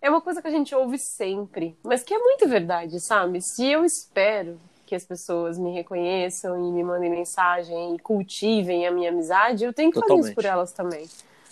É 0.00 0.08
uma 0.08 0.20
coisa 0.20 0.40
que 0.40 0.48
a 0.48 0.50
gente 0.50 0.74
ouve 0.74 0.98
sempre, 0.98 1.76
mas 1.82 2.02
que 2.02 2.14
é 2.14 2.18
muito 2.18 2.48
verdade, 2.48 3.00
sabe? 3.00 3.40
Se 3.40 3.66
eu 3.66 3.84
espero 3.84 4.60
que 4.86 4.94
as 4.94 5.04
pessoas 5.04 5.58
me 5.58 5.72
reconheçam 5.72 6.56
e 6.56 6.72
me 6.72 6.84
mandem 6.84 7.10
mensagem 7.10 7.94
e 7.94 7.98
cultivem 7.98 8.86
a 8.86 8.90
minha 8.90 9.10
amizade, 9.10 9.64
eu 9.64 9.72
tenho 9.72 9.90
que 9.90 9.98
fazer 9.98 10.12
isso 10.12 10.34
Totalmente. 10.34 10.34
por 10.34 10.44
elas 10.44 10.72
também. 10.72 11.08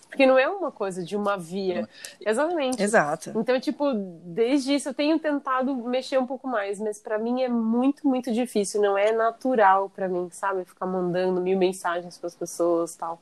Porque 0.09 0.26
não 0.26 0.36
é 0.36 0.48
uma 0.48 0.72
coisa 0.72 1.05
de 1.05 1.16
uma 1.16 1.36
via. 1.36 1.88
Exatamente. 2.20 2.82
Exato. 2.82 3.32
Então, 3.36 3.59
tipo, 3.61 3.92
desde 3.94 4.74
isso 4.74 4.88
eu 4.88 4.94
tenho 4.94 5.18
tentado 5.20 5.74
mexer 5.74 6.18
um 6.18 6.26
pouco 6.26 6.48
mais, 6.48 6.80
mas 6.80 6.98
pra 6.98 7.18
mim 7.18 7.42
é 7.42 7.48
muito, 7.48 8.07
muito 8.07 8.32
difícil, 8.32 8.80
não 8.82 8.98
é 8.98 9.12
natural 9.12 9.88
pra 9.88 10.09
mim, 10.09 10.28
sabe? 10.32 10.64
Ficar 10.64 10.86
mandando 10.86 11.40
mil 11.40 11.57
mensagens 11.57 12.18
pras 12.18 12.34
pessoas, 12.34 12.96
tal. 12.96 13.20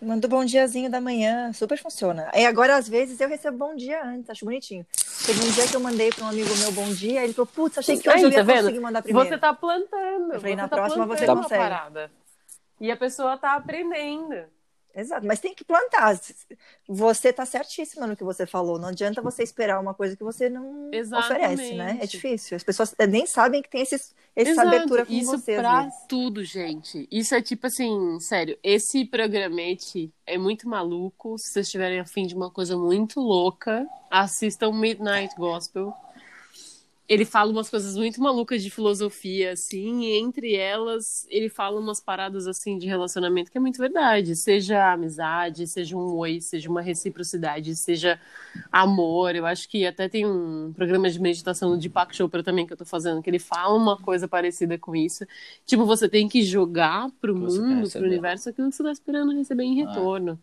Manda 0.00 0.26
o 0.28 0.30
bom 0.30 0.44
diazinho 0.44 0.88
da 0.88 1.00
manhã, 1.00 1.52
super 1.52 1.76
funciona. 1.76 2.30
E 2.32 2.46
agora, 2.46 2.76
às 2.76 2.88
vezes, 2.88 3.20
eu 3.20 3.28
recebo 3.28 3.58
bom 3.58 3.74
dia 3.74 4.04
antes, 4.04 4.30
acho 4.30 4.44
bonitinho. 4.44 4.86
Teve 5.26 5.44
um 5.44 5.50
dia 5.50 5.66
que 5.66 5.74
eu 5.74 5.80
mandei 5.80 6.10
para 6.10 6.24
um 6.24 6.28
amigo 6.28 6.48
meu 6.56 6.70
bom 6.70 6.88
dia, 6.92 7.24
ele 7.24 7.32
falou, 7.32 7.46
putz, 7.46 7.78
achei 7.78 7.98
que 7.98 8.08
hoje 8.08 8.18
Aí, 8.18 8.22
eu 8.24 8.30
ia 8.30 8.36
tá 8.36 8.42
vendo? 8.42 8.60
conseguir 8.60 8.80
mandar 8.80 9.02
primeiro. 9.02 9.28
Você 9.28 9.36
tá 9.38 9.52
plantando. 9.52 10.34
Eu 10.34 10.40
falei, 10.40 10.54
você 10.54 10.62
na 10.62 10.68
tá 10.68 10.76
próxima 10.76 11.06
você 11.06 11.26
consegue. 11.26 11.62
parada. 11.62 12.12
E 12.80 12.92
a 12.92 12.96
pessoa 12.96 13.36
tá 13.36 13.54
aprendendo. 13.54 14.44
Exato, 15.00 15.26
mas 15.26 15.38
tem 15.38 15.54
que 15.54 15.64
plantar. 15.64 16.18
Você 16.88 17.32
tá 17.32 17.46
certíssima 17.46 18.06
no 18.06 18.16
que 18.16 18.24
você 18.24 18.46
falou. 18.46 18.78
Não 18.78 18.88
adianta 18.88 19.22
você 19.22 19.42
esperar 19.42 19.80
uma 19.80 19.94
coisa 19.94 20.16
que 20.16 20.24
você 20.24 20.48
não 20.50 20.90
Exatamente. 20.92 21.52
oferece, 21.54 21.74
né? 21.74 21.98
É 22.00 22.06
difícil. 22.06 22.56
As 22.56 22.64
pessoas 22.64 22.94
nem 23.08 23.26
sabem 23.26 23.62
que 23.62 23.70
tem 23.70 23.82
esses, 23.82 24.14
essa 24.34 24.50
Exato. 24.50 24.68
abertura 24.68 25.06
com 25.06 25.12
Isso 25.12 25.30
você. 25.30 25.52
às 25.52 25.58
pra 25.60 25.82
vezes. 25.82 25.98
tudo, 26.08 26.42
gente. 26.44 27.06
Isso 27.12 27.34
é 27.34 27.40
tipo 27.40 27.66
assim, 27.68 28.18
sério, 28.20 28.58
esse 28.62 29.04
programete 29.04 30.12
é 30.26 30.36
muito 30.36 30.68
maluco. 30.68 31.38
Se 31.38 31.52
vocês 31.52 31.66
estiverem 31.66 32.00
afim 32.00 32.26
de 32.26 32.34
uma 32.34 32.50
coisa 32.50 32.76
muito 32.76 33.20
louca, 33.20 33.86
assistam 34.10 34.72
Midnight 34.72 35.34
Gospel. 35.36 35.94
Ele 37.08 37.24
fala 37.24 37.50
umas 37.50 37.70
coisas 37.70 37.96
muito 37.96 38.20
malucas 38.20 38.62
de 38.62 38.70
filosofia, 38.70 39.52
assim, 39.52 40.02
e 40.02 40.18
entre 40.18 40.54
elas, 40.54 41.26
ele 41.30 41.48
fala 41.48 41.80
umas 41.80 42.00
paradas, 42.00 42.46
assim, 42.46 42.76
de 42.76 42.86
relacionamento 42.86 43.50
que 43.50 43.56
é 43.56 43.60
muito 43.60 43.78
verdade. 43.78 44.36
Seja 44.36 44.92
amizade, 44.92 45.66
seja 45.66 45.96
um 45.96 46.16
oi, 46.16 46.40
seja 46.40 46.68
uma 46.68 46.82
reciprocidade, 46.82 47.74
seja 47.76 48.20
amor. 48.70 49.34
Eu 49.34 49.46
acho 49.46 49.66
que 49.68 49.86
até 49.86 50.06
tem 50.06 50.26
um 50.26 50.72
programa 50.74 51.08
de 51.08 51.18
meditação 51.18 51.70
do 51.70 51.78
Deepak 51.78 52.14
Chopra 52.14 52.42
também 52.42 52.66
que 52.66 52.74
eu 52.74 52.76
tô 52.76 52.84
fazendo, 52.84 53.22
que 53.22 53.30
ele 53.30 53.38
fala 53.38 53.74
uma 53.74 53.96
coisa 53.96 54.28
parecida 54.28 54.76
com 54.78 54.94
isso. 54.94 55.24
Tipo, 55.64 55.86
você 55.86 56.08
tem 56.10 56.28
que 56.28 56.42
jogar 56.42 57.10
pro 57.20 57.34
você 57.34 57.58
mundo, 57.58 57.90
pro 57.90 58.02
universo, 58.02 58.50
aquilo 58.50 58.68
que 58.68 58.76
você 58.76 58.82
tá 58.82 58.92
esperando 58.92 59.32
receber 59.32 59.64
em 59.64 59.82
Ah. 60.28 60.38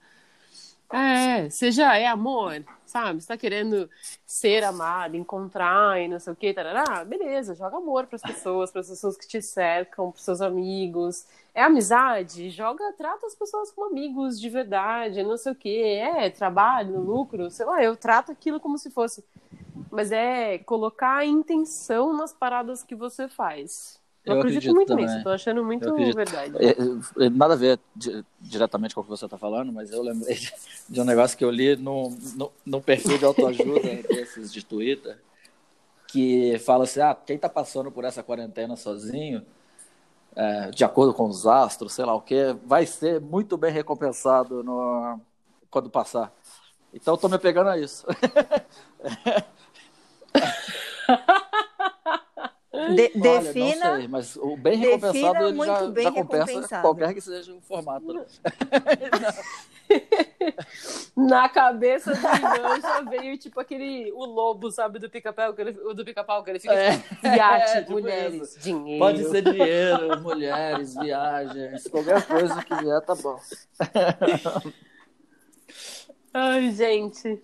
É, 0.95 1.49
seja 1.49 1.97
é 1.97 2.07
amor, 2.07 2.63
sabe? 2.85 3.21
Você 3.21 3.27
tá 3.27 3.37
querendo 3.37 3.89
ser 4.25 4.63
amado, 4.63 5.17
encontrar 5.17 5.99
e 6.01 6.07
não 6.07 6.19
sei 6.21 6.31
o 6.31 6.35
que, 6.35 6.53
tarará, 6.53 7.03
beleza, 7.03 7.53
joga 7.53 7.75
amor 7.77 8.07
pras 8.07 8.21
pessoas, 8.21 8.71
pras 8.71 8.87
pessoas 8.87 9.17
que 9.17 9.27
te 9.27 9.41
cercam, 9.41 10.09
pros 10.11 10.23
seus 10.23 10.39
amigos. 10.39 11.25
É 11.53 11.61
amizade, 11.63 12.49
joga, 12.49 12.93
trata 12.97 13.27
as 13.27 13.35
pessoas 13.35 13.71
como 13.71 13.87
amigos 13.87 14.39
de 14.39 14.49
verdade, 14.49 15.21
não 15.21 15.37
sei 15.37 15.51
o 15.51 15.55
que. 15.55 15.77
É 15.97 16.29
trabalho, 16.29 16.97
lucro, 16.99 17.51
sei 17.51 17.65
lá, 17.65 17.83
eu 17.83 17.97
trato 17.97 18.31
aquilo 18.31 18.59
como 18.61 18.77
se 18.77 18.89
fosse. 18.89 19.21
Mas 19.91 20.13
é 20.13 20.59
colocar 20.59 21.17
a 21.17 21.25
intenção 21.25 22.15
nas 22.15 22.31
paradas 22.31 22.83
que 22.83 22.95
você 22.95 23.27
faz. 23.27 23.99
Eu, 24.25 24.33
Eu 24.33 24.39
acredito, 24.39 24.39
acredito 24.39 24.73
muito 24.73 24.87
também. 24.87 25.05
nisso, 25.05 25.23
tô 25.23 25.29
achando 25.29 25.63
muito 25.63 25.93
verdade. 25.93 26.53
É, 26.59 27.25
é, 27.25 27.29
Nada 27.29 27.53
a 27.53 27.57
ver 27.57 27.79
di- 27.95 28.25
diretamente 28.41 28.95
com 28.95 29.01
o 29.01 29.03
que 29.03 29.09
você 29.09 29.25
está 29.25 29.37
falando, 29.37 29.71
mas 29.71 29.91
eu 29.91 30.01
lembrei 30.01 30.35
de, 30.35 30.51
de 30.89 31.01
um 31.01 31.03
negócio 31.03 31.37
que 31.37 31.45
eu 31.45 31.51
li 31.51 31.75
no, 31.75 32.09
no, 32.35 32.51
no 32.65 32.81
perfil 32.81 33.17
de 33.17 33.25
autoajuda 33.25 34.01
desses 34.09 34.51
de 34.51 34.65
Twitter, 34.65 35.17
que 36.07 36.57
fala 36.59 36.85
assim, 36.85 37.01
ah, 37.01 37.15
quem 37.15 37.35
está 37.35 37.49
passando 37.49 37.91
por 37.91 38.03
essa 38.03 38.23
quarentena 38.23 38.75
sozinho, 38.75 39.45
é, 40.35 40.71
de 40.71 40.83
acordo 40.83 41.13
com 41.13 41.27
os 41.27 41.45
astros, 41.45 41.93
sei 41.93 42.05
lá 42.05 42.15
o 42.15 42.21
que, 42.21 42.53
vai 42.65 42.85
ser 42.85 43.21
muito 43.21 43.57
bem 43.57 43.71
recompensado 43.71 44.63
no, 44.63 45.19
quando 45.69 45.89
passar. 45.89 46.33
Então 46.93 47.13
eu 47.13 47.17
tô 47.17 47.29
me 47.29 47.37
pegando 47.37 47.69
a 47.69 47.77
isso. 47.77 48.05
De- 52.93 53.11
Olha, 53.15 53.41
defina. 53.41 53.89
não 53.91 53.97
sei, 53.97 54.07
mas 54.07 54.35
o 54.35 54.55
bem 54.57 54.77
recompensado 54.77 55.47
ele 55.47 55.65
já, 55.65 55.87
bem 55.87 56.03
já 56.03 56.11
compensa 56.11 56.81
qualquer 56.81 57.13
que 57.13 57.21
seja 57.21 57.53
o 57.53 57.61
formato. 57.61 58.13
né? 58.13 58.25
Na 61.15 61.47
cabeça 61.47 62.11
do 62.11 62.17
Ivan 62.17 62.81
já 62.81 63.01
veio 63.01 63.37
tipo 63.37 63.59
aquele, 63.59 64.11
o 64.13 64.25
lobo, 64.25 64.71
sabe, 64.71 64.99
do 64.99 65.09
pica-pau, 65.09 65.53
que 65.53 65.61
ele- 65.61 65.79
o 65.79 65.93
do 65.93 66.03
pica-pau, 66.03 66.43
que 66.43 66.49
ele 66.49 66.59
fica 66.59 66.73
É. 66.73 66.97
tipo, 66.97 67.25
iate, 67.27 67.71
É, 67.77 67.79
tipo 67.81 67.91
mulheres, 67.93 68.41
isso. 68.49 68.59
dinheiro. 68.59 68.99
Pode 68.99 69.23
ser 69.29 69.41
dinheiro, 69.43 70.21
mulheres, 70.21 70.95
viagens, 70.95 71.87
qualquer 71.87 72.25
coisa 72.25 72.63
que 72.63 72.75
vier 72.75 73.01
tá 73.01 73.15
bom. 73.15 73.39
Ai, 76.33 76.71
gente. 76.71 77.41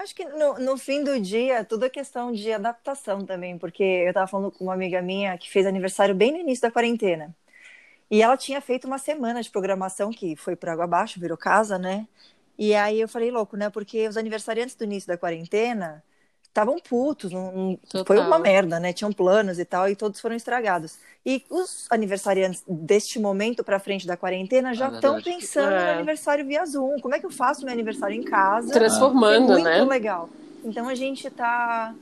Acho 0.00 0.14
que 0.14 0.24
no, 0.24 0.58
no 0.58 0.78
fim 0.78 1.04
do 1.04 1.20
dia, 1.20 1.62
tudo 1.62 1.84
é 1.84 1.90
questão 1.90 2.32
de 2.32 2.50
adaptação 2.50 3.26
também, 3.26 3.58
porque 3.58 3.82
eu 3.82 4.14
tava 4.14 4.26
falando 4.26 4.50
com 4.50 4.64
uma 4.64 4.72
amiga 4.72 5.02
minha 5.02 5.36
que 5.36 5.50
fez 5.50 5.66
aniversário 5.66 6.14
bem 6.14 6.32
no 6.32 6.38
início 6.38 6.62
da 6.62 6.70
quarentena. 6.70 7.36
E 8.10 8.22
ela 8.22 8.36
tinha 8.36 8.60
feito 8.62 8.86
uma 8.86 8.98
semana 8.98 9.42
de 9.42 9.50
programação 9.50 10.10
que 10.10 10.36
foi 10.36 10.56
por 10.56 10.70
água 10.70 10.84
abaixo, 10.84 11.20
virou 11.20 11.36
casa, 11.36 11.78
né? 11.78 12.08
E 12.58 12.74
aí 12.74 13.00
eu 13.00 13.08
falei, 13.08 13.30
louco, 13.30 13.56
né? 13.58 13.70
Porque 13.70 14.08
os 14.08 14.16
aniversariantes 14.16 14.74
do 14.74 14.84
início 14.84 15.08
da 15.08 15.18
quarentena 15.18 16.02
estavam 16.50 16.76
putos, 16.78 17.30
não- 17.32 17.78
foi 18.04 18.18
uma 18.18 18.38
merda, 18.38 18.78
né? 18.78 18.92
Tinham 18.92 19.12
planos 19.12 19.58
e 19.58 19.64
tal, 19.64 19.88
e 19.88 19.94
todos 19.96 20.20
foram 20.20 20.34
estragados. 20.36 20.98
E 21.24 21.44
os 21.48 21.86
aniversariantes 21.90 22.62
deste 22.68 23.18
momento 23.18 23.62
pra 23.62 23.78
frente 23.78 24.06
da 24.06 24.16
quarentena 24.16 24.74
já 24.74 24.86
estão 24.88 25.14
verdade. 25.14 25.36
pensando 25.36 25.72
É. 25.72 25.84
no 25.86 25.90
aniversário 25.98 26.44
via 26.44 26.66
Zoom. 26.66 26.98
Como 27.00 27.14
é 27.14 27.20
que 27.20 27.26
eu 27.26 27.30
faço 27.30 27.64
meu 27.64 27.72
aniversário 27.72 28.16
em 28.16 28.22
casa? 28.24 28.72
Transformando, 28.72 29.52
é 29.52 29.54
muito 29.54 29.64
né? 29.64 29.84
legal. 29.84 30.28
Então 30.64 30.88
a 30.88 30.94
gente 30.94 31.26
está 31.26 31.94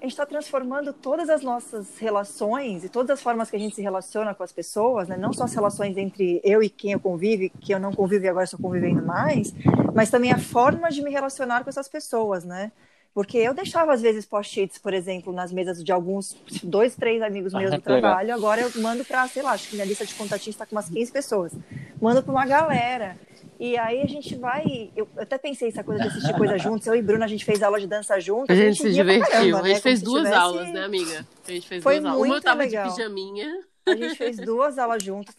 a 0.00 0.04
gente 0.04 0.12
está 0.14 0.26
transformando 0.26 0.92
todas 0.92 1.30
as 1.30 1.42
nossas 1.42 1.96
relações 1.98 2.82
e 2.82 2.88
todas 2.88 3.10
as 3.10 3.22
formas 3.22 3.48
que 3.48 3.54
a 3.54 3.58
gente 3.58 3.76
se 3.76 3.82
relaciona 3.82 4.34
com 4.34 4.42
as 4.42 4.50
pessoas, 4.50 5.06
né? 5.06 5.16
não 5.16 5.32
só 5.32 5.44
as 5.44 5.54
relações 5.54 5.96
entre 5.96 6.40
eu 6.42 6.60
e 6.60 6.68
quem 6.68 6.90
eu 6.90 6.98
convivo, 6.98 7.48
que 7.60 7.72
eu 7.72 7.78
não 7.78 7.92
convivo 7.92 8.24
e 8.24 8.28
agora 8.28 8.42
estou 8.42 8.58
convivendo 8.58 9.00
mais, 9.00 9.54
mas 9.94 10.10
também 10.10 10.32
a 10.32 10.38
forma 10.40 10.90
de 10.90 11.02
me 11.04 11.10
relacionar 11.12 11.62
com 11.62 11.70
essas 11.70 11.86
pessoas, 11.88 12.42
né? 12.44 12.72
Porque 13.14 13.36
eu 13.36 13.52
deixava, 13.52 13.92
às 13.92 14.00
vezes, 14.00 14.24
post-its, 14.24 14.78
por 14.78 14.94
exemplo, 14.94 15.32
nas 15.34 15.52
mesas 15.52 15.84
de 15.84 15.92
alguns, 15.92 16.34
dois, 16.62 16.94
três 16.96 17.20
amigos 17.20 17.52
meus 17.52 17.70
Ah, 17.72 17.76
do 17.76 17.82
que 17.82 17.88
legal. 17.88 18.00
trabalho. 18.00 18.34
Agora 18.34 18.60
eu 18.62 18.70
mando 18.80 19.04
para, 19.04 19.28
sei 19.28 19.42
lá, 19.42 19.52
acho 19.52 19.68
que 19.68 19.74
minha 19.74 19.86
lista 19.86 20.06
de 20.06 20.14
contatinhos 20.14 20.54
está 20.54 20.64
com 20.64 20.74
umas 20.74 20.88
15 20.88 21.12
pessoas. 21.12 21.52
Mando 22.00 22.22
para 22.22 22.32
uma 22.32 22.46
galera. 22.46 23.18
E 23.60 23.76
aí 23.76 24.00
a 24.00 24.06
gente 24.06 24.34
vai. 24.34 24.90
Eu 24.96 25.06
até 25.16 25.36
pensei 25.38 25.68
essa 25.68 25.84
coisa 25.84 26.00
de 26.02 26.08
assistir 26.08 26.34
coisa 26.36 26.56
juntos. 26.58 26.86
Eu 26.86 26.94
e 26.94 27.02
Bruna, 27.02 27.26
a 27.26 27.28
gente 27.28 27.44
fez 27.44 27.62
aula 27.62 27.78
de 27.78 27.86
dança 27.86 28.18
juntos. 28.18 28.48
A 28.48 28.54
gente 28.58 28.78
se 28.80 28.88
ria 28.88 29.04
pra 29.04 29.12
divertiu. 29.14 29.30
caramba, 29.32 29.58
a 29.58 29.62
gente 29.68 29.74
né? 29.74 29.80
fez 29.80 29.82
Como 29.82 29.96
se 29.98 30.04
duas 30.04 30.22
tivesse- 30.24 30.42
aulas, 30.42 30.68
né, 30.72 30.80
amiga? 30.84 31.26
A 31.46 31.50
gente 31.52 31.68
fez 31.68 31.82
Foi 31.82 32.00
duas 32.00 32.12
aulas. 32.12 32.26
Uma 32.26 32.36
eu 32.36 32.42
tava 32.42 32.62
legal. 32.62 32.88
de 32.88 32.94
pijaminha. 32.96 33.60
A 33.86 33.94
gente 33.94 34.14
fez 34.16 34.36
duas 34.38 34.78
aulas 34.78 35.02
juntos. 35.02 35.34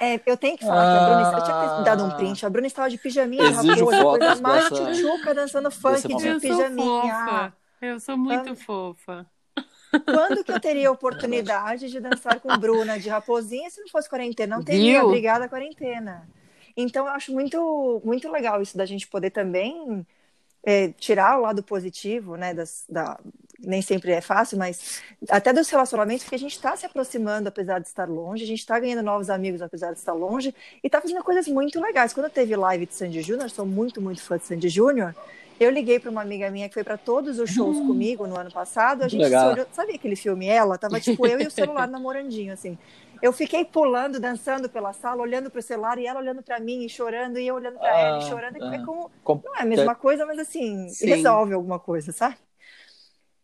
É, 0.00 0.20
eu 0.24 0.36
tenho 0.36 0.56
que 0.56 0.64
falar 0.64 0.82
que 0.82 0.98
a 0.98 1.04
Bruna. 1.04 1.38
Eu 1.38 1.44
tinha 1.44 1.76
que 1.78 1.84
dado 1.84 2.04
um 2.04 2.10
print. 2.16 2.46
A 2.46 2.50
Bruna 2.50 2.66
estava 2.66 2.88
de 2.88 2.96
pijaminha, 2.98 3.42
Exijo 3.44 3.84
raposa, 3.86 4.18
coisa 4.18 4.42
mais 4.42 4.70
dessa- 4.70 4.84
tchutchuca 4.92 5.34
dançando 5.34 5.70
funk 5.70 6.08
de. 6.08 6.12
Eu 6.26 6.40
sou 6.40 6.40
pijaminha. 6.40 7.12
fofa. 7.14 7.52
Eu 7.82 8.00
sou 8.00 8.16
muito 8.16 8.52
Ah. 8.52 8.56
fofa. 8.56 9.26
Quando 10.04 10.44
que 10.44 10.52
eu 10.52 10.60
teria 10.60 10.88
a 10.88 10.92
oportunidade 10.92 11.90
de 11.90 12.00
dançar 12.00 12.40
com 12.40 12.56
Bruna 12.56 12.98
de 12.98 13.08
raposinha 13.08 13.68
se 13.70 13.80
não 13.80 13.88
fosse 13.88 14.08
quarentena? 14.08 14.56
Não 14.56 14.64
teria, 14.64 15.00
Viu? 15.00 15.08
obrigada 15.08 15.48
quarentena. 15.48 16.28
Então 16.76 17.06
eu 17.06 17.12
acho 17.12 17.32
muito, 17.32 18.00
muito 18.04 18.30
legal 18.30 18.62
isso 18.62 18.76
da 18.78 18.86
gente 18.86 19.06
poder 19.08 19.30
também 19.30 20.06
é, 20.64 20.88
tirar 20.92 21.38
o 21.38 21.42
lado 21.42 21.62
positivo, 21.62 22.36
né? 22.36 22.54
Das, 22.54 22.84
da, 22.88 23.18
nem 23.62 23.82
sempre 23.82 24.12
é 24.12 24.20
fácil, 24.20 24.58
mas 24.58 25.02
até 25.28 25.52
dos 25.52 25.68
relacionamentos, 25.68 26.24
porque 26.24 26.36
a 26.36 26.38
gente 26.38 26.54
está 26.54 26.76
se 26.76 26.86
aproximando 26.86 27.48
apesar 27.48 27.78
de 27.78 27.86
estar 27.86 28.08
longe, 28.08 28.44
a 28.44 28.46
gente 28.46 28.60
está 28.60 28.78
ganhando 28.78 29.02
novos 29.02 29.30
amigos 29.30 29.60
apesar 29.62 29.92
de 29.92 29.98
estar 29.98 30.12
longe, 30.12 30.54
e 30.82 30.86
está 30.86 31.00
fazendo 31.00 31.22
coisas 31.22 31.46
muito 31.46 31.80
legais. 31.80 32.12
Quando 32.12 32.30
teve 32.30 32.56
live 32.56 32.86
de 32.86 32.94
Sandy 32.94 33.22
Júnior, 33.22 33.50
sou 33.50 33.66
muito, 33.66 34.00
muito 34.00 34.22
fã 34.22 34.38
de 34.38 34.44
Sandy 34.44 34.68
Júnior, 34.68 35.14
eu 35.60 35.70
liguei 35.70 36.00
para 36.00 36.10
uma 36.10 36.22
amiga 36.22 36.50
minha 36.50 36.68
que 36.68 36.74
foi 36.74 36.82
para 36.82 36.96
todos 36.96 37.38
os 37.38 37.50
shows 37.50 37.76
hum. 37.76 37.86
comigo 37.86 38.26
no 38.26 38.34
ano 38.38 38.50
passado, 38.50 39.02
a 39.02 39.08
gente 39.08 39.28
se 39.28 39.36
olhou, 39.36 39.66
sabe 39.72 39.94
aquele 39.94 40.16
filme 40.16 40.46
Ela? 40.46 40.78
Tava 40.78 40.98
tipo 40.98 41.26
eu 41.26 41.38
e 41.38 41.46
o 41.46 41.50
celular 41.50 41.86
namorandinho, 41.88 42.54
assim. 42.54 42.78
Eu 43.20 43.32
fiquei 43.34 43.66
pulando, 43.66 44.18
dançando 44.18 44.70
pela 44.70 44.94
sala, 44.94 45.20
olhando 45.20 45.50
para 45.50 45.58
o 45.58 45.62
celular 45.62 45.98
e 45.98 46.06
ela 46.06 46.18
olhando 46.18 46.42
para 46.42 46.58
mim 46.58 46.86
e 46.86 46.88
chorando 46.88 47.38
e 47.38 47.46
eu 47.46 47.54
olhando 47.54 47.78
para 47.78 47.94
ah, 47.94 48.00
ela 48.00 48.18
e 48.18 48.22
chorando. 48.22 48.64
É, 48.64 48.76
é 48.76 48.84
como, 48.84 49.10
não 49.44 49.56
é 49.56 49.60
a 49.60 49.66
mesma 49.66 49.94
coisa, 49.94 50.24
mas 50.24 50.38
assim, 50.38 50.88
Sim. 50.88 51.08
resolve 51.08 51.52
alguma 51.52 51.78
coisa, 51.78 52.12
sabe? 52.12 52.36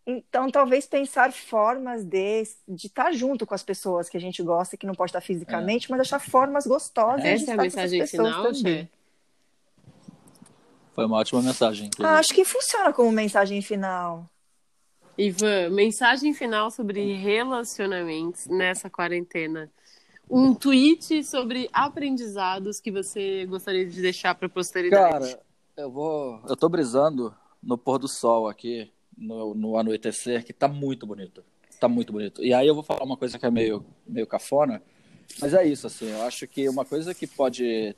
Então, 0.06 0.48
talvez 0.48 0.86
pensar 0.86 1.32
formas 1.32 2.04
de 2.04 2.44
de 2.68 2.86
estar 2.86 3.12
junto 3.12 3.44
com 3.44 3.54
as 3.54 3.64
pessoas 3.64 4.08
que 4.08 4.16
a 4.16 4.20
gente 4.20 4.40
gosta, 4.40 4.76
que 4.76 4.86
não 4.86 4.94
pode 4.94 5.10
estar 5.10 5.20
fisicamente, 5.20 5.86
é. 5.86 5.90
mas 5.90 6.00
achar 6.00 6.20
formas 6.20 6.64
gostosas 6.64 7.24
Essa 7.24 7.44
de 7.44 7.50
é 7.50 7.54
a 7.54 7.56
mensagem 7.56 8.06
final, 8.06 8.52
também. 8.52 8.88
Foi 10.94 11.04
uma 11.04 11.18
ótima 11.18 11.42
mensagem. 11.42 11.90
Ah, 11.98 12.18
acho 12.18 12.32
que 12.32 12.44
funciona 12.44 12.92
como 12.92 13.10
mensagem 13.10 13.60
final. 13.60 14.30
Ivan, 15.18 15.70
mensagem 15.70 16.32
final 16.32 16.70
sobre 16.70 17.14
relacionamentos 17.14 18.46
nessa 18.46 18.88
quarentena. 18.88 19.70
Um 20.30 20.54
tweet 20.54 21.24
sobre 21.24 21.68
aprendizados 21.72 22.80
que 22.80 22.90
você 22.90 23.44
gostaria 23.46 23.86
de 23.86 24.00
deixar 24.00 24.34
para 24.34 24.46
a 24.46 24.50
posteridade. 24.50 25.32
Cara, 25.32 25.42
eu 25.76 25.90
vou. 25.90 26.40
Eu 26.48 26.56
tô 26.56 26.68
brisando 26.68 27.34
no 27.62 27.76
pôr 27.76 27.98
do 27.98 28.08
sol 28.08 28.48
aqui, 28.48 28.90
no, 29.16 29.54
no 29.54 29.78
anoitecer, 29.78 30.44
que 30.44 30.52
tá 30.52 30.68
muito 30.68 31.06
bonito. 31.06 31.44
Tá 31.80 31.88
muito 31.88 32.12
bonito. 32.12 32.42
E 32.42 32.54
aí 32.54 32.66
eu 32.66 32.74
vou 32.74 32.82
falar 32.82 33.04
uma 33.04 33.16
coisa 33.16 33.38
que 33.38 33.46
é 33.46 33.50
meio, 33.50 33.84
meio 34.06 34.26
cafona, 34.26 34.82
mas 35.40 35.54
é 35.54 35.66
isso, 35.66 35.86
assim. 35.86 36.10
Eu 36.10 36.22
acho 36.22 36.46
que 36.46 36.68
uma 36.68 36.84
coisa 36.84 37.14
que 37.14 37.26
pode. 37.26 37.94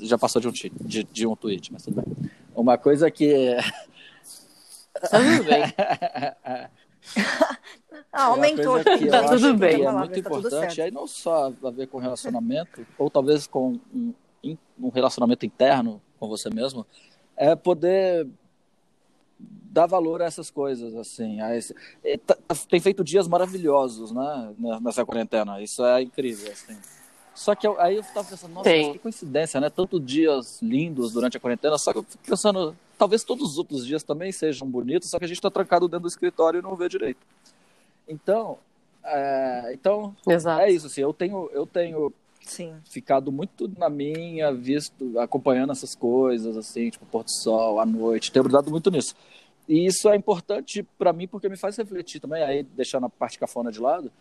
Já 0.00 0.16
passou 0.16 0.40
de 0.40 0.48
um, 0.48 0.52
de, 0.52 1.04
de 1.04 1.26
um 1.26 1.36
tweet, 1.36 1.72
mas 1.72 1.84
tudo 1.84 2.02
bem. 2.02 2.30
Uma 2.54 2.78
coisa 2.78 3.10
que 3.10 3.56
Tá 5.00 5.18
tudo 5.18 5.44
bem. 5.44 5.62
ah, 8.12 8.24
aumentou. 8.24 8.82
Que 8.82 9.06
tá 9.06 9.28
tudo 9.28 9.54
bem. 9.54 9.84
É 9.84 9.92
muito 9.92 10.12
tá 10.12 10.18
importante, 10.18 10.82
aí 10.82 10.90
não 10.90 11.06
só 11.06 11.52
a 11.62 11.70
ver 11.70 11.86
com 11.86 11.98
relacionamento, 11.98 12.86
ou 12.98 13.10
talvez 13.10 13.46
com 13.46 13.78
um, 13.94 14.14
um 14.78 14.88
relacionamento 14.88 15.44
interno 15.44 16.00
com 16.18 16.28
você 16.28 16.48
mesmo, 16.50 16.86
é 17.36 17.54
poder 17.54 18.26
dar 19.76 19.86
valor 19.86 20.22
a 20.22 20.24
essas 20.24 20.50
coisas, 20.50 20.96
assim. 20.96 21.38
Esse, 21.52 21.74
tá, 22.24 22.34
tem 22.70 22.80
feito 22.80 23.04
dias 23.04 23.28
maravilhosos, 23.28 24.10
né, 24.10 24.54
nessa 24.80 25.04
quarentena. 25.04 25.60
Isso 25.60 25.84
é 25.84 26.00
incrível, 26.00 26.50
assim. 26.50 26.78
Só 27.34 27.54
que 27.54 27.66
eu, 27.66 27.78
aí 27.78 27.96
eu 27.96 28.02
tava 28.02 28.26
pensando, 28.26 28.54
nossa, 28.54 28.70
que 28.70 28.98
coincidência, 28.98 29.60
né? 29.60 29.68
Tanto 29.68 30.00
dias 30.00 30.62
lindos 30.62 31.12
durante 31.12 31.36
a 31.36 31.40
quarentena, 31.40 31.76
só 31.76 31.92
que 31.92 31.98
eu 31.98 32.02
fico 32.02 32.24
pensando, 32.26 32.74
talvez 32.96 33.22
todos 33.22 33.50
os 33.50 33.58
outros 33.58 33.86
dias 33.86 34.02
também 34.02 34.32
sejam 34.32 34.66
bonitos, 34.66 35.10
só 35.10 35.18
que 35.18 35.26
a 35.26 35.28
gente 35.28 35.42
tá 35.42 35.50
trancado 35.50 35.86
dentro 35.86 36.04
do 36.04 36.08
escritório 36.08 36.60
e 36.60 36.62
não 36.62 36.74
vê 36.74 36.88
direito. 36.88 37.20
Então, 38.08 38.56
é, 39.04 39.72
então 39.74 40.16
Exato. 40.26 40.62
é 40.62 40.70
isso, 40.70 40.86
assim, 40.86 41.02
eu 41.02 41.12
tenho, 41.12 41.50
eu 41.52 41.66
tenho 41.66 42.10
Sim. 42.40 42.76
ficado 42.88 43.30
muito 43.30 43.70
na 43.76 43.90
minha, 43.90 44.50
visto, 44.50 45.18
acompanhando 45.18 45.72
essas 45.72 45.94
coisas, 45.94 46.56
assim, 46.56 46.88
tipo, 46.88 47.04
Porto 47.04 47.30
Sol, 47.30 47.78
à 47.78 47.84
noite, 47.84 48.32
tenho 48.32 48.44
brigado 48.44 48.70
muito 48.70 48.90
nisso. 48.90 49.14
E 49.68 49.86
isso 49.86 50.08
é 50.08 50.16
importante 50.16 50.82
para 50.96 51.12
mim 51.12 51.26
porque 51.26 51.48
me 51.48 51.56
faz 51.56 51.76
refletir 51.76 52.20
também, 52.20 52.42
aí 52.42 52.62
deixando 52.62 53.06
a 53.06 53.08
parte 53.08 53.38
cafona 53.38 53.72
de 53.72 53.80
lado, 53.80 54.12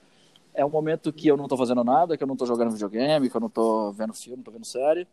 é 0.53 0.65
um 0.65 0.69
momento 0.69 1.11
que 1.13 1.27
eu 1.27 1.37
não 1.37 1.45
estou 1.45 1.57
fazendo 1.57 1.83
nada, 1.83 2.17
que 2.17 2.23
eu 2.23 2.27
não 2.27 2.33
estou 2.33 2.47
jogando 2.47 2.71
videogame, 2.71 3.29
que 3.29 3.35
eu 3.35 3.41
não 3.41 3.47
estou 3.47 3.91
vendo 3.91 4.13
filme, 4.13 4.37
não 4.37 4.41
estou 4.41 4.53
vendo 4.53 4.65
série, 4.65 5.07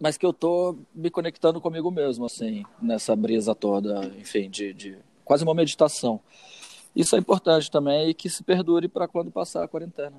mas 0.00 0.16
que 0.16 0.24
eu 0.24 0.30
estou 0.30 0.78
me 0.94 1.10
conectando 1.10 1.60
comigo 1.60 1.90
mesmo, 1.90 2.24
assim, 2.24 2.64
nessa 2.80 3.14
brisa 3.16 3.54
toda, 3.54 4.06
enfim, 4.18 4.48
de, 4.48 4.72
de 4.72 4.98
quase 5.24 5.42
uma 5.42 5.54
meditação. 5.54 6.20
Isso 6.94 7.16
é 7.16 7.18
importante 7.18 7.70
também 7.70 8.08
e 8.08 8.14
que 8.14 8.30
se 8.30 8.42
perdure 8.42 8.88
para 8.88 9.08
quando 9.08 9.30
passar 9.30 9.64
a 9.64 9.68
quarentena. 9.68 10.14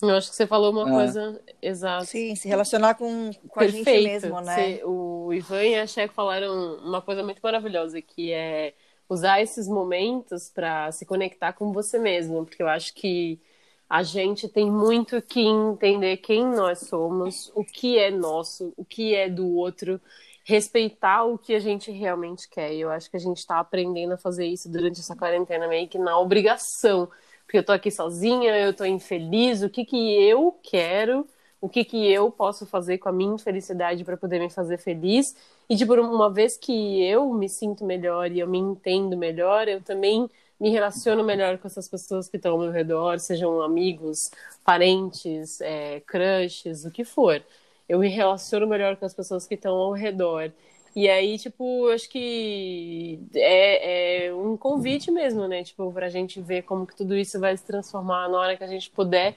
Eu 0.00 0.10
acho 0.10 0.30
que 0.30 0.36
você 0.36 0.46
falou 0.46 0.70
uma 0.70 0.88
é. 0.88 0.92
coisa 0.92 1.40
exata. 1.60 2.04
Sim, 2.04 2.34
se 2.36 2.46
relacionar 2.46 2.94
com, 2.94 3.30
com 3.48 3.60
a 3.60 3.66
gente 3.66 3.84
mesmo, 3.84 4.40
né? 4.40 4.80
O 4.84 5.32
Ivan 5.32 5.64
e 5.64 5.74
a 5.74 5.86
Checo 5.86 6.14
falaram 6.14 6.76
uma 6.76 7.02
coisa 7.02 7.22
muito 7.22 7.40
maravilhosa, 7.42 8.00
que 8.00 8.32
é 8.32 8.74
usar 9.08 9.40
esses 9.40 9.66
momentos 9.66 10.50
para 10.50 10.92
se 10.92 11.04
conectar 11.04 11.52
com 11.52 11.72
você 11.72 11.98
mesmo, 11.98 12.44
porque 12.44 12.62
eu 12.62 12.68
acho 12.68 12.94
que 12.94 13.40
a 13.88 14.02
gente 14.02 14.48
tem 14.48 14.70
muito 14.70 15.20
que 15.22 15.40
entender 15.40 16.18
quem 16.18 16.44
nós 16.44 16.80
somos, 16.80 17.50
o 17.54 17.64
que 17.64 17.98
é 17.98 18.10
nosso, 18.10 18.72
o 18.76 18.84
que 18.84 19.14
é 19.14 19.28
do 19.30 19.48
outro, 19.56 19.98
respeitar 20.44 21.24
o 21.24 21.38
que 21.38 21.54
a 21.54 21.58
gente 21.58 21.90
realmente 21.90 22.48
quer. 22.48 22.72
E 22.72 22.80
eu 22.80 22.90
acho 22.90 23.10
que 23.10 23.16
a 23.16 23.20
gente 23.20 23.38
está 23.38 23.58
aprendendo 23.58 24.12
a 24.12 24.18
fazer 24.18 24.46
isso 24.46 24.70
durante 24.70 25.00
essa 25.00 25.16
quarentena 25.16 25.66
meio 25.66 25.88
que 25.88 25.98
na 25.98 26.18
obrigação, 26.18 27.08
porque 27.48 27.56
eu 27.56 27.64
tô 27.64 27.72
aqui 27.72 27.90
sozinha, 27.90 28.54
eu 28.58 28.74
tô 28.74 28.84
infeliz, 28.84 29.62
o 29.62 29.70
que 29.70 29.82
que 29.82 29.96
eu 29.96 30.60
quero? 30.62 31.26
o 31.60 31.68
que, 31.68 31.84
que 31.84 32.10
eu 32.10 32.30
posso 32.30 32.66
fazer 32.66 32.98
com 32.98 33.08
a 33.08 33.12
minha 33.12 33.34
infelicidade 33.34 34.04
para 34.04 34.16
poder 34.16 34.38
me 34.38 34.50
fazer 34.50 34.78
feliz. 34.78 35.34
E, 35.68 35.76
tipo, 35.76 35.94
uma 35.94 36.30
vez 36.30 36.56
que 36.56 37.02
eu 37.04 37.32
me 37.32 37.48
sinto 37.48 37.84
melhor 37.84 38.30
e 38.30 38.38
eu 38.40 38.46
me 38.46 38.58
entendo 38.58 39.16
melhor, 39.16 39.68
eu 39.68 39.82
também 39.82 40.28
me 40.58 40.70
relaciono 40.70 41.24
melhor 41.24 41.58
com 41.58 41.66
essas 41.66 41.88
pessoas 41.88 42.28
que 42.28 42.36
estão 42.36 42.52
ao 42.52 42.58
meu 42.58 42.70
redor, 42.70 43.18
sejam 43.18 43.60
amigos, 43.62 44.30
parentes, 44.64 45.60
é, 45.60 46.00
crushes, 46.00 46.84
o 46.84 46.90
que 46.90 47.04
for. 47.04 47.42
Eu 47.88 47.98
me 47.98 48.08
relaciono 48.08 48.66
melhor 48.66 48.96
com 48.96 49.06
as 49.06 49.14
pessoas 49.14 49.46
que 49.46 49.54
estão 49.54 49.74
ao 49.76 49.92
redor. 49.92 50.52
E 50.98 51.08
aí, 51.08 51.38
tipo, 51.38 51.88
acho 51.90 52.08
que 52.10 53.20
é, 53.32 54.26
é, 54.26 54.34
um 54.34 54.56
convite 54.56 55.12
mesmo, 55.12 55.46
né? 55.46 55.62
Tipo, 55.62 55.92
pra 55.92 56.08
gente 56.08 56.40
ver 56.40 56.62
como 56.62 56.84
que 56.84 56.96
tudo 56.96 57.16
isso 57.16 57.38
vai 57.38 57.56
se 57.56 57.64
transformar 57.64 58.28
na 58.28 58.36
hora 58.36 58.56
que 58.56 58.64
a 58.64 58.66
gente 58.66 58.90
puder 58.90 59.36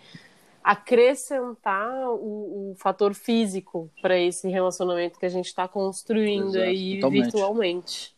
acrescentar 0.63 1.87
o, 2.09 2.71
o 2.71 2.75
fator 2.79 3.13
físico 3.13 3.91
para 4.01 4.17
esse 4.17 4.49
relacionamento 4.49 5.19
que 5.19 5.25
a 5.27 5.29
gente 5.29 5.45
está 5.45 5.67
construindo 5.67 6.55
Exato, 6.55 6.63
aí 6.63 6.95
totalmente. 6.95 7.23
virtualmente. 7.25 8.15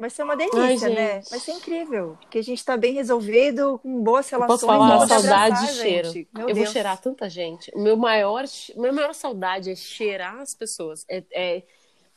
Vai 0.00 0.08
ser 0.08 0.22
uma 0.22 0.34
delícia, 0.34 0.88
Ai, 0.88 0.94
né? 0.94 1.20
Vai 1.28 1.38
ser 1.38 1.52
incrível. 1.52 2.16
Porque 2.22 2.38
a 2.38 2.42
gente 2.42 2.56
está 2.56 2.74
bem 2.74 2.94
resolvido, 2.94 3.78
com 3.82 4.02
boas 4.02 4.30
relações. 4.30 4.62
Eu 4.62 4.66
posso 4.66 4.66
falar, 4.66 5.06
saudade 5.06 5.66
de 5.66 5.72
cheiro. 5.74 6.08
Eu 6.38 6.46
Deus. 6.46 6.58
vou 6.58 6.66
cheirar 6.68 6.98
tanta 6.98 7.28
gente. 7.28 7.70
O 7.74 7.78
meu 7.78 7.98
maior, 7.98 8.44
minha 8.74 8.92
maior 8.94 9.12
saudade 9.12 9.70
é 9.70 9.76
cheirar 9.76 10.40
as 10.40 10.54
pessoas. 10.54 11.04
É, 11.06 11.22
é 11.32 11.62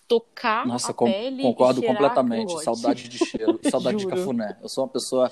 tocar 0.07 0.65
Nossa, 0.65 0.91
a 0.91 0.93
com, 0.93 1.11
pele 1.11 1.43
concordo 1.43 1.83
completamente. 1.83 2.57
Saudade 2.63 3.09
de 3.09 3.17
cheiro, 3.17 3.59
saudade 3.69 3.97
de 3.97 4.07
cafuné. 4.07 4.57
Eu 4.61 4.69
sou 4.69 4.85
uma 4.85 4.89
pessoa 4.89 5.29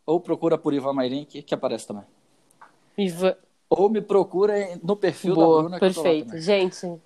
Ou 0.07 0.21
procura 0.21 0.57
por 0.57 0.73
Ivan 0.73 0.93
Mairink, 0.93 1.43
que 1.43 1.53
aparece 1.53 1.89
também. 1.89 2.05
Iva. 2.97 3.37
Ou 3.69 3.91
me 3.91 4.01
procura 4.01 4.79
no 4.85 4.95
perfil 4.95 5.35
da 5.35 5.43
Boa, 5.43 5.63
Bruna, 5.63 5.81
que 5.81 5.87
eu 5.87 5.95
tô 5.95 6.01
lá 6.01 6.05
perfeito. 6.05 6.29
também. 6.29 6.43
Gente. 6.43 7.01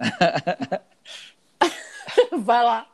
Vai 2.42 2.64
lá. 2.64 2.90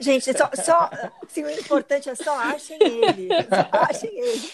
Gente, 0.00 0.36
só, 0.36 0.50
só 0.54 0.90
assim, 1.24 1.44
o 1.44 1.50
importante 1.50 2.08
é 2.08 2.16
só 2.16 2.36
achem 2.36 2.78
ele. 2.80 3.28
Só 3.48 3.68
achem 3.90 4.10
ele. 4.10 4.50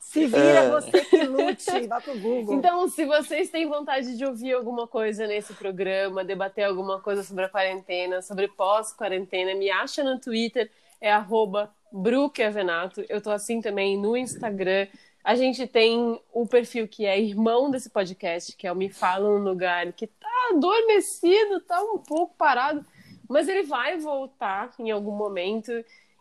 Se 0.00 0.26
vira 0.26 0.40
É. 0.40 0.70
você 0.70 1.04
que 1.04 1.22
lute, 1.24 1.86
vá 1.88 2.00
pro 2.00 2.18
Google. 2.18 2.54
Então, 2.54 2.88
se 2.88 3.04
vocês 3.04 3.50
têm 3.50 3.66
vontade 3.66 4.16
de 4.16 4.24
ouvir 4.24 4.52
alguma 4.54 4.86
coisa 4.86 5.26
nesse 5.26 5.52
programa, 5.54 6.24
debater 6.24 6.64
alguma 6.64 7.00
coisa 7.00 7.22
sobre 7.22 7.44
a 7.44 7.48
quarentena, 7.48 8.22
sobre 8.22 8.48
pós-quarentena, 8.48 9.54
me 9.54 9.70
acha 9.70 10.02
no 10.04 10.18
Twitter, 10.18 10.70
é 11.00 11.12
arroba 11.12 11.72
Bruqueavenato. 11.92 13.04
Eu 13.08 13.20
tô 13.20 13.30
assim 13.30 13.60
também 13.60 13.96
no 14.00 14.16
Instagram. 14.16 14.86
A 15.22 15.34
gente 15.34 15.66
tem 15.66 16.20
o 16.32 16.46
perfil 16.46 16.86
que 16.86 17.06
é 17.06 17.18
irmão 17.18 17.70
desse 17.70 17.88
podcast, 17.88 18.54
que 18.56 18.66
é 18.66 18.72
o 18.72 18.76
Me 18.76 18.88
Fala 18.90 19.28
um 19.28 19.38
Lugar, 19.38 19.90
que 19.92 20.06
tá 20.06 20.28
adormecido, 20.50 21.60
tá 21.60 21.80
um 21.82 21.98
pouco 21.98 22.34
parado, 22.36 22.84
mas 23.28 23.48
ele 23.48 23.62
vai 23.62 23.96
voltar 23.96 24.70
em 24.78 24.90
algum 24.90 25.12
momento. 25.12 25.72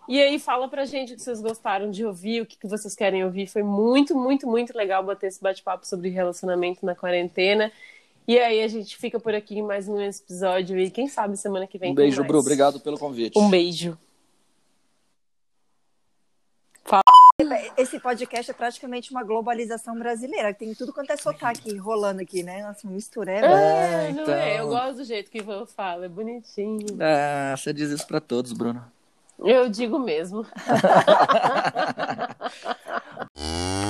E 0.07 0.21
aí 0.21 0.37
fala 0.37 0.67
pra 0.67 0.85
gente 0.85 1.13
o 1.13 1.15
que 1.15 1.21
vocês 1.21 1.41
gostaram 1.41 1.89
de 1.89 2.05
ouvir, 2.05 2.41
o 2.41 2.45
que 2.45 2.57
que 2.57 2.67
vocês 2.67 2.93
querem 2.93 3.23
ouvir. 3.23 3.47
Foi 3.47 3.63
muito, 3.63 4.15
muito, 4.15 4.47
muito 4.47 4.77
legal 4.77 5.03
bater 5.03 5.27
esse 5.27 5.41
bate-papo 5.41 5.87
sobre 5.87 6.09
relacionamento 6.09 6.85
na 6.85 6.93
quarentena. 6.93 7.71
E 8.27 8.39
aí 8.39 8.61
a 8.61 8.67
gente 8.67 8.97
fica 8.97 9.19
por 9.19 9.33
aqui 9.33 9.59
em 9.59 9.61
mais 9.61 9.87
um 9.87 9.99
episódio 10.01 10.79
e 10.79 10.89
quem 10.89 11.07
sabe 11.07 11.35
semana 11.37 11.67
que 11.67 11.77
vem 11.77 11.91
Um 11.91 11.95
beijo. 11.95 12.23
Bru. 12.23 12.39
Obrigado 12.39 12.79
pelo 12.79 12.97
convite. 12.97 13.37
Um 13.37 13.49
beijo. 13.49 13.97
Esse 17.75 17.99
podcast 17.99 18.51
é 18.51 18.53
praticamente 18.53 19.11
uma 19.11 19.23
globalização 19.23 19.97
brasileira. 19.97 20.53
Tem 20.53 20.73
tudo 20.73 20.93
quanto 20.93 21.11
é 21.11 21.17
sotaque 21.17 21.75
rolando 21.77 22.21
aqui, 22.21 22.43
né? 22.43 22.61
Nossa, 22.61 22.85
uma 22.85 22.93
mistura. 22.93 23.31
É. 23.31 23.37
É, 23.37 24.11
não 24.13 24.21
então. 24.23 24.33
é? 24.33 24.59
Eu 24.59 24.67
gosto 24.67 24.97
do 24.97 25.03
jeito 25.03 25.31
que 25.31 25.39
o 25.39 25.41
Ivan 25.41 25.65
fala, 25.65 26.05
é 26.05 26.09
bonitinho. 26.09 26.85
Ah, 27.01 27.55
você 27.57 27.73
diz 27.73 27.89
isso 27.89 28.05
pra 28.05 28.21
todos, 28.21 28.53
Bruno. 28.53 28.83
Eu 29.43 29.69
digo 29.69 29.99
mesmo. 29.99 30.45